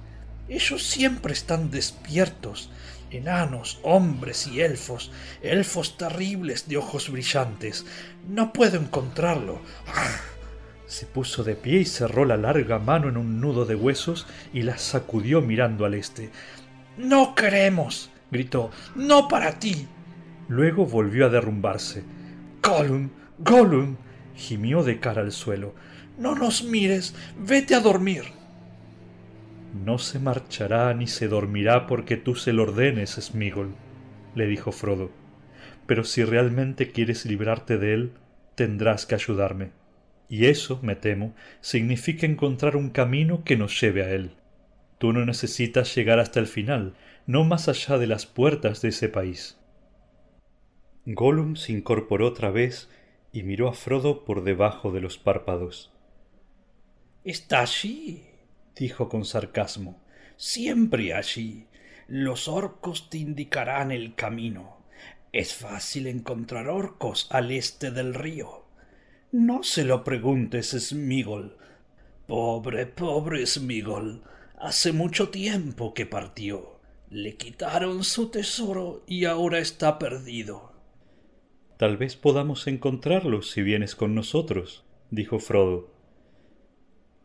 Ellos 0.49 0.83
siempre 0.83 1.33
están 1.33 1.71
despiertos 1.71 2.69
enanos, 3.11 3.79
hombres 3.83 4.47
y 4.47 4.61
elfos, 4.61 5.11
elfos 5.41 5.97
terribles 5.97 6.67
de 6.67 6.77
ojos 6.77 7.09
brillantes. 7.09 7.85
No 8.27 8.53
puedo 8.53 8.77
encontrarlo. 8.77 9.61
Se 10.85 11.05
puso 11.05 11.43
de 11.43 11.55
pie 11.55 11.79
y 11.79 11.85
cerró 11.85 12.25
la 12.25 12.37
larga 12.37 12.79
mano 12.79 13.09
en 13.09 13.17
un 13.17 13.39
nudo 13.39 13.65
de 13.65 13.75
huesos 13.75 14.27
y 14.53 14.63
la 14.63 14.77
sacudió 14.77 15.41
mirando 15.41 15.85
al 15.85 15.93
este. 15.93 16.31
No 16.97 17.35
queremos, 17.35 18.09
gritó, 18.31 18.71
no 18.95 19.27
para 19.27 19.59
ti. 19.59 19.87
Luego 20.47 20.85
volvió 20.85 21.25
a 21.25 21.29
derrumbarse. 21.29 22.03
Gollum, 22.61 23.09
Gollum, 23.39 23.97
gimió 24.35 24.83
de 24.83 24.99
cara 24.99 25.21
al 25.21 25.31
suelo. 25.31 25.73
No 26.17 26.35
nos 26.35 26.63
mires, 26.63 27.15
vete 27.37 27.75
a 27.75 27.79
dormir. 27.79 28.23
No 29.85 29.99
se 29.99 30.19
marchará 30.19 30.93
ni 30.93 31.07
se 31.07 31.27
dormirá 31.27 31.85
porque 31.85 32.17
tú 32.17 32.35
se 32.35 32.53
lo 32.53 32.63
ordenes, 32.63 33.11
Smigol, 33.11 33.75
le 34.35 34.47
dijo 34.47 34.71
Frodo. 34.71 35.11
Pero 35.85 36.03
si 36.03 36.23
realmente 36.23 36.91
quieres 36.91 37.25
librarte 37.25 37.77
de 37.77 37.93
él, 37.93 38.13
tendrás 38.55 39.05
que 39.05 39.15
ayudarme. 39.15 39.71
Y 40.27 40.45
eso, 40.45 40.79
me 40.83 40.95
temo, 40.95 41.35
significa 41.61 42.25
encontrar 42.25 42.75
un 42.75 42.89
camino 42.89 43.43
que 43.43 43.57
nos 43.57 43.79
lleve 43.79 44.03
a 44.03 44.11
él. 44.11 44.31
Tú 44.97 45.13
no 45.13 45.25
necesitas 45.25 45.95
llegar 45.95 46.19
hasta 46.19 46.39
el 46.39 46.47
final, 46.47 46.93
no 47.29 47.43
más 47.43 47.69
allá 47.69 47.99
de 47.99 48.07
las 48.07 48.25
puertas 48.25 48.81
de 48.81 48.89
ese 48.89 49.07
país. 49.07 49.55
Gollum 51.05 51.57
se 51.57 51.73
incorporó 51.73 52.27
otra 52.27 52.49
vez 52.49 52.89
y 53.31 53.43
miró 53.43 53.69
a 53.69 53.73
Frodo 53.73 54.25
por 54.25 54.43
debajo 54.43 54.91
de 54.91 54.99
los 54.99 55.19
párpados. 55.19 55.93
Está 57.23 57.61
allí, 57.61 58.25
dijo 58.75 59.09
con 59.09 59.25
sarcasmo. 59.25 60.01
Siempre 60.37 61.13
allí. 61.13 61.67
Los 62.07 62.47
orcos 62.47 63.11
te 63.11 63.19
indicarán 63.19 63.91
el 63.91 64.15
camino. 64.15 64.79
Es 65.31 65.53
fácil 65.53 66.07
encontrar 66.07 66.67
orcos 66.67 67.27
al 67.29 67.51
este 67.51 67.91
del 67.91 68.15
río. 68.15 68.65
No 69.31 69.61
se 69.61 69.83
lo 69.83 70.03
preguntes, 70.03 70.71
Smigol. 70.71 71.59
Pobre, 72.25 72.87
pobre 72.87 73.45
Smigol. 73.45 74.23
Hace 74.57 74.93
mucho 74.93 75.29
tiempo 75.29 75.93
que 75.93 76.07
partió. 76.07 76.78
Le 77.11 77.37
quitaron 77.37 78.03
su 78.03 78.29
tesoro 78.29 79.01
y 79.07 79.25
ahora 79.25 79.57
está 79.57 79.97
perdido. 79.97 80.73
Tal 81.77 81.97
vez 81.97 82.15
podamos 82.15 82.67
encontrarlo 82.67 83.41
si 83.41 83.63
vienes 83.63 83.95
con 83.95 84.13
nosotros, 84.13 84.85
dijo 85.09 85.39
Frodo. 85.39 85.89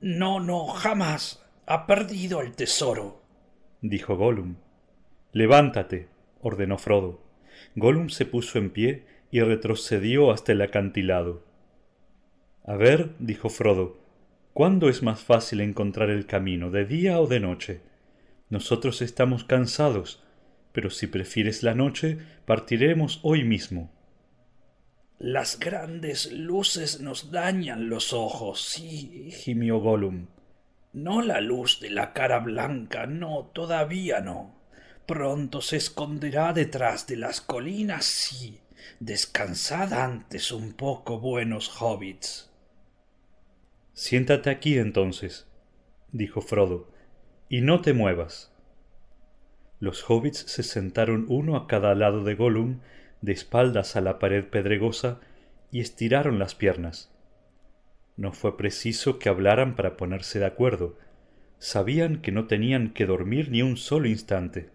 No, 0.01 0.41
no, 0.41 0.69
jamás. 0.69 1.45
Ha 1.67 1.87
perdido 1.87 2.41
el 2.41 2.53
tesoro, 2.53 3.23
dijo 3.83 4.17
Gollum. 4.17 4.57
Levántate, 5.33 6.09
ordenó 6.41 6.79
Frodo. 6.79 7.21
Gollum 7.75 8.09
se 8.09 8.25
puso 8.25 8.59
en 8.59 8.71
pie 8.71 9.07
y 9.31 9.41
retrocedió 9.41 10.31
hasta 10.31 10.53
el 10.53 10.63
acantilado. 10.63 11.45
A 12.65 12.77
ver, 12.77 13.15
dijo 13.19 13.51
Frodo, 13.51 13.99
¿cuándo 14.55 14.89
es 14.89 15.03
más 15.03 15.21
fácil 15.21 15.61
encontrar 15.61 16.09
el 16.09 16.27
camino, 16.27 16.71
de 16.71 16.87
día 16.87 17.21
o 17.21 17.27
de 17.27 17.41
noche? 17.41 17.81
Nosotros 18.55 19.03
estamos 19.03 19.43
cansados, 19.43 20.23
pero 20.71 20.89
si 20.89 21.09
prefieres 21.09 21.65
la 21.65 21.75
noche, 21.75 22.19
partiremos 22.47 23.19
hoy 23.25 23.43
mismo. 23.43 23.91
Las 25.19 25.59
grandes 25.59 26.31
luces 26.31 27.01
nos 27.01 27.33
dañan 27.33 27.89
los 27.89 28.13
ojos, 28.13 28.65
sí, 28.65 29.29
gimió 29.33 29.81
Gollum. 29.81 30.29
No 30.93 31.21
la 31.21 31.41
luz 31.41 31.81
de 31.81 31.91
la 31.91 32.13
cara 32.13 32.39
blanca, 32.39 33.09
no, 33.09 33.51
todavía 33.53 34.21
no. 34.21 34.55
Pronto 35.05 35.61
se 35.61 35.77
esconderá 35.79 36.53
detrás 36.53 37.09
de 37.09 37.17
las 37.17 37.41
colinas, 37.41 38.05
sí. 38.05 38.61
Descansad 39.01 39.93
antes 39.93 40.53
un 40.53 40.75
poco, 40.75 41.19
buenos 41.19 41.83
hobbits. 41.83 42.53
Siéntate 43.95 44.49
aquí 44.51 44.79
entonces, 44.79 45.49
dijo 46.13 46.41
Frodo, 46.41 46.94
y 47.55 47.61
no 47.61 47.83
te 47.83 47.93
muevas. 47.93 48.53
Los 49.79 50.11
hobbits 50.11 50.39
se 50.39 50.65
sentaron 50.65 51.27
uno 51.29 51.55
a 51.55 51.69
cada 51.69 51.95
lado 51.95 52.25
de 52.25 52.35
Gollum, 52.35 52.81
de 53.21 53.31
espaldas 53.31 53.95
a 53.95 54.01
la 54.01 54.19
pared 54.19 54.45
pedregosa, 54.45 55.21
y 55.71 55.79
estiraron 55.79 56.41
las 56.41 56.57
piernas. 56.57 57.15
No 58.17 58.33
fue 58.33 58.57
preciso 58.57 59.21
que 59.21 59.29
hablaran 59.29 59.77
para 59.77 59.97
ponerse 59.97 60.41
de 60.41 60.47
acuerdo. 60.47 60.99
Sabían 61.61 62.23
que 62.23 62.33
no 62.33 62.49
tenían 62.49 62.93
que 62.93 63.07
dormir 63.07 63.53
ni 63.53 63.63
un 63.63 63.77
solo 63.77 64.09
instante. 64.09 64.71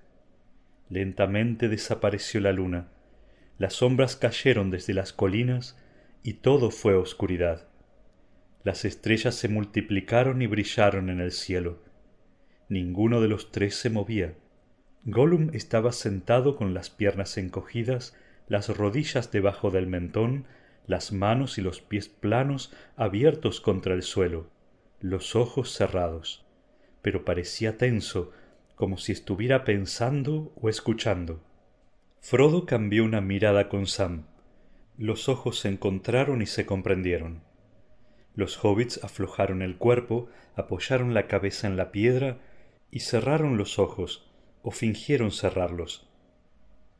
Lentamente 0.87 1.67
desapareció 1.67 2.39
la 2.39 2.53
luna. 2.53 2.87
Las 3.57 3.73
sombras 3.73 4.15
cayeron 4.15 4.71
desde 4.71 4.93
las 4.93 5.11
colinas 5.11 5.77
y 6.23 6.35
todo 6.35 6.71
fue 6.71 6.93
oscuridad. 6.93 7.67
Las 8.63 8.85
estrellas 8.85 9.35
se 9.35 9.49
multiplicaron 9.49 10.41
y 10.41 10.47
brillaron 10.47 11.09
en 11.09 11.19
el 11.19 11.33
cielo. 11.33 11.88
Ninguno 12.69 13.19
de 13.19 13.27
los 13.27 13.51
tres 13.51 13.73
se 13.73 13.89
movía. 13.89 14.35
Gollum 15.03 15.49
estaba 15.53 15.91
sentado 15.91 16.55
con 16.55 16.75
las 16.75 16.91
piernas 16.91 17.35
encogidas, 17.39 18.15
las 18.47 18.69
rodillas 18.77 19.31
debajo 19.31 19.71
del 19.71 19.87
mentón, 19.87 20.45
las 20.85 21.11
manos 21.11 21.57
y 21.57 21.61
los 21.61 21.81
pies 21.81 22.09
planos 22.09 22.71
abiertos 22.95 23.59
contra 23.59 23.95
el 23.95 24.03
suelo, 24.03 24.51
los 25.01 25.35
ojos 25.35 25.73
cerrados, 25.73 26.45
pero 27.01 27.25
parecía 27.25 27.75
tenso, 27.77 28.31
como 28.75 28.97
si 28.97 29.13
estuviera 29.13 29.63
pensando 29.63 30.53
o 30.61 30.69
escuchando. 30.69 31.41
Frodo 32.21 32.67
cambió 32.67 33.03
una 33.03 33.19
mirada 33.19 33.67
con 33.67 33.87
Sam. 33.87 34.25
Los 34.95 35.27
ojos 35.27 35.59
se 35.59 35.69
encontraron 35.69 36.43
y 36.43 36.45
se 36.45 36.67
comprendieron. 36.67 37.41
Los 38.35 38.63
hobbits 38.63 39.03
aflojaron 39.03 39.63
el 39.63 39.77
cuerpo, 39.77 40.29
apoyaron 40.55 41.15
la 41.15 41.25
cabeza 41.25 41.65
en 41.65 41.75
la 41.75 41.91
piedra 41.91 42.37
y 42.91 43.01
cerraron 43.01 43.57
los 43.57 43.79
ojos, 43.79 44.31
o 44.61 44.71
fingieron 44.71 45.31
cerrarlos. 45.31 46.09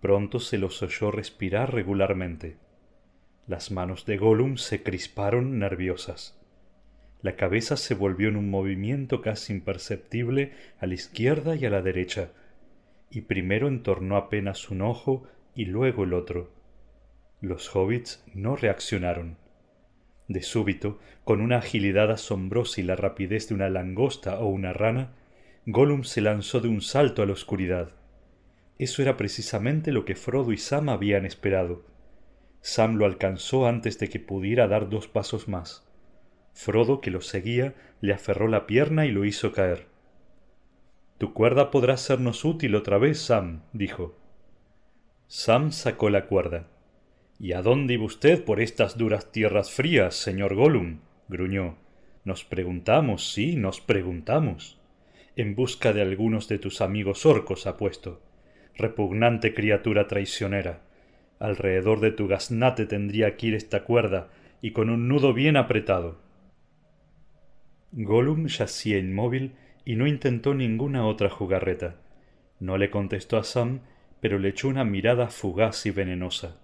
Pronto 0.01 0.39
se 0.39 0.57
los 0.57 0.81
oyó 0.81 1.11
respirar 1.11 1.73
regularmente. 1.73 2.57
Las 3.47 3.71
manos 3.71 4.05
de 4.05 4.17
Gollum 4.17 4.57
se 4.57 4.83
crisparon 4.83 5.59
nerviosas. 5.59 6.39
La 7.21 7.35
cabeza 7.35 7.75
se 7.75 7.95
volvió 7.95 8.29
en 8.29 8.37
un 8.37 8.49
movimiento 8.49 9.21
casi 9.21 9.51
imperceptible 9.51 10.53
a 10.79 10.85
la 10.85 10.93
izquierda 10.93 11.55
y 11.55 11.65
a 11.65 11.69
la 11.69 11.81
derecha, 11.81 12.31
y 13.09 13.21
primero 13.21 13.67
entornó 13.67 14.15
apenas 14.15 14.69
un 14.69 14.81
ojo 14.81 15.23
y 15.53 15.65
luego 15.65 16.05
el 16.05 16.13
otro. 16.13 16.53
Los 17.41 17.75
hobbits 17.75 18.23
no 18.33 18.55
reaccionaron. 18.55 19.37
De 20.27 20.43
súbito, 20.43 20.99
con 21.25 21.41
una 21.41 21.57
agilidad 21.57 22.11
asombrosa 22.11 22.79
y 22.79 22.83
la 22.83 22.95
rapidez 22.95 23.49
de 23.49 23.55
una 23.55 23.69
langosta 23.69 24.39
o 24.39 24.47
una 24.47 24.73
rana, 24.73 25.15
Gollum 25.65 26.03
se 26.03 26.21
lanzó 26.21 26.61
de 26.61 26.67
un 26.67 26.81
salto 26.81 27.21
a 27.21 27.25
la 27.25 27.33
oscuridad. 27.33 27.91
Eso 28.77 29.01
era 29.01 29.17
precisamente 29.17 29.91
lo 29.91 30.05
que 30.05 30.15
Frodo 30.15 30.53
y 30.53 30.57
Sam 30.57 30.89
habían 30.89 31.25
esperado. 31.25 31.85
Sam 32.61 32.95
lo 32.95 33.05
alcanzó 33.05 33.67
antes 33.67 33.99
de 33.99 34.09
que 34.09 34.19
pudiera 34.19 34.67
dar 34.67 34.89
dos 34.89 35.07
pasos 35.07 35.47
más. 35.47 35.85
Frodo, 36.53 37.01
que 37.01 37.11
lo 37.11 37.21
seguía, 37.21 37.75
le 38.01 38.13
aferró 38.13 38.47
la 38.47 38.67
pierna 38.67 39.05
y 39.05 39.11
lo 39.11 39.25
hizo 39.25 39.51
caer. 39.51 39.87
Tu 41.17 41.33
cuerda 41.33 41.71
podrá 41.71 41.97
sernos 41.97 42.45
útil 42.45 42.75
otra 42.75 42.97
vez, 42.97 43.19
Sam, 43.19 43.63
dijo. 43.73 44.17
Sam 45.27 45.71
sacó 45.71 46.09
la 46.09 46.25
cuerda. 46.27 46.67
¿Y 47.39 47.53
a 47.53 47.61
dónde 47.61 47.93
iba 47.93 48.05
usted 48.05 48.43
por 48.43 48.61
estas 48.61 48.97
duras 48.97 49.31
tierras 49.31 49.71
frías, 49.71 50.15
señor 50.15 50.55
Gollum? 50.55 50.99
gruñó. 51.27 51.77
Nos 52.23 52.43
preguntamos, 52.43 53.31
sí, 53.31 53.55
nos 53.55 53.79
preguntamos. 53.81 54.78
En 55.39 55.55
busca 55.55 55.93
de 55.93 56.01
algunos 56.01 56.49
de 56.49 56.59
tus 56.59 56.81
amigos 56.81 57.25
orcos, 57.25 57.65
apuesto. 57.65 58.21
Repugnante 58.75 59.53
criatura 59.53 60.05
traicionera. 60.05 60.81
Alrededor 61.39 62.01
de 62.01 62.11
tu 62.11 62.27
gaznate 62.27 62.85
tendría 62.85 63.37
que 63.37 63.47
ir 63.47 63.55
esta 63.55 63.85
cuerda, 63.85 64.27
y 64.61 64.71
con 64.71 64.89
un 64.89 65.07
nudo 65.07 65.33
bien 65.33 65.55
apretado. 65.55 66.19
Gollum 67.93 68.47
yacía 68.47 68.97
inmóvil 68.97 69.53
y 69.85 69.95
no 69.95 70.07
intentó 70.07 70.53
ninguna 70.53 71.05
otra 71.07 71.29
jugarreta. 71.29 71.95
No 72.59 72.77
le 72.77 72.89
contestó 72.89 73.37
a 73.37 73.45
Sam, 73.45 73.79
pero 74.19 74.39
le 74.39 74.49
echó 74.49 74.67
una 74.67 74.83
mirada 74.83 75.29
fugaz 75.29 75.85
y 75.85 75.91
venenosa. 75.91 76.59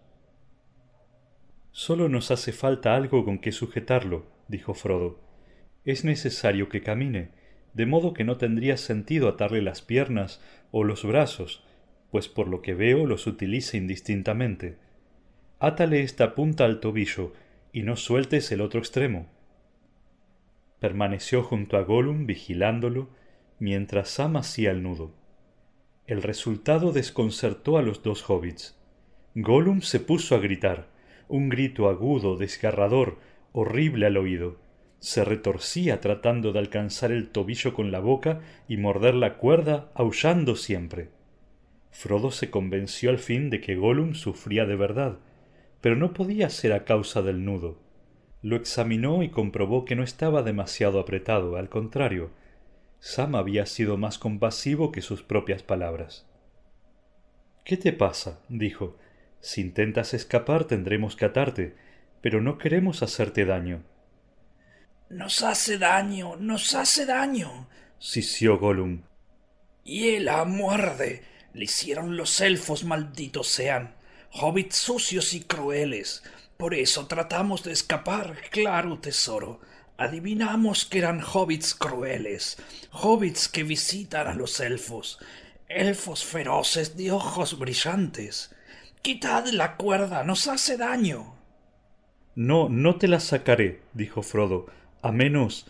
Solo 1.72 2.10
nos 2.10 2.30
hace 2.30 2.52
falta 2.52 2.94
algo 2.94 3.24
con 3.24 3.40
que 3.40 3.54
sujetarlo, 3.54 4.26
dijo 4.50 4.74
Frodo. 4.74 5.22
Es 5.86 6.04
necesario 6.04 6.68
que 6.68 6.82
camine, 6.82 7.45
de 7.76 7.86
modo 7.86 8.14
que 8.14 8.24
no 8.24 8.38
tendría 8.38 8.78
sentido 8.78 9.28
atarle 9.28 9.62
las 9.62 9.84
piernas 9.84 10.42
o 10.72 10.84
los 10.84 11.06
brazos, 11.06 11.64
pues 12.10 12.28
por 12.28 12.48
lo 12.48 12.64
que 12.64 12.74
veo 12.74 13.06
los 13.06 13.28
utiliza 13.28 13.78
indistintamente. 13.78 14.78
Átale 15.60 16.02
esta 16.02 16.34
punta 16.34 16.66
al 16.66 16.80
tobillo 16.80 17.34
y 17.72 17.84
no 17.84 17.98
sueltes 17.98 18.52
el 18.52 18.62
otro 18.62 18.80
extremo. 18.80 19.28
Permaneció 20.80 21.44
junto 21.44 21.78
a 21.78 21.82
Gollum 21.82 22.26
vigilándolo 22.26 23.10
mientras 23.60 24.10
Sam 24.10 24.38
hacía 24.38 24.72
el 24.72 24.82
nudo. 24.82 25.14
El 26.08 26.24
resultado 26.24 26.92
desconcertó 26.92 27.78
a 27.78 27.82
los 27.82 28.02
dos 28.02 28.28
hobbits. 28.30 28.76
Gollum 29.36 29.82
se 29.82 30.00
puso 30.00 30.36
a 30.36 30.40
gritar 30.40 30.88
un 31.28 31.50
grito 31.50 31.90
agudo, 31.90 32.38
desgarrador, 32.38 33.18
horrible 33.52 34.06
al 34.06 34.18
oído. 34.18 34.58
Se 35.06 35.24
retorcía 35.24 36.02
tratando 36.02 36.52
de 36.52 36.58
alcanzar 36.58 37.12
el 37.12 37.30
tobillo 37.30 37.76
con 37.76 37.92
la 37.92 38.00
boca 38.00 38.40
y 38.68 38.78
morder 38.78 39.14
la 39.14 39.38
cuerda, 39.38 39.92
aullando 39.94 40.56
siempre. 40.56 41.10
Frodo 41.92 42.32
se 42.32 42.50
convenció 42.50 43.12
al 43.12 43.20
fin 43.20 43.52
de 43.52 43.62
que 43.62 43.76
Gollum 43.76 44.16
sufría 44.16 44.66
de 44.66 44.76
verdad, 44.76 45.20
pero 45.80 45.96
no 45.96 46.12
podía 46.12 46.50
ser 46.50 46.74
a 46.74 46.86
causa 46.86 47.22
del 47.22 47.46
nudo. 47.46 47.78
Lo 48.42 48.56
examinó 48.56 49.22
y 49.22 49.30
comprobó 49.30 49.86
que 49.86 49.96
no 49.96 50.02
estaba 50.02 50.42
demasiado 50.42 51.00
apretado, 51.00 51.56
al 51.56 51.70
contrario, 51.70 52.32
Sam 53.00 53.36
había 53.36 53.68
sido 53.68 53.98
más 53.98 54.18
compasivo 54.18 54.92
que 54.92 55.04
sus 55.04 55.22
propias 55.22 55.62
palabras. 55.62 56.28
¿Qué 57.64 57.78
te 57.78 57.94
pasa? 57.94 58.40
dijo. 58.50 58.98
Si 59.40 59.62
intentas 59.62 60.16
escapar 60.16 60.64
tendremos 60.64 61.16
que 61.16 61.26
atarte, 61.26 61.76
pero 62.22 62.42
no 62.42 62.58
queremos 62.58 63.04
hacerte 63.04 63.46
daño. 63.46 63.84
Nos 65.10 65.44
hace 65.44 65.78
daño, 65.78 66.36
nos 66.38 66.74
hace 66.74 67.06
daño, 67.06 67.68
sisió 68.00 68.58
Gollum. 68.58 69.04
Y 69.84 70.10
él 70.16 70.26
la 70.26 70.46
muerde 70.46 71.24
le 71.54 71.66
hicieron 71.66 72.18
los 72.18 72.42
elfos 72.42 72.84
malditos 72.84 73.48
sean, 73.48 73.96
hobbits 74.32 74.76
sucios 74.76 75.34
y 75.34 75.42
crueles. 75.42 76.24
Por 76.58 76.74
eso 76.74 77.06
tratamos 77.06 77.64
de 77.64 77.72
escapar, 77.72 78.36
claro 78.50 79.00
tesoro. 79.00 79.60
Adivinamos 79.98 80.86
que 80.86 80.98
eran 81.00 81.22
hobbits 81.22 81.76
crueles, 81.76 82.58
hobbits 82.92 83.48
que 83.48 83.64
visitan 83.64 84.28
a 84.28 84.34
los 84.34 84.60
elfos, 84.60 85.20
elfos 85.70 86.26
feroces 86.26 86.98
de 86.98 87.12
ojos 87.12 87.58
brillantes. 87.60 88.54
Quitad 89.02 89.46
la 89.48 89.78
cuerda, 89.78 90.24
nos 90.24 90.48
hace 90.48 90.78
daño. 90.78 91.36
No, 92.34 92.68
no 92.68 92.98
te 92.98 93.08
la 93.08 93.20
sacaré, 93.20 93.84
dijo 93.94 94.22
Frodo, 94.22 94.66
a 95.06 95.12
menos. 95.12 95.68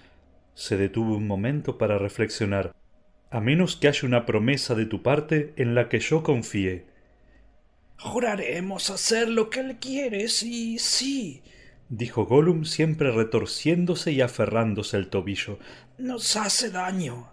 se 0.53 0.77
detuvo 0.77 1.17
un 1.17 1.27
momento 1.27 1.77
para 1.77 1.97
reflexionar 1.97 2.73
a 3.29 3.41
menos 3.41 3.75
que 3.75 3.89
haya 3.89 4.07
una 4.07 4.25
promesa 4.25 4.75
de 4.75 4.85
tu 4.85 5.03
parte 5.03 5.53
en 5.57 5.75
la 5.75 5.89
que 5.89 5.99
yo 5.99 6.23
confíe. 6.23 6.85
Juraremos 7.99 8.89
hacer 8.89 9.27
lo 9.27 9.49
que 9.49 9.59
él 9.59 9.77
quiere, 9.81 10.29
sí, 10.29 10.79
sí, 10.79 11.41
dijo 11.89 12.25
Gollum 12.25 12.63
siempre 12.63 13.11
retorciéndose 13.11 14.13
y 14.13 14.21
aferrándose 14.21 14.95
el 14.95 15.09
tobillo. 15.09 15.59
Nos 15.97 16.37
hace 16.37 16.69
daño. 16.69 17.27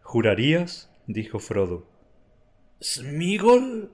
¿Jurarías? 0.00 0.90
dijo 1.06 1.40
Frodo. 1.40 1.86
¿Smigol? 2.82 3.92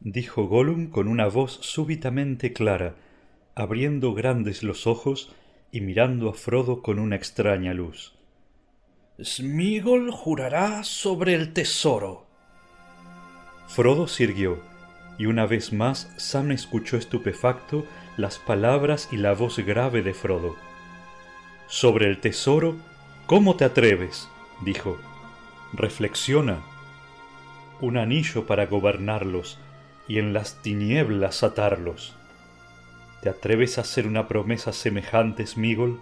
dijo 0.00 0.46
Gollum 0.46 0.88
con 0.88 1.08
una 1.08 1.26
voz 1.26 1.58
súbitamente 1.60 2.54
clara, 2.54 2.96
abriendo 3.54 4.14
grandes 4.14 4.62
los 4.62 4.86
ojos 4.86 5.34
y 5.74 5.80
mirando 5.80 6.28
a 6.28 6.34
Frodo 6.34 6.82
con 6.82 7.00
una 7.00 7.16
extraña 7.16 7.74
luz. 7.74 8.14
Smigol 9.20 10.12
jurará 10.12 10.84
sobre 10.84 11.34
el 11.34 11.52
tesoro. 11.52 12.26
Frodo 13.66 14.06
sirvió, 14.06 14.62
y 15.18 15.26
una 15.26 15.46
vez 15.46 15.72
más 15.72 16.12
Sam 16.16 16.52
escuchó 16.52 16.96
estupefacto 16.96 17.84
las 18.16 18.38
palabras 18.38 19.08
y 19.10 19.16
la 19.16 19.34
voz 19.34 19.58
grave 19.58 20.02
de 20.02 20.14
Frodo. 20.14 20.54
Sobre 21.66 22.06
el 22.06 22.20
tesoro, 22.20 22.76
¿cómo 23.26 23.56
te 23.56 23.64
atreves? 23.64 24.28
dijo. 24.64 24.96
Reflexiona. 25.72 26.58
Un 27.80 27.96
anillo 27.96 28.46
para 28.46 28.66
gobernarlos 28.66 29.58
y 30.06 30.20
en 30.20 30.34
las 30.34 30.62
tinieblas 30.62 31.42
atarlos. 31.42 32.14
¿Te 33.24 33.30
atreves 33.30 33.78
a 33.78 33.80
hacer 33.80 34.06
una 34.06 34.28
promesa 34.28 34.72
semejante, 34.72 35.44
Smigol? 35.44 36.00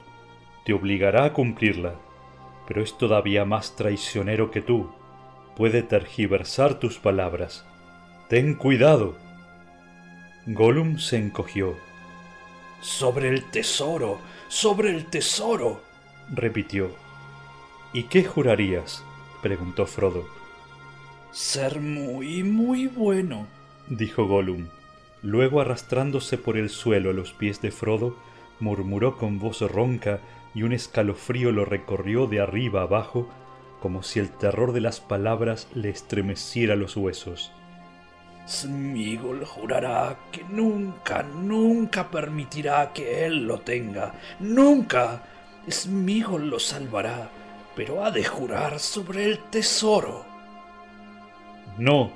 Te 0.67 0.75
obligará 0.75 1.25
a 1.25 1.33
cumplirla 1.33 1.95
pero 2.67 2.83
es 2.83 2.97
todavía 2.97 3.45
más 3.45 3.77
traicionero 3.77 4.51
que 4.51 4.63
tú. 4.63 4.91
Puede 5.57 5.83
tergiversar 5.83 6.79
tus 6.79 6.99
palabras. 6.99 7.65
Ten 8.29 8.55
cuidado. 8.55 9.17
Gollum 10.47 10.99
se 10.99 11.19
encogió. 11.19 11.77
Sobre 12.81 13.29
el 13.29 13.45
tesoro, 13.51 14.19
sobre 14.49 14.91
el 14.91 15.07
tesoro, 15.07 15.83
repitió. 16.33 16.91
¿Y 17.93 18.05
qué 18.05 18.25
jurarías? 18.25 19.05
preguntó 19.43 19.87
Frodo. 19.87 20.27
Ser 21.31 21.81
muy, 21.81 22.43
muy 22.43 22.87
bueno, 22.87 23.47
dijo 23.89 24.27
Gollum. 24.27 24.67
Luego, 25.23 25.61
arrastrándose 25.61 26.37
por 26.37 26.57
el 26.57 26.69
suelo 26.69 27.11
a 27.11 27.13
los 27.13 27.33
pies 27.33 27.61
de 27.63 27.71
Frodo, 27.71 28.17
murmuró 28.59 29.17
con 29.17 29.39
voz 29.39 29.61
ronca 29.61 30.21
y 30.55 30.65
un 30.65 30.73
escalofrío 30.73 31.53
lo 31.53 31.65
recorrió 31.65 32.27
de 32.27 32.41
arriba 32.41 32.83
abajo, 32.83 33.29
como 33.81 34.03
si 34.03 34.19
el 34.19 34.31
terror 34.31 34.73
de 34.73 34.81
las 34.81 35.01
palabras 35.01 35.69
le 35.75 35.91
estremeciera 35.91 36.77
los 36.77 36.97
huesos. 36.97 37.53
Smigol 38.47 39.45
jurará 39.45 40.17
que 40.33 40.45
nunca, 40.45 41.23
nunca 41.23 42.11
permitirá 42.11 42.93
que 42.93 43.25
él 43.25 43.47
lo 43.47 43.61
tenga. 43.61 44.15
Nunca. 44.41 45.23
Smigol 45.71 46.51
lo 46.51 46.59
salvará, 46.59 47.31
pero 47.77 48.05
ha 48.05 48.11
de 48.11 48.25
jurar 48.25 48.81
sobre 48.81 49.25
el 49.25 49.39
tesoro. 49.51 50.25
No, 51.79 52.13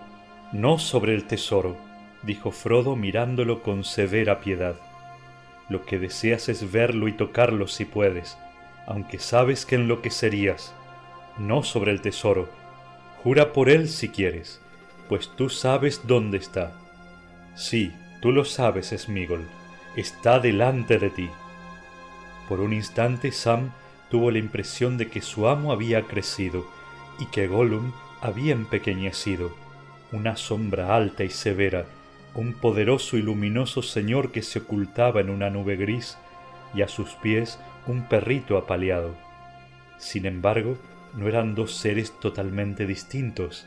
no 0.52 0.78
sobre 0.78 1.14
el 1.14 1.24
tesoro, 1.24 1.76
dijo 2.26 2.50
Frodo 2.50 2.96
mirándolo 2.96 3.62
con 3.62 3.84
severa 3.84 4.40
piedad. 4.40 4.74
Lo 5.68 5.86
que 5.86 5.98
deseas 5.98 6.48
es 6.48 6.70
verlo 6.70 7.08
y 7.08 7.12
tocarlo 7.12 7.68
si 7.68 7.84
puedes, 7.84 8.36
aunque 8.86 9.18
sabes 9.18 9.64
que 9.64 9.76
enloquecerías. 9.76 10.74
No 11.38 11.62
sobre 11.62 11.92
el 11.92 12.00
tesoro. 12.00 12.48
Jura 13.22 13.52
por 13.52 13.70
él 13.70 13.88
si 13.88 14.08
quieres, 14.08 14.60
pues 15.08 15.30
tú 15.36 15.48
sabes 15.48 16.02
dónde 16.06 16.38
está. 16.38 16.72
Sí, 17.54 17.92
tú 18.20 18.32
lo 18.32 18.44
sabes, 18.44 18.94
Smigol. 18.96 19.46
Está 19.96 20.40
delante 20.40 20.98
de 20.98 21.10
ti. 21.10 21.30
Por 22.48 22.60
un 22.60 22.72
instante 22.72 23.32
Sam 23.32 23.70
tuvo 24.10 24.30
la 24.30 24.38
impresión 24.38 24.98
de 24.98 25.08
que 25.08 25.20
su 25.20 25.48
amo 25.48 25.72
había 25.72 26.02
crecido 26.02 26.66
y 27.18 27.26
que 27.26 27.46
Gollum 27.46 27.92
había 28.20 28.52
empequeñecido, 28.52 29.52
una 30.12 30.36
sombra 30.36 30.94
alta 30.94 31.24
y 31.24 31.30
severa 31.30 31.86
un 32.36 32.52
poderoso 32.52 33.16
y 33.16 33.22
luminoso 33.22 33.82
señor 33.82 34.30
que 34.30 34.42
se 34.42 34.60
ocultaba 34.60 35.20
en 35.20 35.30
una 35.30 35.48
nube 35.48 35.76
gris 35.76 36.18
y 36.74 36.82
a 36.82 36.88
sus 36.88 37.14
pies 37.14 37.58
un 37.86 38.02
perrito 38.02 38.58
apaleado. 38.58 39.14
Sin 39.98 40.26
embargo, 40.26 40.76
no 41.14 41.28
eran 41.28 41.54
dos 41.54 41.74
seres 41.74 42.12
totalmente 42.20 42.86
distintos, 42.86 43.66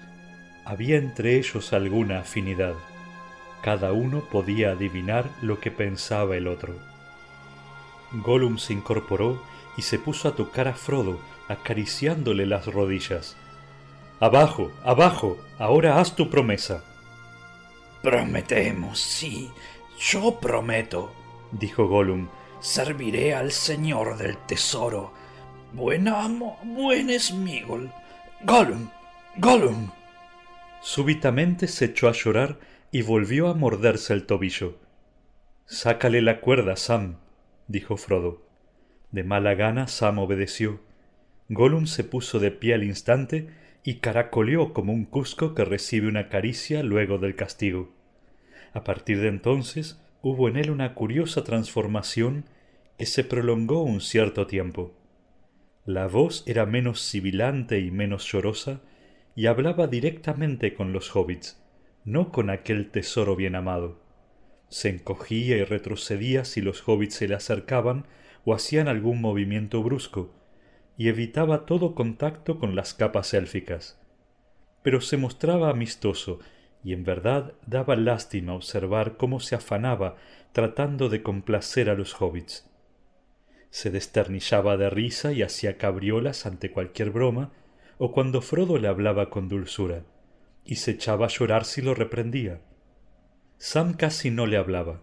había 0.65 0.97
entre 0.97 1.37
ellos 1.37 1.73
alguna 1.73 2.19
afinidad. 2.19 2.75
Cada 3.63 3.91
uno 3.91 4.21
podía 4.31 4.71
adivinar 4.71 5.25
lo 5.41 5.59
que 5.59 5.71
pensaba 5.71 6.37
el 6.37 6.47
otro. 6.47 6.75
Gollum 8.11 8.59
se 8.59 8.73
incorporó 8.73 9.41
y 9.77 9.81
se 9.81 9.97
puso 9.97 10.27
a 10.27 10.35
tocar 10.35 10.67
a 10.67 10.73
Frodo, 10.73 11.19
acariciándole 11.47 12.45
las 12.45 12.67
rodillas. 12.67 13.35
Abajo, 14.19 14.71
abajo, 14.83 15.39
ahora 15.57 15.99
haz 15.99 16.15
tu 16.15 16.29
promesa. 16.29 16.83
Prometemos, 18.01 18.97
sí, 18.97 19.51
yo 19.99 20.39
prometo, 20.39 21.11
dijo 21.51 21.87
Gollum, 21.87 22.29
serviré 22.61 23.35
al 23.35 23.51
señor 23.51 24.17
del 24.17 24.37
tesoro. 24.37 25.13
Buen 25.73 26.07
amo, 26.07 26.57
buen 26.63 27.19
Smigol. 27.19 27.91
Gollum, 28.45 28.89
Gollum. 29.35 29.89
Súbitamente 30.81 31.67
se 31.67 31.85
echó 31.85 32.07
a 32.07 32.13
llorar 32.13 32.57
y 32.89 33.01
volvió 33.01 33.49
a 33.49 33.53
morderse 33.53 34.13
el 34.13 34.25
tobillo. 34.25 34.77
Sácale 35.65 36.21
la 36.21 36.39
cuerda, 36.39 36.77
Sam, 36.77 37.17
dijo 37.67 37.97
Frodo. 37.97 38.47
De 39.11 39.25
mala 39.25 39.55
gana 39.55 39.87
Sam 39.87 40.19
obedeció. 40.19 40.79
Gollum 41.49 41.85
se 41.85 42.05
puso 42.05 42.39
de 42.39 42.51
pie 42.51 42.75
al 42.75 42.83
instante 42.83 43.49
y 43.83 43.95
caracoleó 43.95 44.73
como 44.73 44.93
un 44.93 45.05
cusco 45.05 45.55
que 45.55 45.65
recibe 45.65 46.07
una 46.07 46.29
caricia 46.29 46.83
luego 46.83 47.17
del 47.17 47.35
castigo. 47.35 47.91
A 48.73 48.83
partir 48.83 49.19
de 49.19 49.29
entonces 49.29 50.01
hubo 50.21 50.47
en 50.47 50.57
él 50.57 50.69
una 50.69 50.93
curiosa 50.93 51.43
transformación 51.43 52.45
que 52.97 53.05
se 53.05 53.23
prolongó 53.23 53.83
un 53.83 54.01
cierto 54.01 54.45
tiempo. 54.45 54.93
La 55.85 56.07
voz 56.07 56.43
era 56.45 56.65
menos 56.65 57.01
sibilante 57.01 57.79
y 57.79 57.91
menos 57.91 58.29
llorosa, 58.31 58.81
y 59.35 59.45
hablaba 59.45 59.87
directamente 59.87 60.73
con 60.73 60.91
los 60.91 61.15
hobbits, 61.15 61.63
no 62.03 62.31
con 62.31 62.49
aquel 62.49 62.91
tesoro 62.91 63.37
bien 63.37 63.55
amado. 63.55 64.01
Se 64.67 64.89
encogía 64.89 65.55
y 65.55 65.63
retrocedía 65.63 66.43
si 66.43 66.61
los 66.61 66.85
hobbits 66.87 67.15
se 67.15 67.27
le 67.29 67.35
acercaban 67.35 68.05
o 68.43 68.53
hacían 68.53 68.89
algún 68.89 69.21
movimiento 69.21 69.81
brusco, 69.81 70.33
y 70.99 71.07
evitaba 71.07 71.65
todo 71.65 71.95
contacto 71.95 72.59
con 72.59 72.75
las 72.75 72.93
capas 72.93 73.33
élficas. 73.33 73.97
Pero 74.83 74.99
se 74.99 75.15
mostraba 75.15 75.69
amistoso, 75.69 76.39
y 76.83 76.91
en 76.91 77.05
verdad 77.05 77.53
daba 77.65 77.95
lástima 77.95 78.53
observar 78.53 79.15
cómo 79.15 79.39
se 79.39 79.55
afanaba 79.55 80.17
tratando 80.51 81.07
de 81.07 81.23
complacer 81.23 81.89
a 81.89 81.95
los 81.95 82.21
hobbits. 82.21 82.69
se 83.69 83.91
desternillaba 83.91 84.75
de 84.75 84.89
risa 84.89 85.31
y 85.31 85.41
hacía 85.41 85.77
cabriolas 85.77 86.45
ante 86.45 86.69
cualquier 86.69 87.11
broma, 87.11 87.53
o 87.97 88.11
cuando 88.11 88.41
Frodo 88.41 88.77
le 88.77 88.89
hablaba 88.89 89.29
con 89.29 89.47
dulzura, 89.47 90.03
y 90.65 90.75
se 90.75 90.91
echaba 90.91 91.27
a 91.27 91.29
llorar 91.29 91.63
si 91.63 91.81
lo 91.81 91.93
reprendía. 91.93 92.59
Sam 93.57 93.93
casi 93.93 94.31
no 94.31 94.47
le 94.47 94.57
hablaba. 94.57 94.99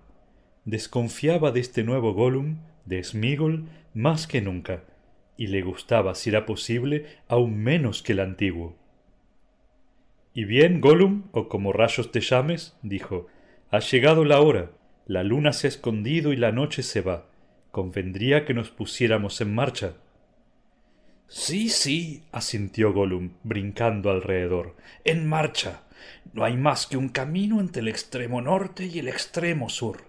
Desconfiaba 0.66 1.52
de 1.52 1.60
este 1.60 1.84
nuevo 1.84 2.12
Gollum, 2.12 2.58
de 2.84 3.02
Smigol, 3.02 3.68
más 3.94 4.26
que 4.26 4.42
nunca, 4.42 4.82
y 5.36 5.48
le 5.48 5.62
gustaba, 5.62 6.14
si 6.14 6.30
era 6.30 6.46
posible, 6.46 7.06
aún 7.28 7.58
menos 7.58 8.02
que 8.02 8.12
el 8.12 8.20
antiguo. 8.20 8.76
Y 10.34 10.44
bien, 10.44 10.80
Gollum, 10.80 11.24
o 11.32 11.48
como 11.48 11.72
rayos 11.72 12.12
te 12.12 12.20
llames, 12.20 12.76
dijo, 12.82 13.26
ha 13.70 13.80
llegado 13.80 14.24
la 14.24 14.40
hora, 14.40 14.70
la 15.06 15.22
luna 15.22 15.52
se 15.52 15.66
ha 15.66 15.68
escondido 15.68 16.32
y 16.32 16.36
la 16.36 16.52
noche 16.52 16.82
se 16.82 17.00
va. 17.00 17.26
Convendría 17.70 18.44
que 18.44 18.54
nos 18.54 18.70
pusiéramos 18.70 19.40
en 19.40 19.54
marcha. 19.54 19.94
Sí, 21.28 21.68
sí, 21.68 22.24
asintió 22.32 22.92
Gollum, 22.92 23.32
brincando 23.42 24.10
alrededor. 24.10 24.76
En 25.04 25.28
marcha. 25.28 25.82
No 26.32 26.44
hay 26.44 26.56
más 26.56 26.86
que 26.86 26.96
un 26.96 27.08
camino 27.08 27.60
entre 27.60 27.82
el 27.82 27.88
extremo 27.88 28.40
norte 28.42 28.86
y 28.86 28.98
el 28.98 29.08
extremo 29.08 29.68
sur. 29.68 30.04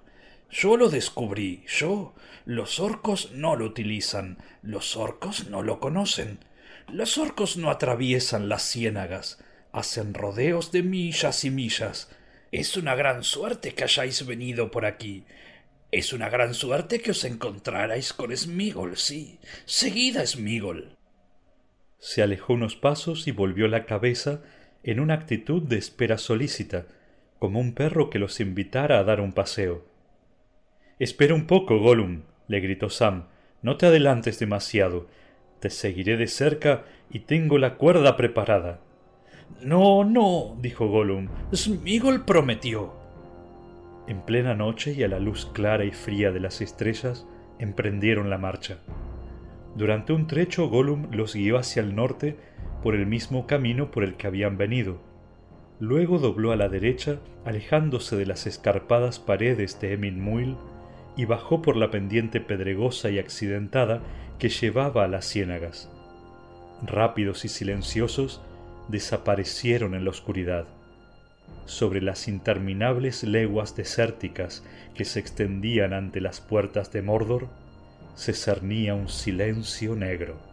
Yo 0.49 0.77
lo 0.77 0.89
descubrí, 0.89 1.63
yo. 1.67 2.13
Los 2.45 2.79
orcos 2.79 3.31
no 3.33 3.55
lo 3.55 3.65
utilizan, 3.65 4.37
los 4.61 4.95
orcos 4.95 5.49
no 5.49 5.63
lo 5.63 5.79
conocen. 5.79 6.39
Los 6.87 7.17
orcos 7.17 7.57
no 7.57 7.69
atraviesan 7.69 8.47
las 8.47 8.63
ciénagas, 8.63 9.43
hacen 9.73 10.13
rodeos 10.13 10.71
de 10.71 10.83
millas 10.83 11.43
y 11.43 11.51
millas. 11.51 12.09
Es 12.51 12.77
una 12.77 12.95
gran 12.95 13.23
suerte 13.23 13.73
que 13.73 13.83
hayáis 13.83 14.25
venido 14.25 14.71
por 14.71 14.85
aquí. 14.85 15.25
Es 15.91 16.13
una 16.13 16.29
gran 16.29 16.53
suerte 16.53 17.01
que 17.01 17.11
os 17.11 17.23
encontrarais 17.25 18.13
con 18.13 18.35
Smigol, 18.35 18.95
sí. 18.95 19.39
Seguid 19.65 20.17
a 20.17 20.25
Smigol. 20.25 20.95
Se 21.99 22.21
alejó 22.21 22.53
unos 22.53 22.75
pasos 22.77 23.27
y 23.27 23.31
volvió 23.31 23.67
la 23.67 23.85
cabeza 23.85 24.41
en 24.83 25.01
una 25.01 25.15
actitud 25.15 25.61
de 25.61 25.77
espera 25.77 26.17
solícita, 26.17 26.85
como 27.39 27.59
un 27.59 27.73
perro 27.73 28.09
que 28.09 28.19
los 28.19 28.39
invitara 28.39 28.99
a 28.99 29.03
dar 29.03 29.19
un 29.19 29.33
paseo. 29.33 29.85
Espera 30.99 31.35
un 31.35 31.45
poco, 31.45 31.77
Gollum, 31.77 32.21
le 32.47 32.59
gritó 32.59 32.89
Sam. 32.89 33.25
No 33.61 33.77
te 33.77 33.85
adelantes 33.85 34.39
demasiado. 34.39 35.07
Te 35.59 35.69
seguiré 35.69 36.17
de 36.17 36.27
cerca 36.27 36.85
y 37.11 37.19
tengo 37.19 37.59
la 37.59 37.75
cuerda 37.75 38.17
preparada. 38.17 38.79
No, 39.61 40.03
no, 40.03 40.57
dijo 40.59 40.87
Gollum. 40.87 41.27
Smigol 41.53 42.25
prometió. 42.25 42.93
En 44.07 44.21
plena 44.21 44.55
noche 44.55 44.93
y 44.93 45.03
a 45.03 45.07
la 45.07 45.19
luz 45.19 45.45
clara 45.53 45.85
y 45.85 45.91
fría 45.91 46.31
de 46.31 46.39
las 46.39 46.61
estrellas, 46.61 47.27
emprendieron 47.59 48.29
la 48.29 48.37
marcha. 48.37 48.79
Durante 49.75 50.13
un 50.13 50.25
trecho 50.25 50.67
Gollum 50.67 51.11
los 51.11 51.35
guió 51.35 51.57
hacia 51.57 51.83
el 51.83 51.95
norte 51.95 52.37
por 52.81 52.95
el 52.95 53.05
mismo 53.05 53.45
camino 53.45 53.91
por 53.91 54.03
el 54.03 54.15
que 54.15 54.25
habían 54.25 54.57
venido. 54.57 54.99
Luego 55.79 56.17
dobló 56.17 56.51
a 56.51 56.55
la 56.55 56.69
derecha, 56.69 57.19
alejándose 57.45 58.15
de 58.15 58.25
las 58.25 58.47
escarpadas 58.47 59.19
paredes 59.19 59.79
de 59.79 59.93
Emin 59.93 60.19
y 61.17 61.25
bajó 61.25 61.61
por 61.61 61.75
la 61.75 61.91
pendiente 61.91 62.39
pedregosa 62.39 63.09
y 63.09 63.19
accidentada 63.19 64.01
que 64.39 64.49
llevaba 64.49 65.03
a 65.03 65.07
las 65.07 65.25
ciénagas. 65.25 65.89
Rápidos 66.83 67.43
y 67.43 67.49
silenciosos, 67.49 68.39
desaparecieron 68.87 69.95
en 69.95 70.05
la 70.05 70.11
oscuridad. 70.11 70.65
Sobre 71.65 72.01
las 72.01 72.27
interminables 72.27 73.23
leguas 73.23 73.75
desérticas 73.75 74.63
que 74.93 75.03
se 75.03 75.19
extendían 75.19 75.93
ante 75.93 76.21
las 76.21 76.39
puertas 76.39 76.91
de 76.93 77.01
Mordor, 77.01 77.47
se 78.15 78.33
cernía 78.33 78.93
un 78.93 79.09
silencio 79.09 79.95
negro. 79.95 80.46